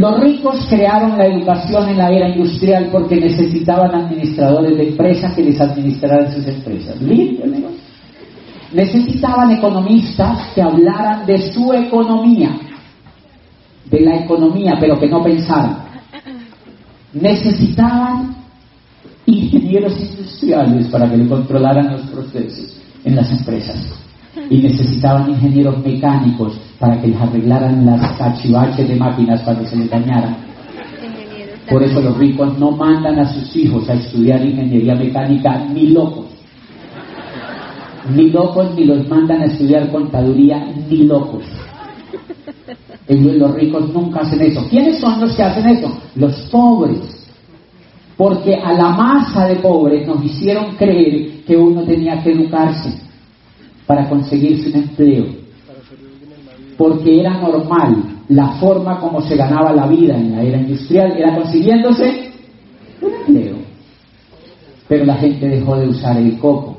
Los 0.01 0.21
ricos 0.21 0.67
crearon 0.69 1.19
la 1.19 1.27
educación 1.27 1.91
en 1.91 1.99
la 1.99 2.11
era 2.11 2.29
industrial 2.29 2.89
porque 2.91 3.17
necesitaban 3.17 3.95
administradores 3.95 4.77
de 4.79 4.89
empresas 4.89 5.35
que 5.35 5.43
les 5.43 5.61
administraran 5.61 6.33
sus 6.33 6.47
empresas. 6.47 7.01
Lindo 7.03 7.45
el 7.45 7.51
negocio. 7.51 7.79
Necesitaban 8.73 9.51
economistas 9.51 10.49
que 10.55 10.63
hablaran 10.63 11.27
de 11.27 11.53
su 11.53 11.73
economía, 11.75 12.59
de 13.91 14.01
la 14.01 14.17
economía, 14.17 14.77
pero 14.81 14.99
que 14.99 15.09
no 15.09 15.23
pensaran 15.23 15.91
necesitaban 17.13 18.37
ingenieros 19.27 19.99
industriales 19.99 20.87
para 20.89 21.11
que 21.11 21.17
le 21.17 21.29
controlaran 21.29 21.93
los 21.93 22.03
procesos 22.03 22.77
en 23.05 23.17
las 23.17 23.31
empresas. 23.31 23.77
Y 24.49 24.59
necesitaban 24.59 25.31
ingenieros 25.31 25.85
mecánicos 25.85 26.59
para 26.79 27.01
que 27.01 27.09
les 27.09 27.21
arreglaran 27.21 27.85
las 27.85 28.17
cachivaches 28.17 28.89
de 28.89 28.97
máquinas 28.97 29.43
cuando 29.43 29.67
se 29.67 29.77
les 29.77 29.91
dañaran. 29.91 30.37
Por 31.69 31.83
eso 31.83 32.01
los 32.01 32.17
ricos 32.17 32.59
no 32.59 32.73
mandan 32.73 33.19
a 33.19 33.33
sus 33.33 33.55
hijos 33.55 33.89
a 33.89 33.95
estudiar 33.95 34.45
ingeniería 34.45 34.95
mecánica 34.95 35.59
ni 35.73 35.89
locos. 35.89 36.27
Ni 38.15 38.31
locos 38.31 38.75
ni 38.75 38.85
los 38.85 39.07
mandan 39.09 39.43
a 39.43 39.45
estudiar 39.45 39.91
contaduría 39.91 40.73
ni 40.89 41.05
locos. 41.05 41.45
Ellos, 43.07 43.35
los 43.35 43.55
ricos 43.55 43.93
nunca 43.93 44.21
hacen 44.21 44.41
eso. 44.41 44.67
¿Quiénes 44.69 45.01
son 45.01 45.21
los 45.21 45.35
que 45.35 45.43
hacen 45.43 45.67
eso? 45.69 45.97
Los 46.15 46.35
pobres. 46.51 47.29
Porque 48.17 48.55
a 48.55 48.73
la 48.73 48.91
masa 48.91 49.47
de 49.47 49.57
pobres 49.57 50.07
nos 50.07 50.25
hicieron 50.25 50.77
creer 50.77 51.45
que 51.45 51.57
uno 51.57 51.83
tenía 51.83 52.23
que 52.23 52.33
educarse 52.33 53.10
para 53.91 54.09
conseguirse 54.09 54.69
un 54.69 54.85
empleo. 54.85 55.27
Porque 56.79 57.19
era 57.19 57.41
normal 57.41 58.05
la 58.29 58.53
forma 58.61 59.01
como 59.01 59.21
se 59.21 59.35
ganaba 59.35 59.73
la 59.73 59.89
vida 59.89 60.17
en 60.17 60.31
la 60.31 60.43
era 60.43 60.61
industrial, 60.61 61.11
era 61.19 61.35
consiguiéndose 61.35 62.31
un 63.03 63.13
empleo. 63.13 63.57
Pero 64.87 65.07
la 65.07 65.17
gente 65.17 65.49
dejó 65.49 65.75
de 65.75 65.89
usar 65.89 66.17
el 66.19 66.39
coco, 66.39 66.77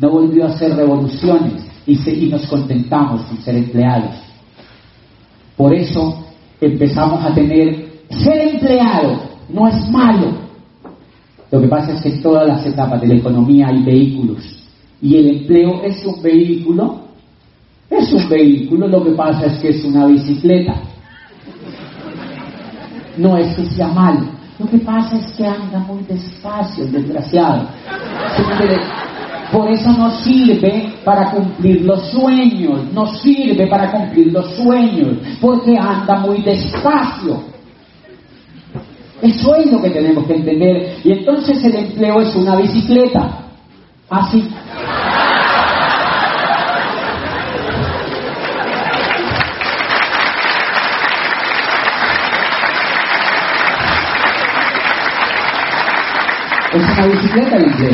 no 0.00 0.10
volvió 0.10 0.46
a 0.46 0.48
hacer 0.48 0.74
revoluciones 0.74 1.64
y, 1.86 1.92
y 1.92 2.28
nos 2.28 2.44
contentamos 2.48 3.22
con 3.26 3.40
ser 3.40 3.54
empleados. 3.54 4.16
Por 5.56 5.72
eso 5.72 6.26
empezamos 6.60 7.24
a 7.24 7.32
tener, 7.32 8.00
ser 8.10 8.48
empleado 8.54 9.20
no 9.50 9.68
es 9.68 9.88
malo. 9.88 10.32
Lo 11.52 11.60
que 11.60 11.68
pasa 11.68 11.92
es 11.92 12.02
que 12.02 12.08
en 12.08 12.22
todas 12.22 12.44
las 12.44 12.66
etapas 12.66 13.00
de 13.00 13.06
la 13.06 13.14
economía 13.14 13.68
hay 13.68 13.84
vehículos. 13.84 14.63
Y 15.02 15.16
el 15.16 15.28
empleo 15.28 15.82
es 15.82 16.04
un 16.04 16.22
vehículo. 16.22 17.00
Es 17.90 18.12
un 18.12 18.28
vehículo, 18.28 18.88
lo 18.88 19.04
que 19.04 19.10
pasa 19.10 19.46
es 19.46 19.58
que 19.58 19.68
es 19.68 19.84
una 19.84 20.06
bicicleta. 20.06 20.74
No 23.16 23.36
es 23.36 23.54
que 23.54 23.66
sea 23.66 23.88
malo. 23.88 24.34
Lo 24.58 24.66
que 24.68 24.78
pasa 24.78 25.16
es 25.16 25.32
que 25.32 25.46
anda 25.46 25.78
muy 25.80 26.02
despacio, 26.04 26.86
desgraciado. 26.86 27.68
Por 29.52 29.70
eso 29.70 29.92
no 29.92 30.10
sirve 30.22 30.92
para 31.04 31.30
cumplir 31.30 31.82
los 31.84 32.08
sueños, 32.10 32.92
no 32.92 33.06
sirve 33.06 33.66
para 33.66 33.90
cumplir 33.90 34.32
los 34.32 34.54
sueños, 34.56 35.18
porque 35.40 35.76
anda 35.76 36.18
muy 36.18 36.40
despacio. 36.42 37.42
Eso 39.22 39.54
es 39.56 39.70
lo 39.70 39.80
que 39.80 39.90
tenemos 39.90 40.26
que 40.26 40.34
entender. 40.34 40.96
Y 41.04 41.12
entonces 41.12 41.62
el 41.64 41.74
empleo 41.76 42.20
es 42.20 42.34
una 42.34 42.56
bicicleta. 42.56 43.40
Así. 44.14 44.48
Es 56.72 56.82
una 56.82 57.06
bicicleta 57.06 57.56
empleo. 57.56 57.90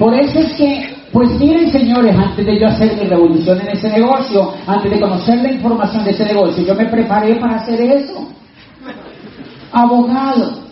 Por 0.00 0.14
eso 0.14 0.40
es 0.40 0.52
que, 0.54 0.96
pues 1.12 1.30
miren 1.38 1.70
señores, 1.70 2.16
antes 2.16 2.44
de 2.44 2.58
yo 2.58 2.66
hacer 2.66 2.96
mi 2.96 3.04
revolución 3.04 3.60
en 3.60 3.68
ese 3.68 3.90
negocio, 3.90 4.54
antes 4.66 4.90
de 4.90 5.00
conocer 5.00 5.36
la 5.38 5.52
información 5.52 6.04
de 6.04 6.10
ese 6.10 6.24
negocio, 6.24 6.64
yo 6.64 6.74
me 6.74 6.86
preparé 6.86 7.36
para 7.36 7.56
hacer 7.58 7.80
eso. 7.80 8.28
Abogado. 9.70 10.67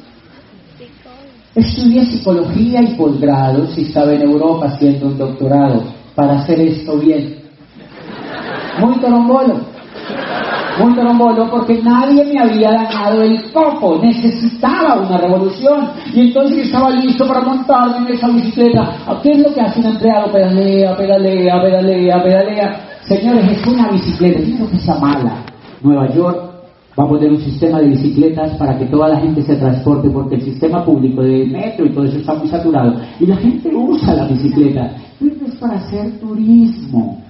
Estudié 1.57 2.04
psicología 2.04 2.82
y 2.82 2.94
posgrado, 2.94 3.66
si 3.74 3.82
estaba 3.82 4.12
en 4.12 4.22
Europa 4.22 4.66
haciendo 4.66 5.07
un 5.07 5.18
doctorado, 5.18 5.82
para 6.14 6.38
hacer 6.38 6.61
esto 6.61 6.96
bien. 6.98 7.36
Muy 8.78 9.00
torombolo 9.00 9.76
muy 10.78 10.94
trombolo 10.94 11.50
porque 11.50 11.80
nadie 11.82 12.24
me 12.24 12.38
había 12.38 12.70
dañado 12.70 13.22
el 13.22 13.50
coco, 13.52 13.98
necesitaba 14.02 15.00
una 15.00 15.16
revolución 15.18 15.88
y 16.12 16.20
entonces 16.20 16.66
estaba 16.66 16.90
listo 16.90 17.26
para 17.26 17.40
montarme 17.40 18.09
en 18.09 18.14
esa 18.14 18.28
bicicleta. 18.28 18.96
¿Qué 19.22 19.32
es 19.32 19.38
lo 19.38 19.54
que 19.54 19.61
hace 19.61 19.80
un 19.80 19.86
empleado? 19.86 20.32
Pedalea, 20.32 20.96
pedalea, 20.96 21.61
pedalea, 21.62 22.22
pedalea. 22.22 22.80
Señores, 23.09 23.50
es 23.50 23.66
una 23.66 23.88
bicicleta, 23.88 24.40
yo 24.40 24.70
que 24.70 24.78
sea 24.78 24.96
mala. 24.96 25.44
Nueva 25.82 26.12
York 26.14 26.45
va 26.99 27.05
a 27.05 27.09
poner 27.09 27.30
un 27.30 27.40
sistema 27.40 27.80
de 27.80 27.88
bicicletas 27.88 28.57
para 28.57 28.78
que 28.78 28.86
toda 28.86 29.09
la 29.09 29.20
gente 29.20 29.42
se 29.42 29.57
transporte 29.57 30.09
porque 30.09 30.36
el 30.36 30.42
sistema 30.42 30.84
público 30.84 31.22
de 31.22 31.47
metro 31.47 31.84
y 31.84 31.90
todo 31.90 32.05
eso 32.05 32.16
está 32.18 32.34
muy 32.34 32.49
saturado 32.49 32.94
y 33.20 33.26
la 33.26 33.36
gente 33.36 33.74
usa 33.74 34.14
la 34.14 34.26
bicicleta. 34.26 34.97
Pero 35.18 35.47
es 35.47 35.55
para 35.57 35.76
hacer 35.76 36.18
turismo. 36.18 37.22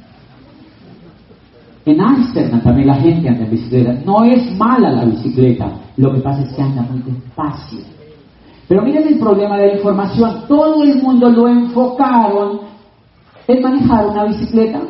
En 1.84 2.00
Ámsterdam 2.00 2.60
también 2.62 2.88
la 2.88 2.96
gente 2.96 3.28
anda 3.28 3.44
en 3.44 3.50
bicicleta. 3.50 3.92
No 4.04 4.24
es 4.24 4.56
mala 4.56 4.90
la 4.90 5.04
bicicleta, 5.04 5.72
lo 5.96 6.14
que 6.14 6.20
pasa 6.20 6.42
es 6.42 6.52
que 6.52 6.62
anda 6.62 6.82
muy 6.82 7.02
despacio. 7.02 7.80
Pero 8.68 8.82
miren 8.82 9.06
el 9.06 9.18
problema 9.18 9.58
de 9.58 9.68
la 9.68 9.74
información. 9.74 10.42
Todo 10.48 10.82
el 10.84 11.00
mundo 11.00 11.28
lo 11.28 11.48
enfocaron 11.48 12.60
en 13.46 13.62
manejar 13.62 14.06
una 14.06 14.24
bicicleta. 14.24 14.80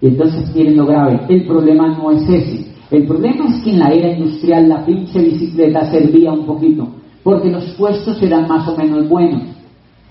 Y 0.00 0.08
entonces 0.08 0.54
miren 0.54 0.76
lo 0.76 0.86
grave, 0.86 1.20
el 1.28 1.46
problema 1.46 1.88
no 1.88 2.10
es 2.12 2.28
ese. 2.28 2.75
El 2.90 3.04
problema 3.06 3.46
es 3.46 3.64
que 3.64 3.70
en 3.70 3.78
la 3.80 3.88
era 3.88 4.16
industrial 4.16 4.68
la 4.68 4.84
pinche 4.84 5.18
bicicleta 5.18 5.90
servía 5.90 6.32
un 6.32 6.46
poquito, 6.46 6.88
porque 7.22 7.50
los 7.50 7.64
puestos 7.72 8.22
eran 8.22 8.46
más 8.46 8.68
o 8.68 8.76
menos 8.76 9.08
buenos. 9.08 9.42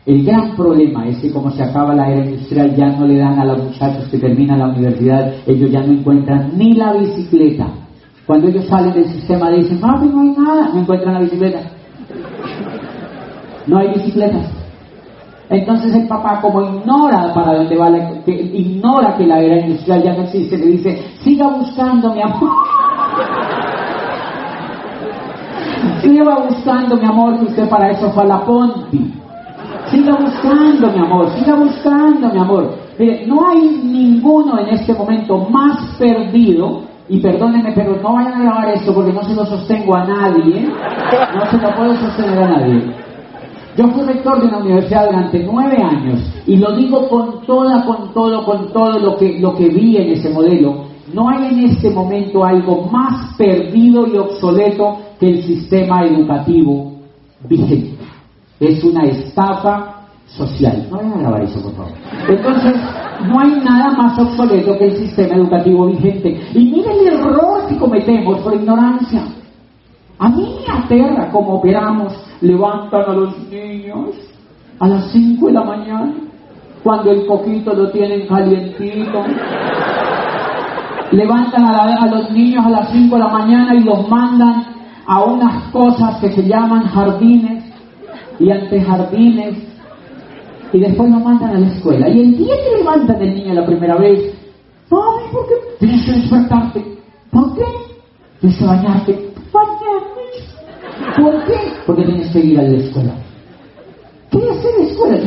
El 0.05 0.23
gran 0.23 0.55
problema 0.55 1.07
es 1.07 1.17
que 1.17 1.31
como 1.31 1.49
se 1.51 1.63
acaba 1.63 1.95
la 1.95 2.11
era 2.11 2.25
industrial 2.25 2.75
ya 2.75 2.89
no 2.89 3.07
le 3.07 3.17
dan 3.17 3.39
a 3.39 3.45
los 3.45 3.63
muchachos 3.63 4.07
que 4.09 4.19
terminan 4.19 4.59
la 4.59 4.67
universidad, 4.67 5.33
ellos 5.47 5.71
ya 5.71 5.81
no 5.81 5.93
encuentran 5.93 6.51
ni 6.55 6.73
la 6.73 6.93
bicicleta. 6.93 7.67
Cuando 8.27 8.47
ellos 8.47 8.65
salen 8.65 8.93
del 8.93 9.05
sistema 9.05 9.49
dicen, 9.51 9.79
papi, 9.79 10.07
no 10.07 10.21
hay 10.21 10.35
nada, 10.37 10.69
no 10.73 10.81
encuentran 10.81 11.13
la 11.13 11.19
bicicleta. 11.21 11.59
No 13.67 13.77
hay 13.77 13.87
bicicletas. 13.93 14.51
Entonces 15.49 15.93
el 15.93 16.07
papá, 16.07 16.41
como 16.41 16.61
ignora 16.61 17.31
para 17.33 17.53
dónde 17.53 17.77
va, 17.77 17.89
la, 17.89 18.21
ignora 18.25 19.15
que 19.15 19.27
la 19.27 19.39
era 19.39 19.59
industrial 19.59 20.03
ya 20.03 20.13
no 20.13 20.23
existe, 20.23 20.57
le 20.57 20.65
dice, 20.65 21.03
siga 21.23 21.47
buscando 21.49 22.13
mi 22.13 22.21
amor. 22.21 22.49
Siga 26.01 26.39
buscando 26.39 26.95
mi 26.97 27.05
amor, 27.05 27.39
que 27.39 27.45
usted 27.45 27.69
para 27.69 27.91
eso 27.91 28.11
fue 28.11 28.23
a 28.23 28.27
la 28.27 28.45
Ponti. 28.45 29.13
Siga 29.89 30.15
buscando 30.15 30.91
mi 30.91 30.99
amor, 30.99 31.29
siga 31.31 31.55
buscando 31.55 32.29
mi 32.29 32.39
amor. 32.39 32.75
No 33.27 33.49
hay 33.49 33.81
ninguno 33.83 34.59
en 34.59 34.69
este 34.69 34.93
momento 34.93 35.37
más 35.49 35.95
perdido, 35.97 36.83
y 37.07 37.19
perdónenme, 37.19 37.71
pero 37.73 37.97
no 38.01 38.13
vayan 38.13 38.33
a 38.33 38.43
grabar 38.43 38.69
esto 38.69 38.93
porque 38.93 39.13
no 39.13 39.23
se 39.23 39.35
lo 39.35 39.45
sostengo 39.45 39.95
a 39.95 40.05
nadie, 40.05 40.67
no 41.35 41.45
se 41.51 41.57
lo 41.57 41.75
puedo 41.75 41.95
sostener 41.97 42.39
a 42.39 42.47
nadie 42.47 43.05
yo 43.77 43.87
fui 43.89 44.03
rector 44.03 44.39
de 44.39 44.47
una 44.47 44.59
universidad 44.59 45.07
durante 45.07 45.43
nueve 45.43 45.77
años 45.83 46.21
y 46.47 46.55
lo 46.57 46.75
digo 46.75 47.09
con 47.09 47.41
toda, 47.45 47.85
con 47.85 48.13
todo, 48.13 48.45
con 48.45 48.71
todo 48.71 48.99
lo 48.99 49.17
que, 49.17 49.39
lo 49.39 49.53
que 49.55 49.67
vi 49.67 49.97
en 49.97 50.13
ese 50.13 50.29
modelo. 50.29 50.85
No 51.13 51.29
hay 51.29 51.47
en 51.53 51.59
este 51.69 51.89
momento 51.91 52.43
algo 52.43 52.85
más 52.91 53.35
perdido 53.37 54.07
y 54.07 54.17
obsoleto 54.17 54.97
que 55.19 55.29
el 55.29 55.43
sistema 55.43 56.03
educativo 56.05 56.93
vigente. 57.47 57.97
Es 58.59 58.83
una 58.83 59.03
estafa 59.05 60.07
social. 60.27 60.87
No 60.89 60.97
vayan 60.97 61.13
a 61.13 61.19
grabar 61.19 61.43
eso, 61.43 61.61
por 61.61 61.73
favor. 61.73 61.91
Entonces, 62.27 62.75
no 63.27 63.39
hay 63.39 63.61
nada 63.63 63.91
más 63.91 64.19
obsoleto 64.19 64.77
que 64.77 64.85
el 64.85 64.97
sistema 64.97 65.35
educativo 65.35 65.87
vigente. 65.87 66.41
Y 66.53 66.65
miren 66.71 66.99
el 66.99 67.13
error 67.19 67.67
que 67.67 67.77
cometemos 67.77 68.39
por 68.39 68.55
ignorancia. 68.55 69.23
A 70.17 70.29
mí 70.29 70.55
me 70.65 70.73
aterra 70.73 71.29
cómo 71.31 71.55
operamos, 71.55 72.13
levantan 72.41 73.01
a 73.01 73.13
los 73.13 73.37
niños 73.49 74.15
a 74.79 74.87
las 74.87 75.11
5 75.11 75.47
de 75.47 75.53
la 75.53 75.63
mañana, 75.63 76.13
cuando 76.83 77.11
el 77.11 77.25
coquito 77.25 77.73
lo 77.73 77.91
tienen 77.91 78.27
calientito. 78.27 79.23
Levantan 81.11 81.65
a, 81.65 82.07
los 82.07 82.31
niños 82.31 82.65
a 82.65 82.69
las 82.69 82.89
5 82.91 83.15
de 83.15 83.21
la 83.21 83.29
mañana 83.29 83.75
y 83.75 83.83
los 83.83 84.07
mandan 84.09 84.65
a 85.05 85.23
unas 85.23 85.71
cosas 85.71 86.17
que 86.19 86.31
se 86.31 86.43
llaman 86.43 86.87
jardines 86.87 87.63
y 88.39 88.51
antejardines 88.51 89.55
y 90.73 90.79
después 90.79 91.09
lo 91.09 91.19
mandan 91.19 91.55
a 91.55 91.59
la 91.59 91.67
escuela. 91.67 92.09
Y 92.09 92.21
el 92.21 92.37
día 92.37 92.55
que 92.55 92.77
levantan 92.77 93.21
el 93.21 93.35
niño 93.35 93.53
la 93.53 93.65
primera 93.65 93.95
vez, 93.97 94.33
mami, 94.89 95.31
¿por 95.31 95.47
qué 95.47 95.55
tienes 95.79 96.05
que 96.05 96.11
despertarte? 96.13 96.83
¿Por 97.31 97.55
qué? 97.55 97.63
Tienes 98.39 98.57
que 98.57 98.65
bañarte. 98.65 99.33
¿Por 101.15 101.45
qué? 101.45 101.55
Porque 101.85 102.03
tienes 102.03 102.31
que 102.31 102.39
ir 102.39 102.59
a 102.59 102.63
la 102.63 102.77
escuela. 102.77 103.13
¿Qué 104.31 104.37
hacer 104.37 104.71
la 104.79 104.85
escuela? 104.85 105.17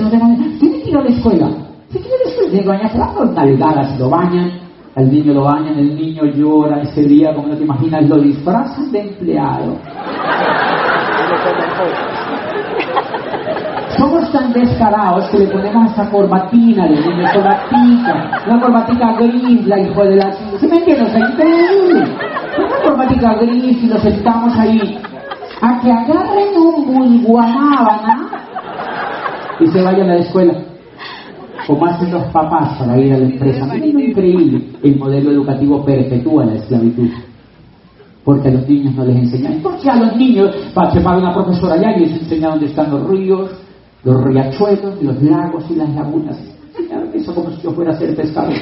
Tienes 0.59 0.83
que 0.83 0.91
ir 0.91 0.97
a 0.97 1.03
la 1.03 1.09
escuela. 1.09 1.49
Si 1.91 1.99
quieres 1.99 2.21
la 2.25 2.31
escuela, 2.31 2.51
tienes 2.51 2.65
que 2.65 2.69
bañar. 2.69 3.35
nalgadas, 3.35 3.99
lo 3.99 4.11
bañan, 4.11 4.68
al 4.99 5.13
niño 5.13 5.33
lo 5.33 5.45
bañan, 5.45 5.79
el 5.79 5.95
niño 5.95 6.25
llora 6.25 6.83
ese 6.83 7.03
día, 7.03 7.33
como 7.33 7.47
no 7.47 7.57
te 7.57 7.63
imaginas, 7.63 8.09
lo 8.09 8.19
disfrazan 8.19 8.91
de 8.91 9.03
empleado. 9.03 9.77
Somos 13.97 14.33
tan 14.33 14.53
descarados 14.53 15.29
que 15.31 15.39
le 15.39 15.47
ponemos 15.47 15.93
esa 15.93 16.11
corbatina 16.11 16.89
de 16.89 16.97
niño, 16.97 17.29
corbatica, 17.33 18.43
una 18.45 18.61
corbatica 18.61 19.13
gris, 19.21 19.67
la 19.69 19.79
hijo 19.79 20.03
de 20.03 20.17
la... 20.17 20.33
¿Se 20.59 20.67
me 20.67 20.79
entiende? 20.79 21.05
O 21.05 21.19
increíble. 21.19 22.17
Una 22.59 22.83
corbatica 22.83 23.35
gris 23.35 23.83
y 23.85 23.87
lo 23.87 23.99
sentamos 23.99 24.59
ahí 24.59 24.99
a 25.61 25.81
que 25.81 25.93
agarren 25.93 26.57
un 26.57 26.87
bulguanábana 26.87 28.31
y 29.61 29.67
se 29.69 29.81
vayan 29.81 30.11
a 30.11 30.15
la 30.15 30.21
escuela. 30.21 30.55
Como 31.69 31.85
hacen 31.85 32.11
los 32.11 32.25
papás 32.33 32.79
para 32.79 32.99
ir 32.99 33.13
a 33.13 33.19
la 33.19 33.27
empresa. 33.27 33.67
Es 33.77 33.85
increíble. 33.85 34.71
El 34.83 34.99
modelo 34.99 35.33
educativo 35.33 35.85
perpetúa 35.85 36.47
la 36.47 36.55
esclavitud. 36.55 37.11
Porque 38.25 38.49
a 38.49 38.53
los 38.53 38.67
niños 38.67 38.95
no 38.95 39.05
les 39.05 39.17
enseñan. 39.17 39.53
Entonces 39.53 39.87
a 39.87 39.97
los 39.97 40.17
niños, 40.17 40.57
se 40.95 41.01
paga 41.03 41.19
una 41.19 41.35
profesora 41.35 41.75
allá 41.75 41.95
y 41.99 42.07
les 42.07 42.23
enseña 42.23 42.49
dónde 42.49 42.67
están 42.67 42.91
los 42.91 43.07
ríos, 43.07 43.51
los 44.03 44.25
riachuelos, 44.25 45.03
los 45.03 45.23
lagos 45.23 45.65
y 45.69 45.75
las 45.75 45.95
lagunas. 45.95 46.39
Eso 47.13 47.35
como 47.35 47.51
si 47.51 47.61
yo 47.61 47.73
fuera 47.73 47.93
a 47.93 47.99
ser 47.99 48.17
pescador. 48.17 48.55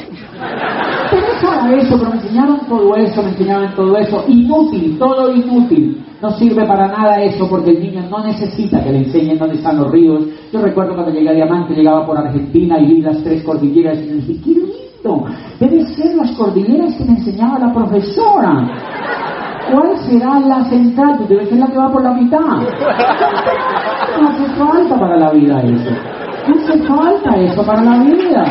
Eso, 1.76 1.98
pero 1.98 2.10
me 2.10 2.16
enseñaron 2.16 2.60
todo 2.68 2.96
eso, 2.96 3.22
me 3.22 3.30
enseñaban 3.30 3.74
todo 3.74 3.96
eso. 3.96 4.24
Inútil, 4.28 4.98
todo 4.98 5.34
inútil. 5.34 6.02
No 6.20 6.30
sirve 6.32 6.66
para 6.66 6.88
nada 6.88 7.22
eso 7.22 7.48
porque 7.48 7.70
el 7.70 7.80
niño 7.80 8.02
no 8.10 8.24
necesita 8.24 8.82
que 8.82 8.90
le 8.90 8.98
enseñen 8.98 9.38
dónde 9.38 9.56
están 9.56 9.76
los 9.76 9.90
ríos. 9.90 10.24
Yo 10.52 10.60
recuerdo 10.60 10.94
cuando 10.94 11.12
llegué 11.12 11.28
a 11.28 11.34
Diamante, 11.34 11.74
llegaba 11.74 12.06
por 12.06 12.16
Argentina 12.16 12.78
y 12.80 12.86
vi 12.86 13.02
las 13.02 13.22
tres 13.22 13.42
cordilleras 13.44 13.98
y 13.98 14.12
dije, 14.12 14.40
¡qué 14.42 14.50
lindo! 14.50 15.26
Deben 15.60 15.86
ser 15.88 16.16
las 16.16 16.30
cordilleras 16.32 16.94
que 16.94 17.04
me 17.04 17.12
enseñaba 17.12 17.58
la 17.58 17.72
profesora. 17.72 18.66
¿Cuál 19.70 19.96
será 20.08 20.40
la 20.40 20.64
central? 20.64 21.16
Pues 21.18 21.28
debe 21.28 21.46
ser 21.46 21.58
la 21.58 21.66
que 21.66 21.76
va 21.76 21.90
por 21.90 22.02
la 22.02 22.12
mitad. 22.12 22.40
No 22.40 24.28
hace 24.28 24.46
falta 24.56 24.98
para 24.98 25.16
la 25.16 25.30
vida 25.32 25.60
eso. 25.60 25.90
No 26.48 26.54
hace 26.54 26.82
falta 26.84 27.36
eso 27.36 27.66
para 27.66 27.82
la 27.82 27.98
vida. 27.98 28.44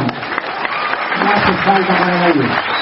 No 1.23 1.31
hace 1.31 1.53
falta 1.63 1.97
para 1.97 2.19
la 2.19 2.33
vida. 2.33 2.74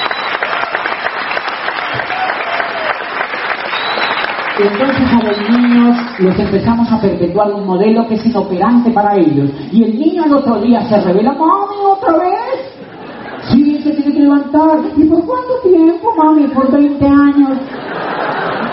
Entonces 4.56 5.12
a 5.12 5.20
los 5.24 5.50
niños 5.50 5.96
les 6.20 6.38
empezamos 6.38 6.90
a 6.92 7.00
perpetuar 7.00 7.52
un 7.52 7.66
modelo 7.66 8.06
que 8.06 8.14
es 8.14 8.24
inoperante 8.24 8.90
para 8.92 9.16
ellos. 9.16 9.50
Y 9.72 9.82
el 9.82 9.98
niño 9.98 10.22
al 10.22 10.34
otro 10.34 10.60
día 10.60 10.80
se 10.82 11.00
revela, 11.00 11.32
mami, 11.32 11.76
otra 11.84 12.16
vez. 12.18 13.50
Sí, 13.50 13.80
se 13.82 13.90
tiene 13.90 14.12
que 14.12 14.20
levantar. 14.20 14.78
¿Y 14.96 15.04
por 15.04 15.26
cuánto 15.26 15.58
tiempo, 15.64 16.14
mami? 16.16 16.46
Por 16.48 16.70
20 16.70 17.04
años. 17.04 17.58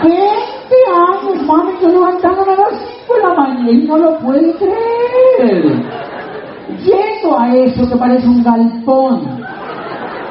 20 0.04 0.16
años, 0.94 1.46
mami, 1.46 1.72
yo 1.82 1.88
levantándome 1.88 2.52
a 2.52 2.56
las 2.56 2.80
5 3.06 3.14
de 3.14 3.22
la 3.22 3.34
mañana 3.34 3.70
y 3.70 3.78
no 3.78 3.98
lo 3.98 4.18
puede 4.18 4.54
creer. 4.54 5.82
Yendo 6.78 7.38
a 7.38 7.56
eso 7.56 7.88
que 7.88 7.96
parece 7.96 8.28
un 8.28 8.42
galpón. 8.44 9.42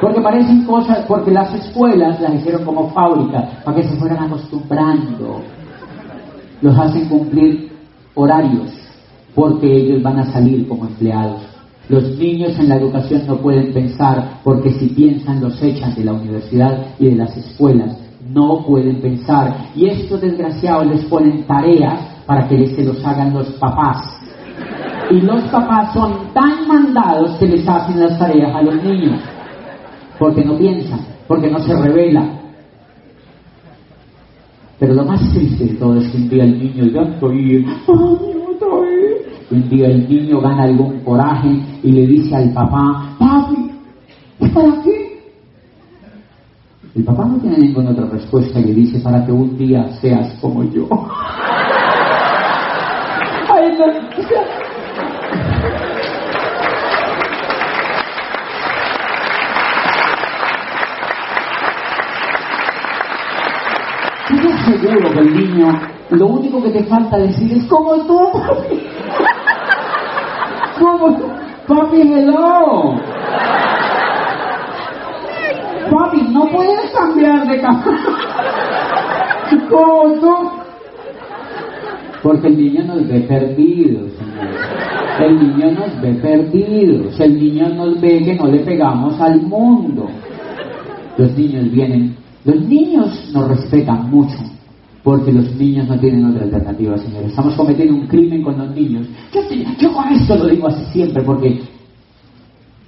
Porque 0.02 0.20
parecen 0.20 0.64
cosas, 0.64 1.04
porque 1.06 1.30
las 1.30 1.54
escuelas 1.54 2.20
las 2.20 2.34
hicieron 2.34 2.64
como 2.64 2.90
fábricas, 2.90 3.62
para 3.62 3.76
que 3.76 3.84
se 3.84 3.94
fueran 3.94 4.24
acostumbrando. 4.24 5.42
Los 6.60 6.76
hacen 6.76 7.08
cumplir 7.08 7.70
horarios, 8.16 8.72
porque 9.32 9.72
ellos 9.72 10.02
van 10.02 10.18
a 10.18 10.32
salir 10.32 10.66
como 10.66 10.86
empleados. 10.86 11.42
Los 11.88 12.18
niños 12.18 12.58
en 12.58 12.68
la 12.68 12.78
educación 12.78 13.22
no 13.28 13.36
pueden 13.36 13.72
pensar, 13.72 14.40
porque 14.42 14.72
si 14.72 14.88
piensan 14.88 15.40
los 15.40 15.62
echan 15.62 15.94
de 15.94 16.02
la 16.02 16.14
universidad 16.14 16.84
y 16.98 17.10
de 17.10 17.14
las 17.14 17.36
escuelas. 17.36 17.96
No 18.28 18.64
pueden 18.66 19.00
pensar. 19.00 19.68
Y 19.76 19.86
estos 19.86 20.20
desgraciados 20.20 20.88
les 20.88 21.04
ponen 21.04 21.44
tareas 21.44 22.00
para 22.26 22.48
que 22.48 22.74
se 22.74 22.82
los 22.82 23.04
hagan 23.06 23.34
los 23.34 23.46
papás. 23.52 23.98
Y 25.12 25.20
los 25.20 25.44
papás 25.44 25.92
son 25.92 26.32
tan 26.34 26.66
mandados 26.66 27.38
que 27.38 27.46
les 27.46 27.68
hacen 27.68 28.00
las 28.00 28.18
tareas 28.18 28.52
a 28.52 28.62
los 28.62 28.82
niños 28.82 29.20
porque 30.22 30.44
no 30.44 30.56
piensa, 30.56 30.96
porque 31.26 31.50
no 31.50 31.58
se 31.58 31.74
revela. 31.74 32.38
Pero 34.78 34.94
lo 34.94 35.04
más 35.04 35.20
triste 35.32 35.64
de 35.64 35.74
todo 35.74 35.96
es 35.96 36.12
que 36.12 36.16
un 36.16 36.28
día 36.28 36.44
el 36.44 36.60
niño 36.60 36.84
llanto 36.84 37.32
y 37.32 37.66
un 39.50 39.68
día 39.68 39.88
el 39.88 40.08
niño 40.08 40.40
gana 40.40 40.62
algún 40.62 41.00
coraje 41.00 41.48
y 41.82 41.90
le 41.90 42.06
dice 42.06 42.36
al 42.36 42.52
papá, 42.52 43.16
papi, 43.18 43.72
¿es 44.38 44.50
para 44.52 44.80
qué? 44.84 45.20
El 46.94 47.02
papá 47.02 47.24
no 47.24 47.38
tiene 47.38 47.58
ninguna 47.58 47.90
otra 47.90 48.06
respuesta 48.06 48.60
y 48.60 48.64
le 48.66 48.74
dice, 48.74 49.00
para 49.00 49.26
que 49.26 49.32
un 49.32 49.58
día 49.58 49.90
seas 50.00 50.38
como 50.40 50.62
yo. 50.70 50.86
Ay, 53.48 53.72
no, 53.76 53.86
seguro 64.78 65.10
que 65.10 65.20
el 65.20 65.34
niño, 65.34 65.72
lo 66.10 66.26
único 66.26 66.62
que 66.62 66.70
te 66.70 66.84
falta 66.84 67.18
decir 67.18 67.52
es 67.52 67.64
como 67.66 67.94
tú, 68.06 68.18
papi. 68.32 68.82
Como 70.78 71.14
tú, 71.16 71.26
papi, 71.68 72.00
hello. 72.00 72.96
no 76.32 76.46
puedes 76.50 76.90
cambiar 76.90 77.46
de 77.46 77.60
casa. 77.60 77.90
¿Cómo 79.70 80.14
tú? 80.20 80.34
Porque 82.22 82.48
el 82.48 82.56
niño 82.56 82.84
nos 82.84 83.08
ve 83.08 83.20
perdidos. 83.20 84.12
El 85.18 85.36
niño 85.36 85.72
nos 85.72 86.00
ve 86.00 86.14
perdidos. 86.14 87.20
El 87.20 87.38
niño 87.38 87.68
nos 87.70 88.00
ve 88.00 88.22
que 88.24 88.34
no 88.34 88.46
le 88.46 88.60
pegamos 88.60 89.20
al 89.20 89.42
mundo. 89.42 90.08
Los 91.18 91.36
niños 91.36 91.70
vienen. 91.70 92.16
Los 92.44 92.60
niños 92.62 93.30
nos 93.34 93.48
respetan 93.48 94.10
mucho. 94.10 94.38
Porque 95.02 95.32
los 95.32 95.54
niños 95.56 95.88
no 95.88 95.98
tienen 95.98 96.24
otra 96.26 96.44
alternativa, 96.44 96.96
señores. 96.96 97.30
Estamos 97.30 97.54
cometiendo 97.54 97.94
un 97.94 98.06
crimen 98.06 98.42
con 98.42 98.56
los 98.56 98.70
niños. 98.74 99.08
Yo, 99.80 99.92
con 99.92 100.12
esto 100.12 100.36
lo 100.36 100.46
digo 100.46 100.68
así 100.68 100.84
siempre, 100.92 101.22
porque 101.24 101.60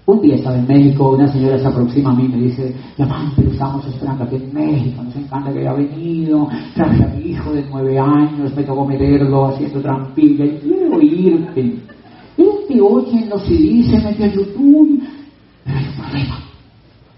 un 0.06 0.20
día 0.20 0.36
estaba 0.36 0.56
en 0.56 0.66
México, 0.66 1.12
una 1.12 1.32
señora 1.32 1.58
se 1.58 1.66
aproxima 1.66 2.10
a 2.10 2.14
mí 2.14 2.26
y 2.26 2.28
me 2.28 2.36
dice, 2.36 2.74
mamá, 2.98 3.32
pero 3.34 3.50
estamos 3.50 3.86
esperando 3.86 4.24
aquí 4.24 4.36
en 4.36 4.52
México, 4.52 5.02
nos 5.02 5.16
encanta 5.16 5.52
que 5.52 5.60
haya 5.60 5.72
venido, 5.72 6.48
traje 6.74 7.02
a 7.02 7.06
mi 7.08 7.30
hijo 7.30 7.52
de 7.52 7.64
nueve 7.70 7.98
años, 7.98 8.54
me 8.54 8.62
tocó 8.62 8.84
meterlo 8.84 9.46
haciendo 9.46 9.80
trampilla, 9.80 10.44
y 10.44 10.58
quiero. 10.58 11.00
Y 11.00 11.28
él 11.28 11.48
te 12.68 12.80
oye 12.80 13.18
en 13.18 13.30
los 13.30 13.42
CDs, 13.42 13.90
se 13.90 14.00
mete 14.06 14.24
a 14.24 14.32
YouTube, 14.32 15.02
pero 15.64 15.78
hay 15.78 15.86
un 15.86 15.94
problema, 15.94 16.38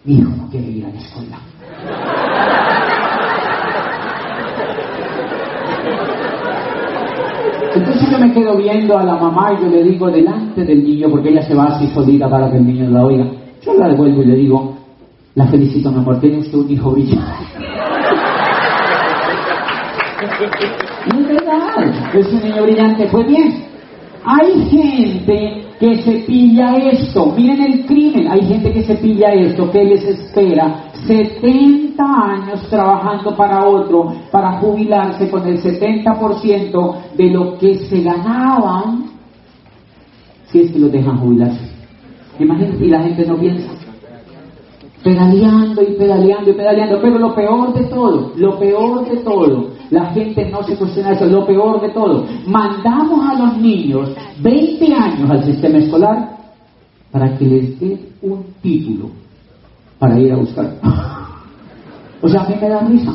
mi 0.05 0.15
hijo 0.19 0.31
no 0.37 0.49
quiere 0.49 0.71
ir 0.71 0.87
a 0.87 0.91
la 0.91 0.99
escuela. 0.99 2.26
Entonces 7.97 8.19
yo 8.19 8.27
me 8.27 8.35
quedo 8.35 8.59
viendo 8.59 8.99
a 8.99 9.05
la 9.05 9.17
mamá 9.17 9.55
y 9.55 9.63
yo 9.63 9.71
le 9.71 9.83
digo 9.83 10.11
delante 10.11 10.67
del 10.67 10.85
niño, 10.85 11.09
porque 11.11 11.31
ella 11.31 11.41
se 11.41 11.55
va 11.55 11.65
así 11.65 11.87
solita 11.95 12.29
para 12.29 12.51
que 12.51 12.59
el 12.59 12.67
niño 12.67 12.91
la 12.91 13.07
oiga. 13.07 13.25
Yo 13.65 13.73
la 13.73 13.89
devuelvo 13.89 14.23
y 14.23 14.27
le 14.27 14.35
digo, 14.35 14.77
la 15.35 15.47
felicito, 15.47 15.91
mi 15.91 16.01
amor, 16.01 16.21
tiene 16.21 16.41
usted 16.41 16.59
un 16.59 16.71
hijo 16.71 16.91
brillante. 16.91 17.25
es 21.07 21.27
verdad, 21.27 21.59
es 22.13 22.33
un 22.35 22.43
niño 22.43 22.65
brillante. 22.65 23.09
Pues 23.11 23.27
bien, 23.29 23.65
hay 24.27 24.69
gente 24.69 25.65
que 25.79 26.03
se 26.03 26.13
pilla 26.27 26.77
esto. 26.77 27.27
Miren 27.37 27.61
el 27.61 27.87
crimen, 27.87 28.29
hay 28.31 28.47
gente 28.47 28.73
que 28.73 28.83
se 28.83 28.97
pilla 28.97 29.29
esto, 29.33 29.71
que 29.71 29.85
les 29.85 30.05
espera 30.05 30.91
70 31.07 32.03
años 32.03 32.69
trabajando 32.69 33.37
para 33.37 33.67
otro 33.67 34.13
para 34.31 34.59
jubilarse 34.59 35.31
con 35.31 35.47
el 35.47 35.59
70% 35.63 36.97
de 37.17 37.31
lo 37.31 37.59
que 37.59 37.75
se 37.75 38.03
ganaban 38.03 39.05
si 40.47 40.61
es 40.61 40.73
que 40.73 40.79
lo 40.79 40.89
dejan 40.89 41.19
jubilarse. 41.19 41.77
Imagínate, 42.39 42.85
y 42.85 42.89
la 42.89 43.03
gente 43.03 43.27
no 43.27 43.37
piensa. 43.37 43.71
Pedaleando 45.03 45.83
y 45.83 45.95
pedaleando 45.95 46.51
y 46.51 46.55
pedaleando, 46.55 47.01
pero 47.01 47.19
lo 47.19 47.35
peor 47.35 47.75
de 47.75 47.85
todo, 47.85 48.33
lo 48.37 48.59
peor 48.59 49.09
de 49.09 49.17
todo, 49.19 49.76
la 49.91 50.07
gente 50.13 50.49
no 50.51 50.63
se 50.63 50.77
cuestiona 50.77 51.13
eso, 51.13 51.27
lo 51.27 51.47
peor 51.47 51.81
de 51.81 51.91
todo, 51.91 52.27
mandamos 52.47 53.25
a 53.31 53.35
los 53.39 53.59
niños 53.59 54.11
20 54.41 54.95
años 54.95 55.31
al 55.31 55.45
sistema 55.45 55.79
escolar 55.79 56.37
para 57.11 57.37
que 57.37 57.45
les 57.45 57.81
dé 57.81 58.11
un 58.23 58.45
título 58.61 59.11
para 59.99 60.19
ir 60.19 60.33
a 60.33 60.37
buscar. 60.37 60.77
O 62.23 62.29
sea, 62.29 62.43
a 62.43 62.49
mí 62.49 62.55
me 62.61 62.69
da 62.69 62.81
risa. 62.81 63.15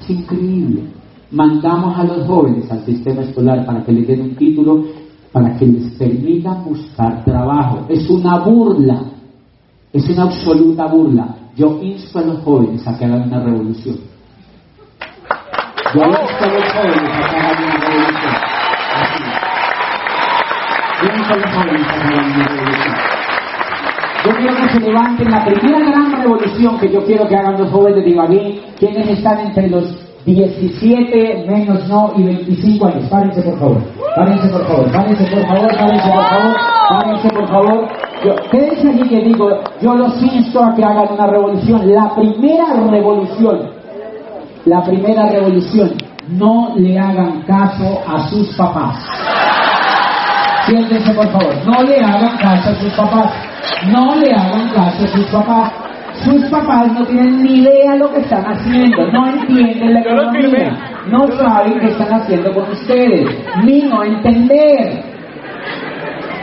Es 0.00 0.08
increíble. 0.08 0.84
Mandamos 1.30 1.98
a 1.98 2.04
los 2.04 2.26
jóvenes 2.26 2.70
al 2.70 2.84
sistema 2.84 3.22
escolar 3.22 3.66
para 3.66 3.84
que 3.84 3.92
les 3.92 4.06
den 4.06 4.22
un 4.22 4.36
título, 4.36 4.84
para 5.32 5.56
que 5.56 5.66
les 5.66 5.92
permitan 5.92 6.64
buscar 6.64 7.24
trabajo. 7.24 7.84
Es 7.88 8.08
una 8.08 8.38
burla. 8.38 9.02
Es 9.92 10.08
una 10.08 10.22
absoluta 10.22 10.86
burla. 10.86 11.36
Yo 11.56 11.80
insto 11.82 12.20
a 12.20 12.22
los 12.22 12.38
jóvenes 12.38 12.86
a 12.86 12.96
que 12.96 13.04
hagan 13.04 13.28
una 13.28 13.40
revolución. 13.40 13.98
Yo 15.94 16.02
quiero 24.36 24.56
que 24.56 24.68
se 24.68 24.80
levanten 24.80 25.30
la 25.30 25.44
primera 25.44 25.78
gran 25.78 26.12
revolución 26.12 26.78
que 26.78 26.92
yo 26.92 27.04
quiero 27.04 27.26
que 27.26 27.36
hagan 27.36 27.58
los 27.58 27.70
jóvenes 27.70 28.04
de 28.04 28.10
Ibagué, 28.10 28.60
quienes 28.78 29.08
están 29.08 29.40
entre 29.40 29.68
los 29.70 29.84
17 30.26 31.46
menos 31.48 31.88
no 31.88 32.12
y 32.16 32.22
25 32.24 32.86
años. 32.86 33.04
Párense 33.08 33.40
por 33.42 33.58
favor, 33.58 33.78
párense 34.14 34.48
por 34.48 34.66
favor, 34.66 34.92
párense 34.92 35.24
por 35.24 35.46
favor, 35.46 35.76
párense 35.78 36.10
por 36.10 36.24
favor, 36.28 36.56
párense 36.90 37.28
por 37.30 37.48
favor. 37.48 37.88
Quédense 38.50 38.88
allí 38.88 39.08
que 39.08 39.20
digo, 39.20 39.48
yo 39.80 39.94
los 39.94 40.22
insto 40.22 40.62
a 40.62 40.74
que 40.74 40.84
hagan 40.84 41.12
una 41.12 41.26
revolución. 41.28 41.94
La 41.94 42.14
primera 42.14 42.66
revolución, 42.90 43.77
la 44.64 44.82
primera 44.84 45.28
revolución, 45.28 45.92
no 46.28 46.74
le 46.76 46.98
hagan 46.98 47.42
caso 47.42 48.02
a 48.06 48.28
sus 48.28 48.54
papás. 48.56 48.96
Siéntense 50.66 51.14
por 51.14 51.28
favor, 51.28 51.54
no 51.64 51.82
le 51.82 51.96
hagan 51.96 52.36
caso 52.36 52.70
a 52.70 52.74
sus 52.74 52.92
papás. 52.92 53.32
No 53.86 54.16
le 54.16 54.32
hagan 54.32 54.68
caso 54.70 55.04
a 55.04 55.08
sus 55.08 55.26
papás. 55.26 55.72
Sus 56.24 56.44
papás 56.46 56.92
no 56.92 57.06
tienen 57.06 57.42
ni 57.42 57.60
idea 57.60 57.92
de 57.92 57.98
lo 57.98 58.12
que 58.12 58.20
están 58.20 58.44
haciendo, 58.44 59.06
no 59.12 59.28
entienden 59.28 59.94
la 59.94 60.00
economía, 60.00 60.76
no 61.08 61.28
saben 61.28 61.78
qué 61.78 61.90
están 61.90 62.12
haciendo 62.12 62.52
con 62.52 62.68
ustedes, 62.72 63.38
ni 63.62 63.82
no 63.82 64.02
entender. 64.02 65.04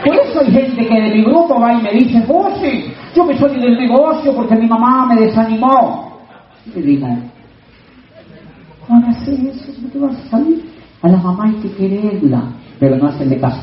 Por 0.02 0.16
eso 0.16 0.40
hay 0.40 0.50
gente 0.50 0.86
que 0.86 1.00
de 1.00 1.10
mi 1.10 1.24
grupo 1.24 1.60
va 1.60 1.74
y 1.74 1.82
me 1.82 1.90
dice, 1.90 2.24
sí, 2.62 2.94
yo 3.14 3.24
me 3.24 3.36
salí 3.36 3.60
del 3.60 3.76
negocio 3.76 4.34
porque 4.34 4.54
mi 4.54 4.66
mamá 4.66 5.06
me 5.12 5.20
desanimó. 5.20 6.22
Y 6.74 6.80
¿cómo 8.86 9.06
hacer 9.08 9.34
eso? 9.34 9.72
¿No 9.82 9.88
te 9.88 9.98
vas 9.98 10.16
a 10.16 10.30
salir? 10.30 10.64
A 11.02 11.08
la 11.08 11.18
mamá 11.18 11.44
hay 11.46 11.54
que 11.62 11.72
quererla, 11.72 12.52
pero 12.78 12.96
no 12.96 13.08
hacerle 13.08 13.38
caso 13.38 13.60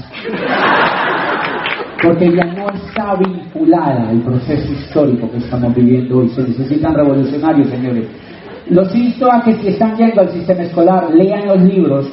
porque 2.04 2.26
ella 2.26 2.44
no 2.54 2.70
está 2.70 3.16
vinculada 3.16 4.10
al 4.10 4.20
proceso 4.22 4.74
histórico 4.74 5.32
que 5.32 5.38
estamos 5.38 5.74
viviendo 5.74 6.20
hoy. 6.20 6.30
Se 6.30 6.44
necesitan 6.44 6.94
revolucionarios, 6.94 7.70
señores. 7.70 8.08
Los 8.70 8.94
insto 8.94 9.32
a 9.32 9.42
que 9.42 9.54
si 9.56 9.70
están 9.70 9.96
yendo 9.96 10.22
al 10.22 10.30
sistema 10.30 10.64
escolar, 10.64 11.14
lean 11.14 11.48
los 11.48 11.62
libros, 11.62 12.12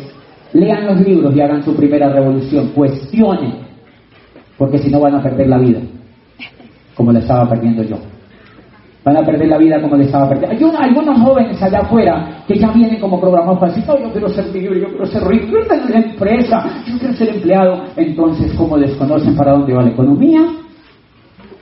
lean 0.53 0.87
los 0.87 1.01
libros 1.01 1.35
y 1.35 1.41
hagan 1.41 1.65
su 1.65 1.75
primera 1.75 2.09
revolución. 2.09 2.69
Cuestionen, 2.69 3.55
porque 4.57 4.79
si 4.79 4.91
no 4.91 5.01
van 5.01 5.17
a 5.17 5.23
perder 5.23 5.49
la 5.49 5.59
vida, 5.59 5.81
como 6.95 7.13
la 7.13 7.19
estaba 7.19 7.49
perdiendo 7.49 7.83
yo 7.83 7.99
van 9.05 9.17
a 9.17 9.23
perder 9.23 9.49
la 9.49 9.59
vida 9.59 9.81
como 9.81 9.97
les 9.97 10.07
estaba 10.07 10.29
perdiendo. 10.29 10.79
Hay 10.79 10.89
algunos 10.89 11.21
jóvenes 11.21 11.63
allá 11.63 11.79
afuera 11.79 12.45
que 12.47 12.59
ya 12.59 12.71
vienen 12.73 13.01
como 13.01 13.21
programados 13.21 13.59
para 13.59 13.73
decir, 13.73 13.85
yo 13.87 14.13
quiero 14.13 14.29
ser 14.29 14.47
libre, 14.53 14.81
yo 14.81 14.89
quiero 14.89 15.07
ser 15.07 15.25
rico, 15.27 15.47
yo 15.47 15.51
quiero 15.53 15.67
tener 15.67 15.85
una 15.87 16.13
empresa, 16.13 16.83
yo 16.87 16.99
quiero 16.99 17.15
ser 17.15 17.29
empleado. 17.31 17.85
Entonces, 17.97 18.53
como 18.55 18.79
desconocen 18.79 19.35
para 19.37 19.53
dónde 19.53 19.73
va 19.73 19.83
la 19.83 19.91
economía, 19.91 20.41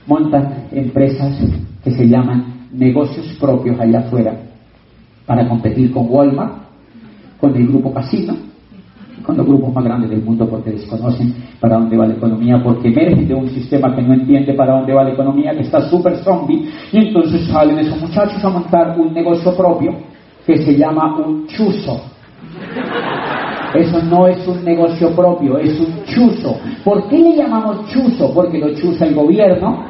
montan 0.05 0.67
empresas 0.71 1.39
que 1.83 1.91
se 1.91 2.07
llaman 2.07 2.67
negocios 2.73 3.37
propios 3.39 3.79
allá 3.79 3.99
afuera 3.99 4.33
para 5.25 5.47
competir 5.47 5.91
con 5.91 6.07
Walmart, 6.09 6.53
con 7.39 7.55
el 7.55 7.67
grupo 7.67 7.93
Casino, 7.93 8.35
con 9.23 9.37
los 9.37 9.45
grupos 9.45 9.73
más 9.73 9.83
grandes 9.83 10.09
del 10.09 10.23
mundo 10.23 10.47
porque 10.47 10.71
desconocen 10.71 11.33
para 11.59 11.77
dónde 11.77 11.97
va 11.97 12.07
la 12.07 12.13
economía, 12.13 12.61
porque 12.63 12.89
emergen 12.89 13.27
de 13.27 13.33
un 13.33 13.49
sistema 13.49 13.95
que 13.95 14.01
no 14.01 14.13
entiende 14.13 14.53
para 14.53 14.73
dónde 14.73 14.93
va 14.93 15.03
la 15.03 15.11
economía, 15.11 15.51
que 15.53 15.61
está 15.61 15.81
súper 15.89 16.17
zombie, 16.17 16.69
y 16.91 16.97
entonces 16.97 17.47
salen 17.47 17.79
esos 17.79 17.99
muchachos 18.01 18.43
a 18.43 18.49
montar 18.49 18.99
un 18.99 19.13
negocio 19.13 19.55
propio 19.55 19.93
que 20.45 20.57
se 20.57 20.75
llama 20.75 21.17
un 21.17 21.47
chuzo. 21.47 22.01
Eso 23.73 24.01
no 24.03 24.27
es 24.27 24.47
un 24.47 24.63
negocio 24.63 25.11
propio, 25.11 25.59
es 25.59 25.79
un 25.79 26.03
chuzo. 26.05 26.57
¿Por 26.83 27.07
qué 27.07 27.19
le 27.19 27.35
llamamos 27.35 27.87
chuzo? 27.91 28.33
Porque 28.33 28.57
lo 28.57 28.73
chuza 28.73 29.05
el 29.05 29.13
gobierno, 29.13 29.85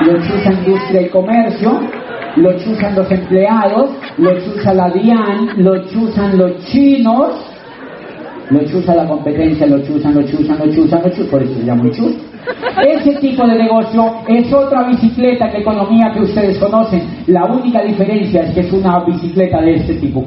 lo 0.00 0.14
chuza 0.14 0.52
industria 0.52 1.02
y 1.02 1.08
comercio, 1.08 1.80
lo 2.36 2.52
chuzan 2.58 2.94
los 2.96 3.10
empleados, 3.10 3.90
lo 4.18 4.32
chuza 4.40 4.74
la 4.74 4.90
DIAN, 4.90 5.50
lo 5.56 5.86
chuzan 5.88 6.36
los 6.38 6.64
chinos, 6.66 7.51
lo 8.50 8.64
chusa 8.64 8.94
la 8.94 9.06
competencia, 9.06 9.66
lo 9.66 9.78
chusan, 9.82 10.14
lo 10.14 10.22
chusan, 10.22 10.58
lo 10.58 10.72
chusan, 10.72 11.02
lo 11.02 11.10
chusan, 11.10 11.30
por 11.30 11.42
eso 11.42 11.54
se 11.54 11.64
llama 11.64 11.82
un 11.82 11.90
chus. 11.90 12.14
Ese 12.86 13.14
tipo 13.20 13.46
de 13.46 13.56
negocio 13.56 14.14
es 14.28 14.52
otra 14.52 14.88
bicicleta 14.88 15.50
que 15.50 15.58
economía 15.58 16.10
que 16.12 16.20
ustedes 16.22 16.58
conocen. 16.58 17.02
La 17.26 17.44
única 17.44 17.82
diferencia 17.82 18.42
es 18.42 18.54
que 18.54 18.60
es 18.60 18.72
una 18.72 19.04
bicicleta 19.04 19.60
de 19.60 19.76
este 19.76 19.94
tipo. 19.94 20.24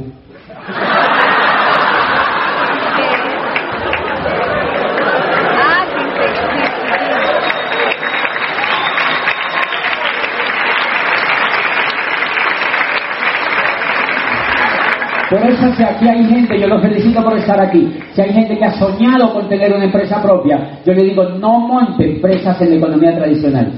Por 15.29 15.39
eso 15.43 15.73
si 15.75 15.83
aquí 15.83 16.07
hay 16.07 16.23
gente, 16.25 16.59
yo 16.59 16.67
los 16.67 16.81
felicito 16.81 17.23
por 17.23 17.35
estar 17.37 17.59
aquí, 17.59 17.91
si 18.13 18.21
hay 18.21 18.31
gente 18.31 18.57
que 18.57 18.65
ha 18.65 18.71
soñado 18.77 19.33
con 19.33 19.49
tener 19.49 19.73
una 19.73 19.85
empresa 19.85 20.21
propia, 20.21 20.79
yo 20.85 20.93
le 20.93 21.03
digo, 21.03 21.23
no 21.23 21.59
monte 21.61 22.15
empresas 22.15 22.61
en 22.61 22.69
la 22.71 22.75
economía 22.75 23.15
tradicional. 23.15 23.71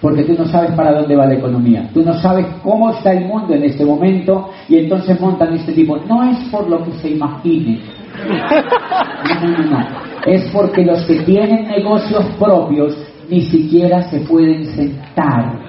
porque 0.00 0.24
tú 0.24 0.34
no 0.38 0.46
sabes 0.46 0.70
para 0.72 0.92
dónde 0.92 1.16
va 1.16 1.26
la 1.26 1.34
economía, 1.34 1.88
tú 1.92 2.02
no 2.02 2.14
sabes 2.14 2.46
cómo 2.62 2.90
está 2.90 3.12
el 3.12 3.24
mundo 3.24 3.54
en 3.54 3.64
este 3.64 3.84
momento 3.84 4.50
y 4.68 4.78
entonces 4.78 5.20
montan 5.20 5.54
este 5.54 5.72
tipo. 5.72 5.96
No 5.96 6.22
es 6.22 6.38
por 6.50 6.68
lo 6.68 6.84
que 6.84 6.92
se 6.92 7.10
imagine, 7.10 7.80
no, 9.42 9.48
no, 9.48 9.70
no, 9.70 9.86
es 10.26 10.50
porque 10.52 10.84
los 10.84 11.02
que 11.04 11.16
tienen 11.20 11.68
negocios 11.68 12.24
propios 12.38 12.96
ni 13.28 13.42
siquiera 13.42 14.02
se 14.02 14.20
pueden 14.20 14.66
sentar 14.66 15.65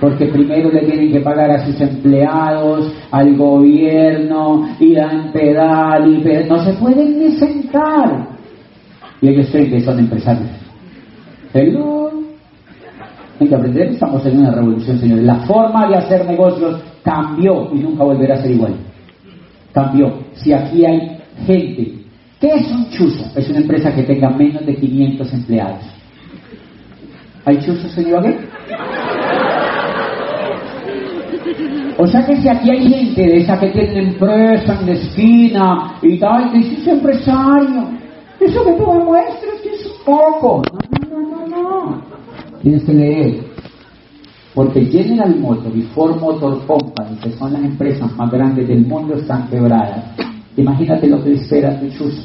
porque 0.00 0.26
primero 0.26 0.70
le 0.70 0.80
tienen 0.80 1.12
que 1.12 1.20
pagar 1.20 1.50
a 1.50 1.66
sus 1.66 1.80
empleados, 1.80 2.92
al 3.10 3.36
gobierno, 3.36 4.68
y 4.78 4.94
dan 4.94 5.32
pedal, 5.32 6.16
y 6.16 6.20
pedal. 6.20 6.48
no 6.48 6.64
se 6.64 6.72
pueden 6.74 7.18
ni 7.18 7.32
sentar. 7.32 8.28
Y 9.20 9.28
ellos 9.28 9.48
creen 9.50 9.70
que 9.70 9.80
son 9.80 9.98
empresarios. 9.98 10.50
Hello. 11.52 12.10
Hay 13.40 13.48
que 13.48 13.54
aprender, 13.54 13.88
estamos 13.88 14.24
en 14.26 14.38
una 14.38 14.50
revolución, 14.52 14.98
señores. 14.98 15.24
La 15.24 15.36
forma 15.46 15.88
de 15.88 15.96
hacer 15.96 16.26
negocios 16.26 16.80
cambió 17.02 17.70
y 17.72 17.78
nunca 17.78 18.04
volverá 18.04 18.34
a 18.34 18.42
ser 18.42 18.50
igual. 18.50 18.74
Cambió. 19.72 20.18
Si 20.34 20.52
aquí 20.52 20.84
hay 20.84 21.18
gente, 21.46 21.94
¿qué 22.40 22.48
es 22.48 22.70
un 22.70 22.90
chuzo? 22.90 23.24
Es 23.36 23.48
una 23.48 23.58
empresa 23.58 23.94
que 23.94 24.02
tenga 24.02 24.30
menos 24.30 24.66
de 24.66 24.74
500 24.74 25.32
empleados. 25.32 25.84
¿Hay 27.44 27.58
chuzos 27.60 27.96
en 27.96 28.08
Ibagué? 28.08 28.36
O 32.00 32.06
sea 32.06 32.24
que 32.24 32.36
si 32.36 32.48
aquí 32.48 32.70
hay 32.70 32.88
gente 32.88 33.22
de 33.22 33.38
esa 33.38 33.58
que 33.58 33.70
tiene 33.70 34.10
empresa 34.10 34.78
en 34.80 34.86
la 34.86 34.92
esquina 34.92 35.94
y 36.00 36.16
tal, 36.20 36.52
que 36.52 36.58
es 36.60 36.86
empresario, 36.86 37.88
eso 38.38 38.64
que 38.64 38.72
tú 38.74 38.86
me 38.92 39.04
muestras 39.04 39.60
que 39.64 39.70
es 39.70 39.88
poco. 40.04 40.62
No, 41.10 41.18
no, 41.18 41.46
no, 41.48 41.48
no, 41.48 42.02
Tienes 42.62 42.84
que 42.84 42.94
leer. 42.94 43.40
Porque 44.54 44.86
General 44.86 45.34
Motors 45.40 45.74
y 45.74 45.82
Ford 45.82 46.20
Motor 46.20 46.64
Company, 46.66 47.16
que 47.20 47.32
son 47.32 47.52
las 47.52 47.62
empresas 47.62 48.14
más 48.16 48.30
grandes 48.30 48.68
del 48.68 48.86
mundo, 48.86 49.14
están 49.14 49.48
quebradas. 49.48 50.04
Imagínate 50.56 51.08
lo 51.08 51.22
que 51.24 51.32
espera 51.32 51.80
tu 51.80 51.88
chuzo. 51.90 52.22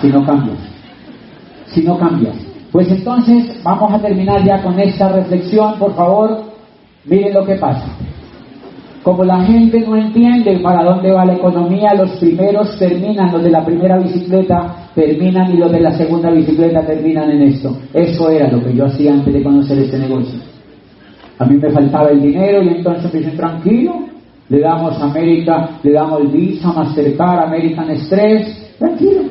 Si 0.00 0.08
no 0.08 0.24
cambias. 0.24 0.58
Si 1.66 1.82
no 1.82 1.98
cambias. 1.98 2.36
Pues 2.72 2.90
entonces 2.90 3.62
vamos 3.62 3.92
a 3.92 3.98
terminar 3.98 4.42
ya 4.42 4.62
con 4.62 4.80
esta 4.80 5.08
reflexión, 5.08 5.78
por 5.78 5.94
favor. 5.94 6.49
Miren 7.04 7.34
lo 7.34 7.44
que 7.44 7.54
pasa. 7.54 7.86
Como 9.02 9.24
la 9.24 9.42
gente 9.44 9.80
no 9.80 9.96
entiende 9.96 10.58
para 10.58 10.84
dónde 10.84 11.10
va 11.10 11.24
la 11.24 11.32
economía, 11.32 11.94
los 11.94 12.10
primeros 12.18 12.78
terminan, 12.78 13.32
los 13.32 13.42
de 13.42 13.50
la 13.50 13.64
primera 13.64 13.98
bicicleta 13.98 14.90
terminan 14.94 15.54
y 15.54 15.56
los 15.56 15.72
de 15.72 15.80
la 15.80 15.96
segunda 15.96 16.30
bicicleta 16.30 16.84
terminan 16.84 17.30
en 17.30 17.42
esto. 17.42 17.78
Eso 17.94 18.28
era 18.28 18.50
lo 18.50 18.62
que 18.62 18.74
yo 18.74 18.84
hacía 18.84 19.14
antes 19.14 19.32
de 19.32 19.42
conocer 19.42 19.78
este 19.78 19.98
negocio. 19.98 20.38
A 21.38 21.46
mí 21.46 21.56
me 21.56 21.70
faltaba 21.70 22.10
el 22.10 22.20
dinero 22.20 22.62
y 22.62 22.68
entonces 22.68 23.12
me 23.14 23.20
dicen, 23.20 23.36
tranquilo, 23.38 24.00
le 24.50 24.60
damos 24.60 25.00
América, 25.00 25.70
le 25.82 25.92
damos 25.92 26.30
Visa, 26.30 26.70
Mastercard, 26.70 27.46
American 27.46 27.90
Express, 27.90 28.74
tranquilo. 28.78 29.22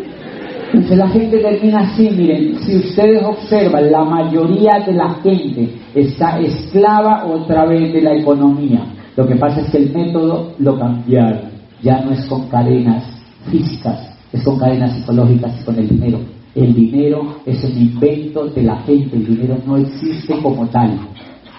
Entonces 0.90 1.06
la 1.06 1.22
gente 1.22 1.38
termina 1.38 1.80
así, 1.82 2.10
miren, 2.10 2.56
si 2.64 2.78
ustedes 2.78 3.24
observan, 3.24 3.92
la 3.92 4.04
mayoría 4.06 4.80
de 4.84 4.94
la 4.94 5.14
gente 5.22 5.76
está 5.94 6.40
esclava 6.40 7.28
otra 7.28 7.66
vez 7.66 7.94
de 7.94 8.02
la 8.02 8.16
economía. 8.16 8.88
Lo 9.16 9.28
que 9.28 9.36
pasa 9.36 9.62
es 9.62 9.70
que 9.70 9.78
el 9.78 9.94
método 9.94 10.54
lo 10.58 10.80
cambiaron. 10.80 11.42
Ya 11.84 12.02
no 12.02 12.10
es 12.10 12.26
con 12.26 12.50
cadenas 12.50 13.04
físicas, 13.52 14.18
es 14.34 14.44
con 14.44 14.58
cadenas 14.58 14.96
psicológicas 14.96 15.62
y 15.62 15.64
con 15.64 15.78
el 15.78 15.90
dinero. 15.90 16.22
El 16.56 16.74
dinero 16.74 17.36
es 17.46 17.64
un 17.64 17.80
invento 17.80 18.48
de 18.48 18.64
la 18.64 18.78
gente, 18.78 19.16
el 19.16 19.28
dinero 19.28 19.58
no 19.68 19.78
existe 19.78 20.42
como 20.42 20.66
tal. 20.70 20.98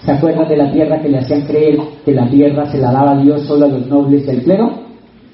¿Se 0.03 0.11
acuerdan 0.11 0.49
de 0.49 0.57
la 0.57 0.73
tierra 0.73 1.01
que 1.01 1.07
le 1.07 1.19
hacían 1.19 1.43
creer 1.43 1.79
que 2.03 2.11
la 2.11 2.29
tierra 2.29 2.69
se 2.69 2.79
la 2.79 2.91
daba 2.91 3.21
Dios 3.21 3.43
solo 3.43 3.67
a 3.67 3.69
los 3.69 3.87
nobles 3.87 4.25
del 4.25 4.43
clero? 4.43 4.90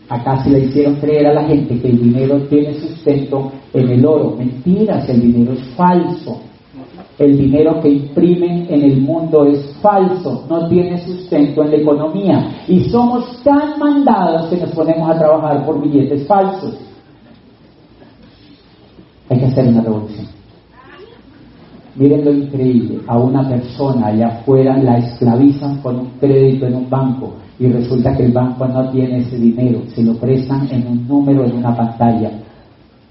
Acá 0.09 0.41
se 0.41 0.49
le 0.49 0.59
hicieron 0.59 0.95
creer 0.95 1.27
a 1.27 1.33
la 1.33 1.43
gente 1.43 1.79
que 1.79 1.89
el 1.89 1.99
dinero 2.01 2.41
tiene 2.47 2.73
sustento 2.75 3.51
en 3.73 3.89
el 3.89 4.05
oro. 4.05 4.35
Mentiras, 4.37 5.07
el 5.09 5.21
dinero 5.21 5.53
es 5.53 5.63
falso. 5.75 6.39
El 7.19 7.37
dinero 7.37 7.81
que 7.81 7.89
imprimen 7.89 8.67
en 8.69 8.83
el 8.83 9.01
mundo 9.01 9.45
es 9.45 9.75
falso, 9.81 10.45
no 10.47 10.69
tiene 10.69 11.03
sustento 11.03 11.63
en 11.63 11.71
la 11.71 11.77
economía. 11.77 12.63
Y 12.67 12.83
somos 12.85 13.41
tan 13.43 13.79
mandados 13.79 14.47
que 14.47 14.57
nos 14.57 14.69
ponemos 14.71 15.09
a 15.09 15.17
trabajar 15.17 15.65
por 15.65 15.81
billetes 15.81 16.25
falsos. 16.25 16.77
Hay 19.29 19.39
que 19.39 19.45
hacer 19.45 19.67
una 19.67 19.81
revolución. 19.81 20.27
Miren 21.95 22.23
lo 22.23 22.31
increíble, 22.31 22.99
a 23.07 23.17
una 23.17 23.49
persona 23.49 24.07
allá 24.07 24.27
afuera 24.27 24.77
la 24.77 24.99
esclavizan 24.99 25.81
con 25.81 25.99
un 25.99 26.09
crédito 26.19 26.67
en 26.67 26.75
un 26.75 26.89
banco 26.89 27.33
y 27.59 27.67
resulta 27.67 28.15
que 28.15 28.25
el 28.25 28.31
banco 28.31 28.67
no 28.67 28.89
tiene 28.91 29.19
ese 29.19 29.37
dinero, 29.37 29.81
se 29.95 30.03
lo 30.03 30.15
prestan 30.15 30.67
en 30.71 30.87
un 30.87 31.07
número 31.07 31.45
en 31.45 31.57
una 31.57 31.75
pantalla 31.75 32.31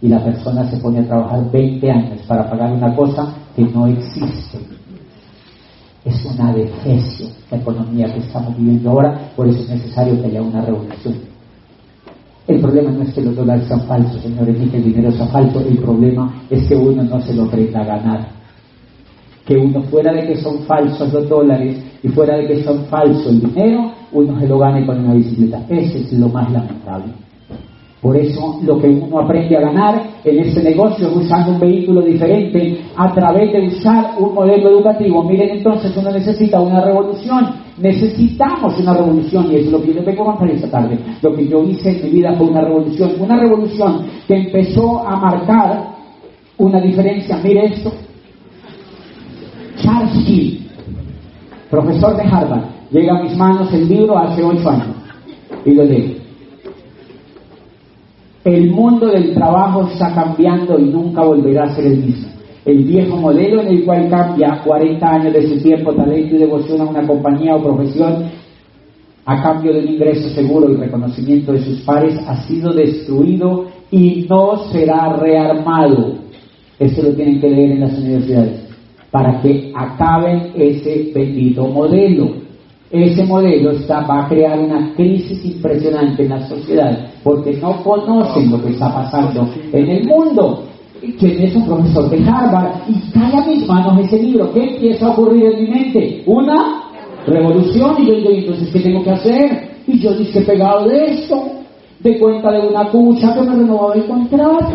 y 0.01 0.09
la 0.09 0.23
persona 0.23 0.69
se 0.71 0.77
pone 0.77 1.01
a 1.01 1.07
trabajar 1.07 1.51
20 1.51 1.91
años 1.91 2.21
para 2.29 2.49
pagar 2.49 2.73
una 2.73 2.95
cosa 2.95 3.35
que 3.55 3.63
no 3.63 3.87
existe. 3.87 4.59
Es 6.05 6.25
una 6.25 6.53
defecio 6.53 7.27
la 7.51 7.57
economía 7.59 8.13
que 8.13 8.21
estamos 8.21 8.57
viviendo 8.57 8.91
ahora, 8.91 9.31
por 9.35 9.49
eso 9.49 9.61
es 9.61 9.69
necesario 9.71 10.21
que 10.21 10.29
haya 10.29 10.43
una 10.43 10.61
revolución. 10.61 11.15
El 12.47 12.61
problema 12.61 12.93
no 12.93 13.03
es 13.03 13.13
que 13.13 13.23
los 13.23 13.35
dólares 13.35 13.65
sean 13.67 13.81
falsos, 13.83 14.23
señores, 14.23 14.57
ni 14.57 14.67
que 14.67 14.77
el 14.77 14.85
dinero 14.85 15.11
sea 15.11 15.27
falso, 15.27 15.61
el 15.61 15.79
problema 15.79 16.43
es 16.49 16.65
que 16.69 16.77
uno 16.77 17.03
no 17.03 17.21
se 17.21 17.35
lo 17.35 17.45
aprenda 17.45 17.81
a 17.81 17.85
ganar. 17.85 18.29
Que 19.45 19.57
uno 19.57 19.83
fuera 19.83 20.13
de 20.13 20.27
que 20.27 20.37
son 20.37 20.61
falsos 20.61 21.13
los 21.13 21.29
dólares 21.29 21.77
y 22.03 22.09
fuera 22.09 22.37
de 22.37 22.47
que 22.47 22.63
son 22.63 22.85
falsos 22.85 23.27
el 23.27 23.41
dinero, 23.41 23.93
uno 24.13 24.39
se 24.39 24.49
lo 24.49 24.59
gane 24.59 24.87
con 24.87 25.01
una 25.01 25.15
bicicleta. 25.15 25.63
Ese 25.69 26.01
es 26.01 26.13
lo 26.13 26.29
más 26.29 26.51
lamentable. 26.51 27.13
Por 28.01 28.17
eso 28.17 28.61
lo 28.63 28.79
que 28.79 28.89
uno 28.89 29.19
aprende 29.19 29.57
a 29.57 29.61
ganar 29.61 30.03
en 30.23 30.39
este 30.39 30.63
negocio 30.63 31.09
es 31.09 31.17
usando 31.17 31.53
un 31.53 31.61
vehículo 31.61 32.03
diferente 32.03 32.81
a 32.97 33.13
través 33.13 33.53
de 33.53 33.67
usar 33.67 34.13
un 34.19 34.35
modelo 34.35 34.71
educativo. 34.71 35.25
Miren 35.25 35.59
entonces, 35.59 35.97
uno 35.97 36.11
necesita 36.13 36.61
una 36.61 36.83
revolución. 36.83 37.47
Necesitamos 37.79 38.79
una 38.79 38.95
revolución 38.95 39.51
y 39.51 39.57
eso 39.57 39.67
es 39.67 39.73
lo 39.73 39.83
que 39.83 39.95
yo 39.95 40.05
vengo 40.05 40.23
a 40.23 40.37
contar 40.37 40.51
esta 40.51 40.71
tarde. 40.71 40.99
Lo 41.21 41.35
que 41.35 41.49
yo 41.49 41.65
hice 41.65 41.99
en 41.99 42.05
mi 42.05 42.11
vida 42.21 42.33
fue 42.35 42.47
una 42.47 42.61
revolución. 42.61 43.11
Una 43.19 43.39
revolución 43.39 44.07
que 44.29 44.35
empezó 44.37 45.07
a 45.07 45.17
marcar 45.17 45.97
una 46.59 46.81
diferencia. 46.81 47.41
Mire 47.43 47.65
esto. 47.67 47.93
Charles 49.83 50.29
Hill, 50.29 50.69
profesor 51.71 52.17
de 52.17 52.23
Harvard, 52.23 52.76
llega 52.91 53.19
a 53.19 53.23
mis 53.23 53.37
manos 53.37 53.73
el 53.73 53.89
libro 53.89 54.19
hace 54.19 54.43
ocho 54.43 54.69
años 54.69 54.97
y 55.65 55.75
lo 55.75 55.85
leo. 55.85 56.17
El 58.45 58.71
mundo 58.71 59.09
del 59.09 59.35
trabajo 59.35 59.89
está 59.93 60.15
cambiando 60.15 60.79
y 60.79 60.85
nunca 60.85 61.23
volverá 61.23 61.65
a 61.65 61.75
ser 61.75 61.87
el 61.87 61.99
mismo. 61.99 62.29
El 62.65 62.85
viejo 62.85 63.17
modelo 63.17 63.61
en 63.61 63.69
el 63.69 63.85
cual 63.85 64.09
cambia 64.09 64.61
40 64.65 65.07
años 65.09 65.33
de 65.33 65.49
su 65.49 65.63
tiempo, 65.63 65.93
talento 65.95 66.37
y 66.37 66.39
devoción 66.39 66.81
a 66.81 66.85
una 66.85 67.07
compañía 67.07 67.57
o 67.57 67.63
profesión 67.63 68.25
a 69.25 69.43
cambio 69.43 69.73
de 69.73 69.81
un 69.81 69.89
ingreso 69.89 70.29
seguro 70.31 70.73
y 70.73 70.77
reconocimiento 70.77 71.53
de 71.53 71.65
sus 71.65 71.81
pares 71.81 72.17
ha 72.29 72.37
sido 72.47 72.73
destruido 72.73 73.67
y 73.91 74.25
no 74.29 74.71
será 74.71 75.17
rearmado. 75.17 76.15
Eso 76.79 77.03
lo 77.03 77.15
tienen 77.15 77.41
que 77.41 77.51
leer 77.51 77.73
en 77.73 77.81
las 77.81 77.99
universidades 77.99 78.67
para 79.11 79.41
que 79.43 79.73
acaben 79.75 80.53
ese 80.55 81.11
bendito 81.13 81.67
modelo. 81.67 82.46
Ese 82.91 83.25
modelo 83.25 83.73
va 83.91 84.25
a 84.25 84.29
crear 84.29 84.59
una 84.59 84.95
crisis 84.95 85.45
impresionante 85.45 86.23
en 86.23 86.29
la 86.29 86.49
sociedad 86.49 87.09
porque 87.25 87.55
no 87.55 87.83
conocen 87.83 88.51
lo 88.51 88.63
que 88.63 88.71
está 88.71 88.95
pasando 88.95 89.49
en 89.73 89.89
el 89.89 90.07
mundo. 90.07 90.63
¿Quién 91.19 91.43
es 91.43 91.55
un 91.57 91.67
profesor 91.67 92.09
de 92.09 92.19
Harvard? 92.29 92.89
Y 92.89 93.11
cae 93.11 93.37
a 93.37 93.47
mis 93.47 93.67
manos 93.67 94.05
ese 94.05 94.23
libro. 94.23 94.53
¿Qué 94.53 94.63
empieza 94.63 95.07
a 95.07 95.11
ocurrir 95.11 95.45
en 95.47 95.65
mi 95.65 95.71
mente? 95.71 96.23
Una 96.27 96.85
revolución. 97.27 97.97
Y 97.99 98.07
yo 98.07 98.15
digo, 98.15 98.31
entonces, 98.31 98.69
¿qué 98.73 98.81
tengo 98.81 99.03
que 99.03 99.11
hacer? 99.11 99.69
Y 99.87 99.99
yo 99.99 100.15
dije, 100.15 100.41
pegado 100.43 100.89
de 100.89 101.05
esto, 101.07 101.43
de 102.01 102.19
cuenta 102.19 102.53
de 102.53 102.69
una 102.69 102.89
cucha 102.91 103.35
que 103.35 103.43
me 103.43 103.57
renovaba 103.57 103.95
el 103.95 104.05
contrato. 104.07 104.75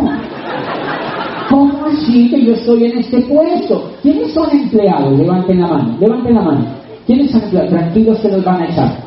¿Cómo 1.50 1.86
así 1.86 2.30
que 2.30 2.46
yo 2.46 2.54
estoy 2.54 2.86
en 2.86 3.00
este 3.00 3.22
puesto? 3.22 3.92
¿Quiénes 4.02 4.34
son 4.34 4.50
empleados? 4.52 5.18
Levanten 5.18 5.60
la 5.60 5.68
mano, 5.68 5.98
levanten 6.00 6.36
la 6.36 6.42
mano. 6.42 6.66
¿Quiénes 7.06 7.32
son 7.32 7.44
empleados? 7.44 7.70
Tranquilos 7.70 8.20
que 8.20 8.30
los 8.30 8.44
van 8.44 8.62
a 8.62 8.66
echar. 8.66 9.04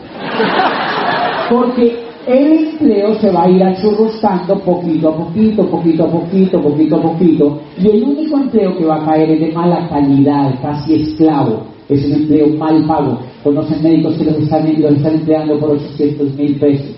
Porque 1.51 2.05
el 2.27 2.53
empleo 2.53 3.15
se 3.21 3.31
va 3.31 3.45
a 3.45 3.51
ir 3.51 3.63
achurruscando 3.63 4.59
poquito 4.61 5.11
a 5.11 5.17
poquito, 5.17 5.69
poquito 5.69 6.05
a 6.05 6.11
poquito, 6.11 6.63
poquito 6.63 6.97
a 6.97 7.03
poquito, 7.03 7.61
y 7.79 7.89
el 7.89 8.03
único 8.03 8.39
empleo 8.39 8.77
que 8.79 8.85
va 8.85 9.03
a 9.03 9.05
caer 9.05 9.31
es 9.31 9.41
de 9.41 9.53
mala 9.53 9.87
calidad, 9.89 10.55
casi 10.63 10.95
esclavo, 10.95 11.65
es 11.89 12.05
un 12.07 12.13
empleo 12.13 12.49
mal 12.57 12.83
pago. 12.87 13.19
Conocen 13.43 13.83
médicos 13.83 14.15
que 14.15 14.25
los 14.25 14.39
están, 14.39 14.67
los 14.81 14.93
están 14.93 15.15
empleando 15.17 15.59
por 15.59 15.73
800 15.73 16.35
mil 16.35 16.57
pesos 16.57 16.97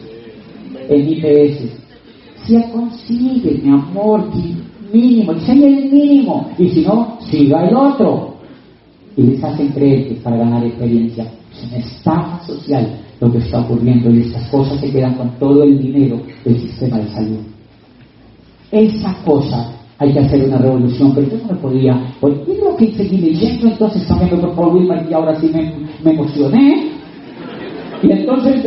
en 0.89 1.09
IPS. 1.09 1.87
Si 2.45 2.63
consigue, 2.71 3.61
mi 3.65 3.73
amor, 3.73 4.23
mínimo, 4.93 5.33
enseña 5.33 5.67
el 5.67 5.91
mínimo, 5.91 6.51
y 6.57 6.69
si 6.69 6.83
no, 6.83 7.19
siga 7.29 7.69
el 7.69 7.75
otro. 7.75 8.36
Y 9.17 9.23
les 9.23 9.43
hacen 9.43 9.69
creer 9.69 10.09
que 10.09 10.15
para 10.17 10.37
ganar 10.37 10.65
experiencia. 10.65 11.25
Es 11.53 11.69
una 11.69 11.79
estafa 11.79 12.47
social 12.47 13.01
lo 13.21 13.33
que 13.33 13.39
está 13.39 13.61
ocurriendo 13.61 14.11
y 14.11 14.21
estas 14.21 14.49
cosas 14.49 14.79
se 14.81 14.91
quedan 14.91 15.15
con 15.15 15.31
todo 15.39 15.63
el 15.63 15.79
dinero 15.81 16.21
del 16.45 16.61
sistema 16.61 16.99
de 16.99 17.09
salud. 17.09 17.39
Esa 18.71 19.15
cosa 19.25 19.73
hay 19.99 20.13
que 20.13 20.19
hacer 20.19 20.45
una 20.45 20.59
revolución, 20.59 21.13
pero 21.15 21.29
yo 21.31 21.39
no 21.39 21.55
me 21.55 21.59
podía, 21.61 22.15
pues 22.21 22.35
lo 22.63 22.77
que 22.77 22.93
seguí 22.93 23.17
leyendo, 23.17 23.69
entonces 23.69 24.07
también 24.07 24.39
por 24.39 24.55
Paul 24.55 24.87
y 25.09 25.15
ahora 25.15 25.41
sí 25.41 25.51
me, 25.53 26.13
emocioné. 26.13 26.91
Y 28.03 28.13
entonces, 28.13 28.67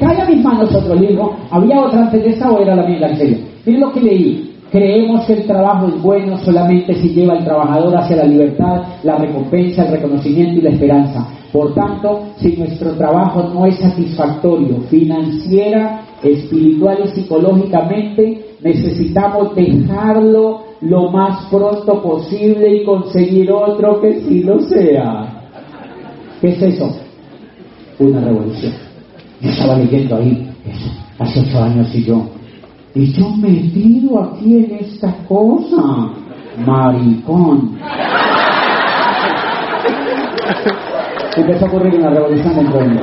cae 0.00 0.22
a 0.22 0.24
mis 0.24 0.42
manos 0.42 0.74
otro 0.74 0.94
libro, 0.94 1.36
había 1.50 1.80
otra 1.80 2.04
antes 2.04 2.22
de 2.22 2.30
esa 2.30 2.50
o 2.50 2.62
era 2.62 2.74
la 2.74 2.86
misma 2.86 3.08
en 3.08 3.16
serio. 3.18 3.38
Miren 3.66 3.80
lo 3.82 3.92
que 3.92 4.00
leí, 4.00 4.49
Creemos 4.70 5.24
que 5.24 5.32
el 5.32 5.46
trabajo 5.46 5.88
es 5.88 6.00
bueno 6.00 6.38
solamente 6.38 6.94
si 6.94 7.08
lleva 7.08 7.34
al 7.34 7.44
trabajador 7.44 7.96
hacia 7.96 8.16
la 8.16 8.24
libertad, 8.24 8.82
la 9.02 9.16
recompensa, 9.16 9.84
el 9.84 9.92
reconocimiento 9.92 10.60
y 10.60 10.62
la 10.62 10.70
esperanza. 10.70 11.26
Por 11.52 11.74
tanto, 11.74 12.28
si 12.36 12.56
nuestro 12.56 12.92
trabajo 12.92 13.42
no 13.52 13.66
es 13.66 13.76
satisfactorio 13.78 14.82
financiera, 14.88 16.02
espiritual 16.22 16.98
y 17.04 17.08
psicológicamente, 17.08 18.54
necesitamos 18.62 19.56
dejarlo 19.56 20.62
lo 20.82 21.10
más 21.10 21.46
pronto 21.50 22.00
posible 22.00 22.76
y 22.76 22.84
conseguir 22.84 23.50
otro 23.50 24.00
que 24.00 24.20
sí 24.20 24.44
lo 24.44 24.60
sea. 24.60 25.48
¿Qué 26.40 26.48
es 26.48 26.62
eso? 26.62 26.96
Una 27.98 28.20
revolución. 28.20 28.72
Yo 29.40 29.50
estaba 29.50 29.76
leyendo 29.76 30.16
ahí 30.16 30.48
eso, 30.64 30.90
hace 31.18 31.40
ocho 31.40 31.58
años 31.62 31.94
y 31.94 32.04
yo, 32.04 32.22
y 32.94 33.12
yo 33.12 33.30
metido 33.36 34.22
aquí 34.22 34.56
en 34.56 34.78
esta 34.80 35.12
cosa, 35.28 36.10
maricón. 36.66 37.78
Empezó 41.36 41.64
a 41.64 41.68
ocurrir 41.68 41.94
una 42.00 42.10
revolución 42.10 42.72
de 42.72 42.84
mí. 42.84 43.00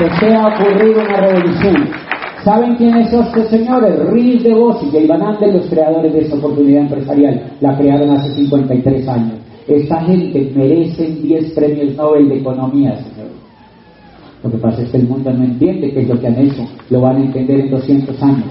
empezó 0.00 0.26
a 0.34 0.48
ocurrir 0.48 0.96
una 0.96 1.16
revolución. 1.16 1.90
¿Saben 2.42 2.76
quiénes 2.76 3.10
son 3.10 3.26
estos 3.26 3.48
señores? 3.48 3.98
Riz 4.10 4.42
de 4.42 4.54
Vos 4.54 4.78
y 4.82 4.90
Jay 4.90 5.06
Van 5.06 5.22
Andel, 5.22 5.58
los 5.58 5.66
creadores 5.66 6.12
de 6.12 6.20
esta 6.20 6.36
oportunidad 6.36 6.82
empresarial. 6.82 7.52
La 7.60 7.76
crearon 7.76 8.10
hace 8.12 8.34
53 8.34 9.08
años. 9.08 9.49
Esta 9.66 10.00
gente 10.02 10.52
merece 10.54 11.06
10 11.06 11.52
premios 11.52 11.96
Nobel 11.96 12.28
de 12.28 12.38
Economía, 12.38 12.96
señor. 12.96 13.30
Lo 14.42 14.50
que 14.50 14.58
pasa 14.58 14.82
es 14.82 14.90
que 14.90 14.96
el 14.96 15.08
mundo 15.08 15.32
no 15.32 15.44
entiende 15.44 15.92
qué 15.92 16.00
es 16.00 16.08
lo 16.08 16.18
que 16.18 16.26
han 16.26 16.38
hecho. 16.38 16.64
Lo 16.88 17.02
van 17.02 17.16
a 17.16 17.24
entender 17.24 17.60
en 17.60 17.70
200 17.70 18.22
años. 18.22 18.46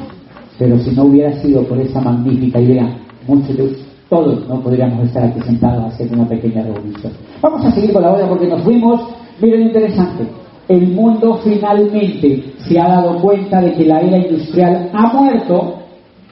Pero 0.58 0.78
si 0.80 0.92
no 0.92 1.06
hubiera 1.06 1.32
sido 1.42 1.64
por 1.64 1.80
esa 1.80 2.02
magnífica 2.02 2.60
idea, 2.60 2.98
muchos 3.28 3.58
de 3.58 3.76
todos 4.10 4.48
no 4.48 4.62
podríamos 4.62 5.08
estar 5.08 5.24
aquí 5.24 5.40
sentados 5.42 5.94
hacer 5.94 6.12
una 6.14 6.28
pequeña 6.28 6.64
revolución. 6.64 7.14
Vamos 7.42 7.66
a 7.66 7.72
seguir 7.72 7.94
con 7.94 8.02
la 8.02 8.12
hora 8.12 8.28
porque 8.28 8.48
nos 8.48 8.62
fuimos. 8.64 9.02
Miren, 9.42 9.64
interesante 9.64 10.28
el 10.70 10.88
mundo 10.90 11.40
finalmente 11.44 12.54
se 12.60 12.80
ha 12.80 12.88
dado 12.88 13.20
cuenta 13.20 13.60
de 13.60 13.74
que 13.74 13.86
la 13.86 14.02
era 14.02 14.20
industrial 14.20 14.92
ha 14.94 15.14
muerto 15.14 15.80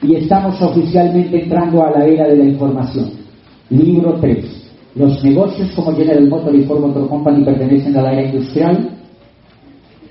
y 0.00 0.14
estamos 0.14 0.62
oficialmente 0.62 1.42
entrando 1.42 1.84
a 1.84 1.90
la 1.90 2.06
era 2.06 2.28
de 2.28 2.36
la 2.36 2.44
información. 2.44 3.10
Libro 3.68 4.14
3. 4.20 4.57
Los 4.98 5.22
negocios 5.22 5.70
como 5.76 5.94
General 5.94 6.28
Motors 6.28 6.58
y 6.58 6.64
Ford 6.64 6.80
Motor 6.80 7.08
Company 7.08 7.44
pertenecen 7.44 7.96
a 7.96 8.02
la 8.02 8.12
era 8.14 8.24
industrial. 8.24 8.90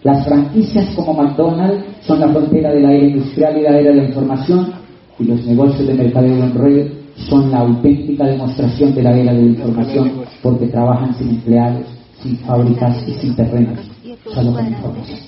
Las 0.04 0.26
franquicias 0.26 0.96
como 0.96 1.14
McDonald's 1.14 1.84
son 2.06 2.22
la 2.22 2.30
frontera 2.30 2.72
de 2.72 2.80
la 2.80 2.94
era 2.94 3.06
industrial 3.06 3.58
y 3.58 3.62
la 3.64 3.80
era 3.80 3.90
de 3.90 3.96
la 3.96 4.04
información. 4.06 4.72
Y 5.20 5.26
los 5.26 5.46
negocios 5.46 5.86
de 5.88 5.94
mercadeo 5.94 6.42
en 6.42 6.54
red 6.54 6.88
son 7.30 7.52
la 7.52 7.60
auténtica 7.60 8.28
demostración 8.28 8.96
de 8.96 9.04
la 9.04 9.18
era 9.18 9.34
de 9.34 9.42
la 9.42 9.48
información 9.48 10.12
porque 10.42 10.68
trabajan 10.68 11.14
sin 11.16 11.32
empleados, 11.32 11.84
sin 12.22 12.38
fábricas 12.38 13.06
y 13.06 13.12
sin 13.14 13.36
terrenos 13.36 13.80
solo 14.34 14.54
con 14.54 14.68
información. 14.68 15.20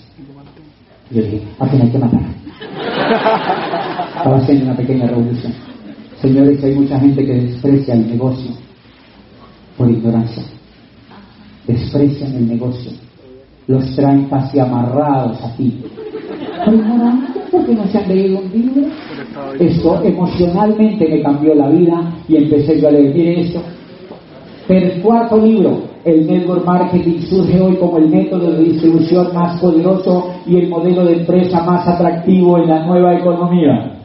Yo 1.12 1.22
dije, 1.22 1.42
¿a 1.60 1.68
quién 1.68 1.82
hay 1.82 1.90
que 1.90 1.98
matar? 1.98 2.22
Estaba 4.18 4.38
haciendo 4.38 4.66
una 4.66 4.78
pequeña 4.78 5.08
revolución. 5.08 5.54
Señores, 6.22 6.64
hay 6.64 6.76
mucha 6.76 7.00
gente 7.00 7.26
que 7.26 7.34
desprecia 7.34 7.96
el 7.96 8.10
negocio 8.10 8.52
por 9.80 9.90
ignorancia. 9.90 10.44
Desprecian 11.66 12.36
el 12.36 12.50
negocio. 12.50 12.92
Los 13.68 13.96
traen 13.96 14.26
casi 14.26 14.60
amarrados 14.60 15.42
aquí. 15.46 15.82
Por 16.66 16.74
ignorancia, 16.74 17.44
porque 17.50 17.74
no 17.74 17.88
se 17.88 17.98
han 17.98 18.10
leído 18.10 18.40
un 18.40 18.52
libro. 18.52 18.88
Esto 19.58 20.04
emocionalmente 20.04 21.08
me 21.08 21.22
cambió 21.22 21.56
la 21.56 21.70
vida 21.70 22.14
y 22.28 22.36
empecé 22.36 22.82
yo 22.82 22.90
a 22.90 22.92
leer. 22.92 23.16
Mire 23.16 23.42
esto. 23.42 23.62
El 24.68 25.02
cuarto 25.02 25.38
libro, 25.38 25.84
el 26.04 26.28
network 26.28 26.66
marketing 26.66 27.22
surge 27.22 27.60
hoy 27.60 27.76
como 27.78 27.98
el 27.98 28.10
método 28.10 28.52
de 28.52 28.66
distribución 28.66 29.34
más 29.34 29.60
poderoso 29.62 30.32
y 30.46 30.58
el 30.58 30.70
modelo 30.70 31.06
de 31.06 31.22
empresa 31.22 31.64
más 31.64 31.88
atractivo 31.88 32.58
en 32.58 32.68
la 32.68 32.86
nueva 32.86 33.16
economía. 33.16 33.99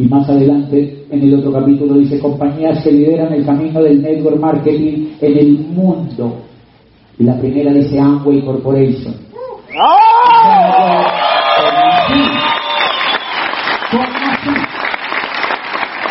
Y 0.00 0.08
más 0.08 0.26
adelante, 0.30 1.04
en 1.10 1.22
el 1.22 1.34
otro 1.34 1.52
capítulo, 1.52 1.92
dice 1.98 2.18
compañías 2.20 2.82
que 2.82 2.90
lideran 2.90 3.34
el 3.34 3.44
camino 3.44 3.82
del 3.82 4.00
network 4.00 4.40
marketing 4.40 5.08
en 5.20 5.38
el 5.38 5.58
mundo. 5.58 6.36
Y 7.18 7.24
la 7.24 7.38
primera 7.38 7.70
dice 7.70 8.00
Amway 8.00 8.40
Corporation. 8.40 9.14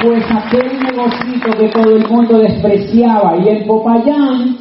Pues 0.04 0.24
aquel 0.24 0.84
negocio 0.84 1.58
que 1.58 1.70
todo 1.70 1.96
el 1.96 2.08
mundo 2.08 2.38
despreciaba 2.38 3.38
y 3.44 3.50
en 3.50 3.66
Popayán 3.66 4.58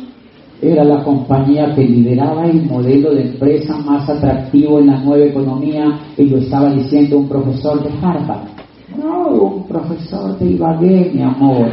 era 0.63 0.85
la 0.85 1.05
compañía 1.05 1.75
que 1.75 1.85
lideraba 1.85 2.47
el 2.47 2.63
modelo 2.63 3.15
de 3.15 3.25
empresa 3.25 3.77
más 3.77 4.09
atractivo 4.09 4.79
en 4.79 4.87
la 4.87 4.97
nueva 5.01 5.27
economía 5.27 6.01
y 6.17 6.25
lo 6.25 6.39
estaba 6.39 6.71
diciendo 6.71 7.19
un 7.19 7.29
profesor 7.29 7.83
de 7.83 7.91
Harvard. 8.03 8.58
No, 8.99 9.29
un 9.29 9.69
profesor 9.69 10.37
de 10.39 10.47
Ibagué, 10.51 11.13
mi 11.15 11.23
amor. 11.23 11.69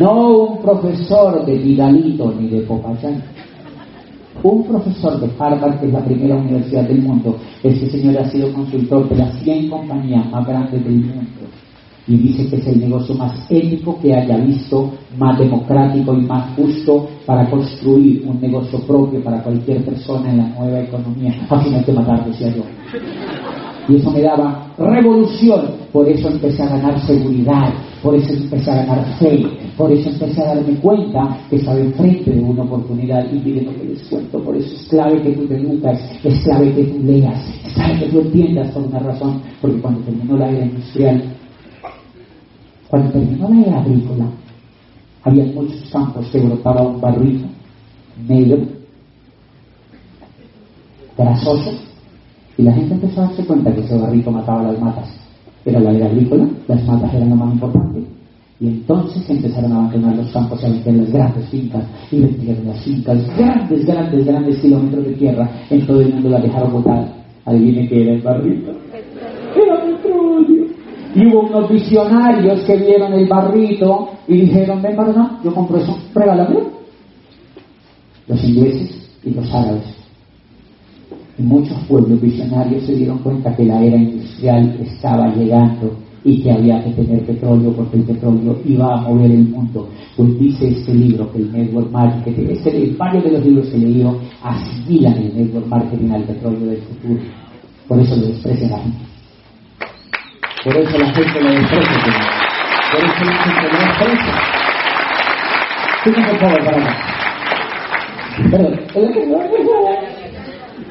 No 0.00 0.38
un 0.38 0.62
profesor 0.62 1.44
de 1.44 1.58
Vidalito 1.58 2.32
ni 2.32 2.48
de 2.48 2.62
Popayán. 2.62 3.22
Un 4.42 4.64
profesor 4.64 5.20
de 5.20 5.30
Harvard, 5.38 5.80
que 5.80 5.86
es 5.86 5.92
la 5.92 6.04
primera 6.04 6.36
universidad 6.36 6.84
del 6.84 7.02
mundo, 7.02 7.36
este 7.62 7.90
señor 7.90 8.16
ha 8.18 8.30
sido 8.30 8.52
consultor 8.54 9.08
de 9.08 9.16
las 9.16 9.34
100 9.42 9.68
compañías 9.68 10.30
más 10.30 10.46
grandes 10.46 10.82
del 10.82 10.96
mundo 10.96 11.46
y 12.08 12.16
dice 12.16 12.48
que 12.48 12.56
es 12.56 12.66
el 12.68 12.80
negocio 12.80 13.14
más 13.16 13.50
ético 13.50 13.98
que 14.00 14.14
haya 14.14 14.36
visto, 14.38 14.92
más 15.18 15.38
democrático 15.38 16.14
y 16.14 16.22
más 16.22 16.54
justo 16.54 17.08
para 17.26 17.50
construir 17.50 18.24
un 18.26 18.40
negocio 18.40 18.78
propio 18.86 19.22
para 19.22 19.42
cualquier 19.42 19.84
persona 19.84 20.30
en 20.30 20.38
la 20.38 20.48
nueva 20.50 20.80
economía. 20.80 21.34
Así 21.50 21.70
no 21.70 21.84
que 21.84 21.92
matar, 21.92 22.24
decía 22.24 22.54
yo. 22.54 22.62
Y 23.88 23.96
eso 23.96 24.10
me 24.10 24.20
daba 24.20 24.72
revolución, 24.78 25.70
por 25.92 26.08
eso 26.08 26.28
empecé 26.28 26.62
a 26.62 26.68
ganar 26.68 27.00
seguridad, 27.06 27.72
por 28.02 28.14
eso 28.14 28.32
empecé 28.32 28.70
a 28.70 28.84
ganar 28.84 29.18
fe, 29.18 29.46
por 29.76 29.92
eso 29.92 30.10
empecé 30.10 30.42
a 30.42 30.54
darme 30.54 30.74
cuenta 30.80 31.38
que 31.48 31.56
estaba 31.56 31.78
enfrente 31.78 32.32
de 32.32 32.40
una 32.40 32.62
oportunidad. 32.64 33.24
Y 33.32 33.38
miren 33.38 33.66
lo 33.66 33.74
que 33.74 33.84
les 33.84 34.02
cuento, 34.08 34.42
por 34.42 34.56
eso 34.56 34.74
es 34.74 34.88
clave 34.88 35.22
que 35.22 35.32
tú 35.32 35.46
te 35.46 35.56
educas, 35.56 36.00
es 36.24 36.38
clave 36.44 36.74
que 36.74 36.84
tú 36.84 36.98
leas, 37.04 37.44
es 37.64 37.72
clave 37.74 37.98
que 38.00 38.06
tú 38.06 38.20
entiendas 38.20 38.72
por 38.72 38.82
una 38.82 38.98
razón, 38.98 39.40
porque 39.60 39.80
cuando 39.80 40.00
terminó 40.00 40.36
la 40.36 40.50
era 40.50 40.64
industrial 40.64 41.36
cuando 42.88 43.10
terminó 43.12 43.48
la 43.48 43.60
era 43.62 43.80
agrícola, 43.80 44.26
había 45.24 45.44
muchos 45.46 45.90
campos 45.90 46.26
que 46.30 46.38
brotaba 46.38 46.82
un 46.82 47.00
barrito 47.00 47.46
negro, 48.28 48.64
grasoso, 51.18 51.72
y 52.58 52.62
la 52.62 52.72
gente 52.72 52.94
empezó 52.94 53.20
a 53.20 53.26
darse 53.26 53.44
cuenta 53.44 53.74
que 53.74 53.80
ese 53.80 53.98
barrito 53.98 54.30
mataba 54.30 54.62
las 54.62 54.80
matas. 54.80 55.08
Era 55.64 55.80
la 55.80 55.92
era 55.92 56.06
agrícola, 56.06 56.48
las 56.68 56.84
matas 56.86 57.12
eran 57.12 57.30
lo 57.30 57.36
más 57.36 57.52
importante. 57.52 58.04
Y 58.58 58.68
entonces 58.68 59.28
empezaron 59.28 59.72
a 59.72 59.76
abandonar 59.76 60.16
los 60.16 60.30
campos 60.32 60.62
y 60.62 60.66
a 60.66 60.70
vender 60.70 60.94
las 60.94 61.12
grandes 61.12 61.48
fincas 61.50 61.84
y 62.10 62.20
vendieron 62.20 62.66
las 62.66 62.82
fincas, 62.82 63.36
grandes, 63.36 63.84
grandes, 63.84 64.24
grandes 64.24 64.58
kilómetros 64.60 65.04
de 65.04 65.12
tierra. 65.12 65.50
En 65.68 65.86
todo 65.86 66.00
el 66.00 66.14
mundo 66.14 66.30
la 66.30 66.40
dejaron 66.40 66.72
botar. 66.72 67.06
Adivinen 67.44 67.88
qué 67.88 68.02
era 68.02 68.12
el 68.14 68.22
barrito. 68.22 68.70
Era 69.54 69.82
petróleo. 69.82 70.66
Y 71.14 71.26
hubo 71.26 71.40
unos 71.48 71.70
visionarios 71.70 72.60
que 72.60 72.76
vieron 72.76 73.12
el 73.12 73.28
barrito 73.28 74.08
y 74.26 74.40
dijeron, 74.40 74.80
ven 74.80 74.96
¿verdad? 74.96 75.32
yo 75.44 75.54
compro 75.54 75.76
eso, 75.76 75.98
regálame. 76.14 76.56
Los 78.28 78.42
ingleses 78.42 79.18
y 79.22 79.30
los 79.30 79.52
árabes. 79.52 80.05
Y 81.38 81.42
muchos 81.42 81.78
pueblos 81.84 82.20
visionarios 82.20 82.84
se 82.84 82.94
dieron 82.94 83.18
cuenta 83.18 83.54
que 83.54 83.64
la 83.64 83.82
era 83.82 83.96
industrial 83.96 84.76
estaba 84.80 85.34
llegando 85.34 85.92
y 86.26 86.42
que 86.42 86.50
había 86.50 86.82
que 86.82 86.90
tener 86.90 87.24
petróleo 87.24 87.72
porque 87.72 87.98
el 87.98 88.02
petróleo 88.02 88.58
iba 88.64 88.94
a 88.94 88.96
mover 88.96 89.30
el 89.30 89.44
mundo. 89.48 89.88
Pues 90.16 90.38
dice 90.40 90.68
este 90.68 90.92
libro 90.92 91.30
que 91.30 91.38
el 91.38 91.52
network 91.52 91.90
marketing, 91.92 92.48
este, 92.50 92.94
varios 92.98 93.22
de 93.24 93.30
los 93.30 93.46
libros 93.46 93.66
que 93.68 93.78
leído 93.78 94.18
asimilan 94.42 95.14
el 95.18 95.36
network 95.36 95.66
marketing 95.68 96.10
al 96.10 96.24
petróleo 96.24 96.66
del 96.66 96.82
futuro. 96.82 97.20
Por 97.86 98.00
eso 98.00 98.16
lo 98.16 98.26
desprecia 98.26 98.68
la 98.68 98.78
gente. 98.78 99.04
Por 100.64 100.76
eso 100.76 100.98
la 100.98 101.12
gente 101.12 101.40
lo 101.40 101.50
desprecia. 101.52 101.96
Por 102.92 103.04
eso 103.04 103.24
la 103.24 103.42
gente 103.44 103.68
lo 103.70 103.78
desprecia. 103.86 104.34
Perdón. 108.50 110.15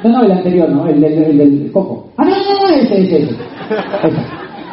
No, 0.06 0.12
no, 0.12 0.24
el 0.24 0.32
anterior, 0.34 0.70
no, 0.70 0.86
el, 0.86 1.02
del, 1.02 1.42
el 1.42 1.72
coco. 1.72 2.10
Ah, 2.18 2.26
no, 2.26 2.30
no, 2.30 2.62
no, 2.62 2.76
ese, 2.76 3.02
ese, 3.02 3.24
ese. 3.24 3.36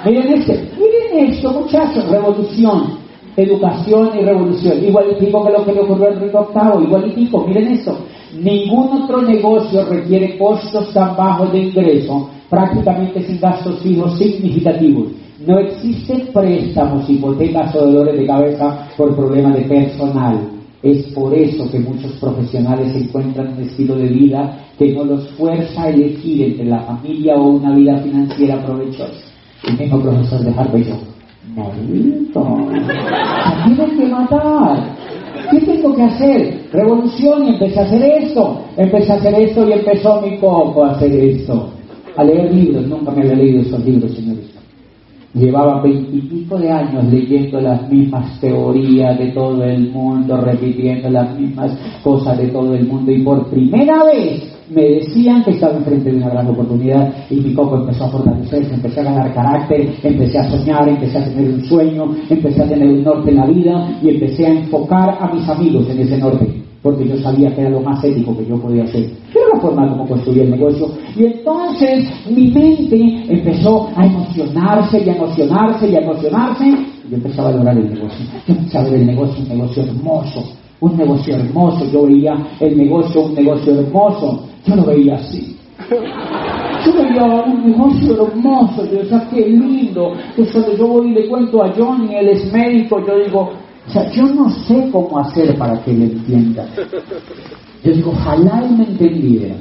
Miren 0.05 0.33
este, 0.35 0.69
miren 0.77 1.31
esto, 1.31 1.53
muchachos, 1.53 2.07
revolución, 2.11 2.99
educación 3.35 4.11
y 4.21 4.25
revolución. 4.25 4.85
Igualitico 4.85 5.47
que 5.47 5.53
lo 5.53 5.65
que 5.65 5.73
le 5.73 5.81
ocurrió 5.81 6.09
al 6.09 6.13
Enrique 6.15 6.37
VIII, 6.37 6.85
igualitico, 6.85 7.47
miren 7.47 7.69
esto. 7.69 7.97
Ningún 8.39 9.05
otro 9.05 9.23
negocio 9.23 9.87
requiere 9.87 10.37
costos 10.37 10.93
tan 10.93 11.17
bajos 11.17 11.51
de 11.51 11.61
ingreso, 11.61 12.29
prácticamente 12.51 13.23
sin 13.23 13.41
gastos 13.41 13.81
fijos 13.81 14.19
significativos. 14.19 15.13
No 15.47 15.61
existen 15.61 16.29
préstamos, 16.31 17.09
hipotecas 17.09 17.75
o 17.75 17.87
dolores 17.87 18.19
de 18.19 18.27
cabeza 18.27 18.87
por 18.99 19.17
problemas 19.17 19.55
de 19.55 19.63
personal. 19.63 20.62
Es 20.83 21.07
por 21.09 21.33
eso 21.33 21.71
que 21.71 21.79
muchos 21.79 22.13
profesionales 22.15 22.93
encuentran 22.97 23.55
un 23.57 23.63
estilo 23.63 23.95
de 23.95 24.09
vida 24.09 24.59
que 24.77 24.93
no 24.93 25.05
los 25.05 25.29
fuerza 25.31 25.85
a 25.85 25.91
elegir 25.91 26.43
entre 26.43 26.65
la 26.65 26.81
familia 26.81 27.37
o 27.37 27.51
una 27.51 27.75
vida 27.75 27.99
financiera 27.99 28.65
provechosa. 28.65 29.13
El 29.69 29.79
mismo 29.79 30.01
profesor 30.01 30.41
de 30.41 30.51
Harvard 30.51 30.83
yo, 30.83 30.95
maldito, 31.55 32.59
tienen 33.65 33.97
que 33.97 34.07
matar. 34.07 34.97
¿Qué 35.53 35.61
tengo 35.61 35.95
que 35.95 36.03
hacer? 36.03 36.69
Revolución 36.73 37.47
y 37.47 37.51
empecé 37.51 37.79
a 37.79 37.85
hacer 37.85 38.03
esto. 38.03 38.65
Empecé 38.77 39.13
a 39.13 39.17
hacer 39.17 39.35
esto 39.35 39.69
y 39.69 39.73
empezó 39.73 40.21
mi 40.21 40.39
coco 40.39 40.85
a 40.85 40.93
hacer 40.93 41.13
esto. 41.13 41.71
A 42.17 42.25
leer 42.25 42.53
libros, 42.53 42.87
nunca 42.89 43.13
me 43.13 43.23
había 43.23 43.37
leído 43.37 43.63
esos 43.63 43.85
libros, 43.85 44.13
señores. 44.13 44.62
Llevaba 45.35 45.81
veintipico 45.81 46.59
de 46.59 46.71
años 46.71 47.05
leyendo 47.11 47.59
las 47.61 47.91
mismas 47.91 48.39
teorías 48.39 49.19
de 49.19 49.29
todo 49.29 49.65
el 49.65 49.91
mundo, 49.91 50.37
repitiendo 50.37 51.09
las 51.09 51.39
mismas 51.39 51.79
cosas 52.05 52.37
de 52.37 52.49
todo 52.49 52.75
el 52.75 52.87
mundo 52.87 53.11
y 53.11 53.23
por 53.23 53.47
primera 53.49 54.05
vez 54.05 54.53
me 54.69 54.83
decían 54.83 55.43
que 55.43 55.53
estaba 55.53 55.77
enfrente 55.77 56.11
de 56.11 56.19
una 56.19 56.29
gran 56.29 56.49
oportunidad 56.49 57.15
y 57.31 57.37
mi 57.37 57.55
coco 57.55 57.77
empezó 57.77 58.05
a 58.05 58.11
fortalecerse, 58.11 58.75
empecé 58.75 59.01
a 59.01 59.05
ganar 59.05 59.35
carácter, 59.35 59.95
empecé 60.03 60.39
a 60.39 60.51
soñar, 60.51 60.89
empecé 60.89 61.19
a 61.19 61.25
tener 61.25 61.51
un 61.51 61.65
sueño, 61.65 62.15
empecé 62.29 62.63
a 62.63 62.69
tener 62.69 62.89
un 62.89 63.03
norte 63.03 63.31
en 63.31 63.37
la 63.37 63.47
vida 63.47 63.99
y 64.03 64.11
empecé 64.11 64.47
a 64.47 64.51
enfocar 64.51 65.17
a 65.19 65.33
mis 65.33 65.49
amigos 65.49 65.89
en 65.89 65.99
ese 66.01 66.19
norte 66.19 66.63
porque 66.83 67.07
yo 67.07 67.17
sabía 67.19 67.55
que 67.55 67.61
era 67.61 67.71
lo 67.71 67.81
más 67.81 68.03
ético 68.03 68.37
que 68.37 68.45
yo 68.45 68.61
podía 68.61 68.83
hacer. 68.83 69.09
La 69.53 69.61
forma 69.61 69.89
como 69.89 70.07
construir 70.07 70.43
el 70.43 70.51
negocio. 70.51 70.89
Y 71.17 71.25
entonces 71.25 72.11
mi 72.31 72.49
mente 72.49 73.25
empezó 73.29 73.89
a 73.95 74.07
emocionarse 74.07 75.03
y 75.05 75.09
a 75.09 75.15
emocionarse 75.15 75.89
y 75.89 75.97
a 75.97 76.01
emocionarse. 76.01 76.65
Y 76.65 77.11
yo 77.11 77.17
empecé 77.17 77.41
a 77.41 77.45
valorar 77.45 77.77
el 77.77 77.93
negocio. 77.93 78.27
Yo 78.47 78.55
empecé 78.55 78.79
a 78.79 78.83
ver 78.83 78.95
el 78.95 79.07
negocio 79.07 79.43
un 79.43 79.49
negocio 79.49 79.83
hermoso. 79.83 80.45
Un 80.81 80.97
negocio 80.97 81.35
hermoso. 81.37 81.85
Yo 81.93 82.07
veía 82.07 82.35
el 82.61 82.77
negocio 82.77 83.23
un 83.23 83.35
negocio 83.35 83.81
hermoso. 83.81 84.45
Yo 84.67 84.77
lo 84.77 84.85
veía 84.85 85.17
así. 85.17 85.57
Yo 86.85 86.93
veía 86.95 87.25
un 87.25 87.71
negocio 87.71 88.27
hermoso, 88.27 88.85
yo 88.91 88.99
decía, 88.99 89.29
qué 89.31 89.49
lindo. 89.49 90.13
Que 90.35 90.45
cuando 90.47 90.77
yo 90.77 90.87
voy 90.87 91.11
y 91.11 91.15
le 91.15 91.29
cuento 91.29 91.63
a 91.63 91.73
Johnny, 91.73 92.15
él 92.15 92.29
es 92.29 92.53
médico, 92.53 92.99
yo 93.07 93.19
digo, 93.25 93.51
o 93.87 93.91
sea, 93.91 94.11
yo 94.11 94.25
no 94.25 94.51
sé 94.51 94.89
cómo 94.91 95.19
hacer 95.19 95.57
para 95.57 95.81
que 95.83 95.93
él 95.93 96.03
entienda. 96.03 96.67
Yo 97.85 97.93
digo, 97.93 98.13
ojalá 98.13 98.63
él 98.65 98.77
me 98.77 98.85
entendiera 98.85 99.57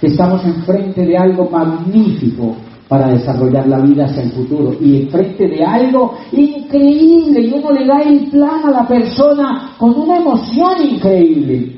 que 0.00 0.08
estamos 0.08 0.44
enfrente 0.44 1.06
de 1.06 1.16
algo 1.16 1.48
magnífico 1.48 2.56
para 2.88 3.08
desarrollar 3.08 3.66
la 3.66 3.78
vida 3.78 4.06
hacia 4.06 4.22
el 4.22 4.32
futuro 4.32 4.76
y 4.80 5.02
enfrente 5.02 5.48
de 5.48 5.64
algo 5.64 6.18
increíble 6.32 7.40
y 7.40 7.52
uno 7.52 7.72
le 7.72 7.86
da 7.86 8.02
el 8.02 8.26
plan 8.30 8.64
a 8.64 8.70
la 8.70 8.86
persona 8.86 9.74
con 9.78 9.94
una 9.98 10.18
emoción 10.18 10.82
increíble. 10.82 11.72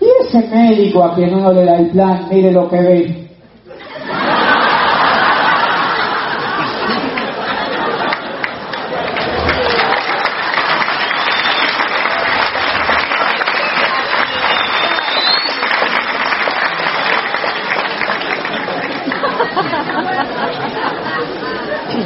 Y 0.00 0.26
ese 0.26 0.48
médico 0.48 1.04
a 1.04 1.14
quien 1.14 1.34
uno 1.34 1.52
le 1.52 1.64
da 1.64 1.78
el 1.78 1.90
plan, 1.90 2.26
mire 2.30 2.50
lo 2.50 2.68
que 2.68 2.80
ve. 2.80 3.22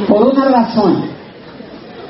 Por 0.09 0.29
una 0.29 0.45
razón, 0.45 1.05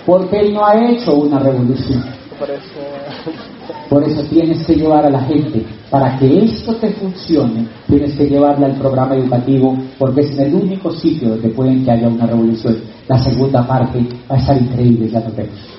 porque 0.07 0.41
él 0.41 0.55
no 0.55 0.65
ha 0.65 0.75
hecho 0.89 1.15
una 1.15 1.39
revolución. 1.41 2.03
Por 3.89 4.03
eso 4.03 4.23
tienes 4.25 4.65
que 4.67 4.75
llevar 4.75 5.07
a 5.07 5.11
la 5.11 5.21
gente, 5.21 5.65
para 5.91 6.19
que 6.19 6.45
esto 6.45 6.75
te 6.77 6.91
funcione, 6.91 7.67
tienes 7.89 8.15
que 8.17 8.27
llevarla 8.27 8.67
al 8.67 8.77
programa 8.77 9.17
educativo, 9.17 9.77
porque 9.99 10.23
es 10.23 10.39
el 10.39 10.55
único 10.55 10.91
sitio 10.93 11.31
donde 11.31 11.49
pueden 11.51 11.85
que 11.85 11.91
haya 11.93 12.09
una 12.09 12.27
revolución. 12.27 12.79
La 13.09 13.19
segunda 13.19 13.67
parte 13.67 14.01
va 14.31 14.37
a 14.37 14.39
estar 14.39 14.61
increíble, 14.61 15.09
ya 15.09 15.21
lo 15.21 15.33
vemos. 15.35 15.76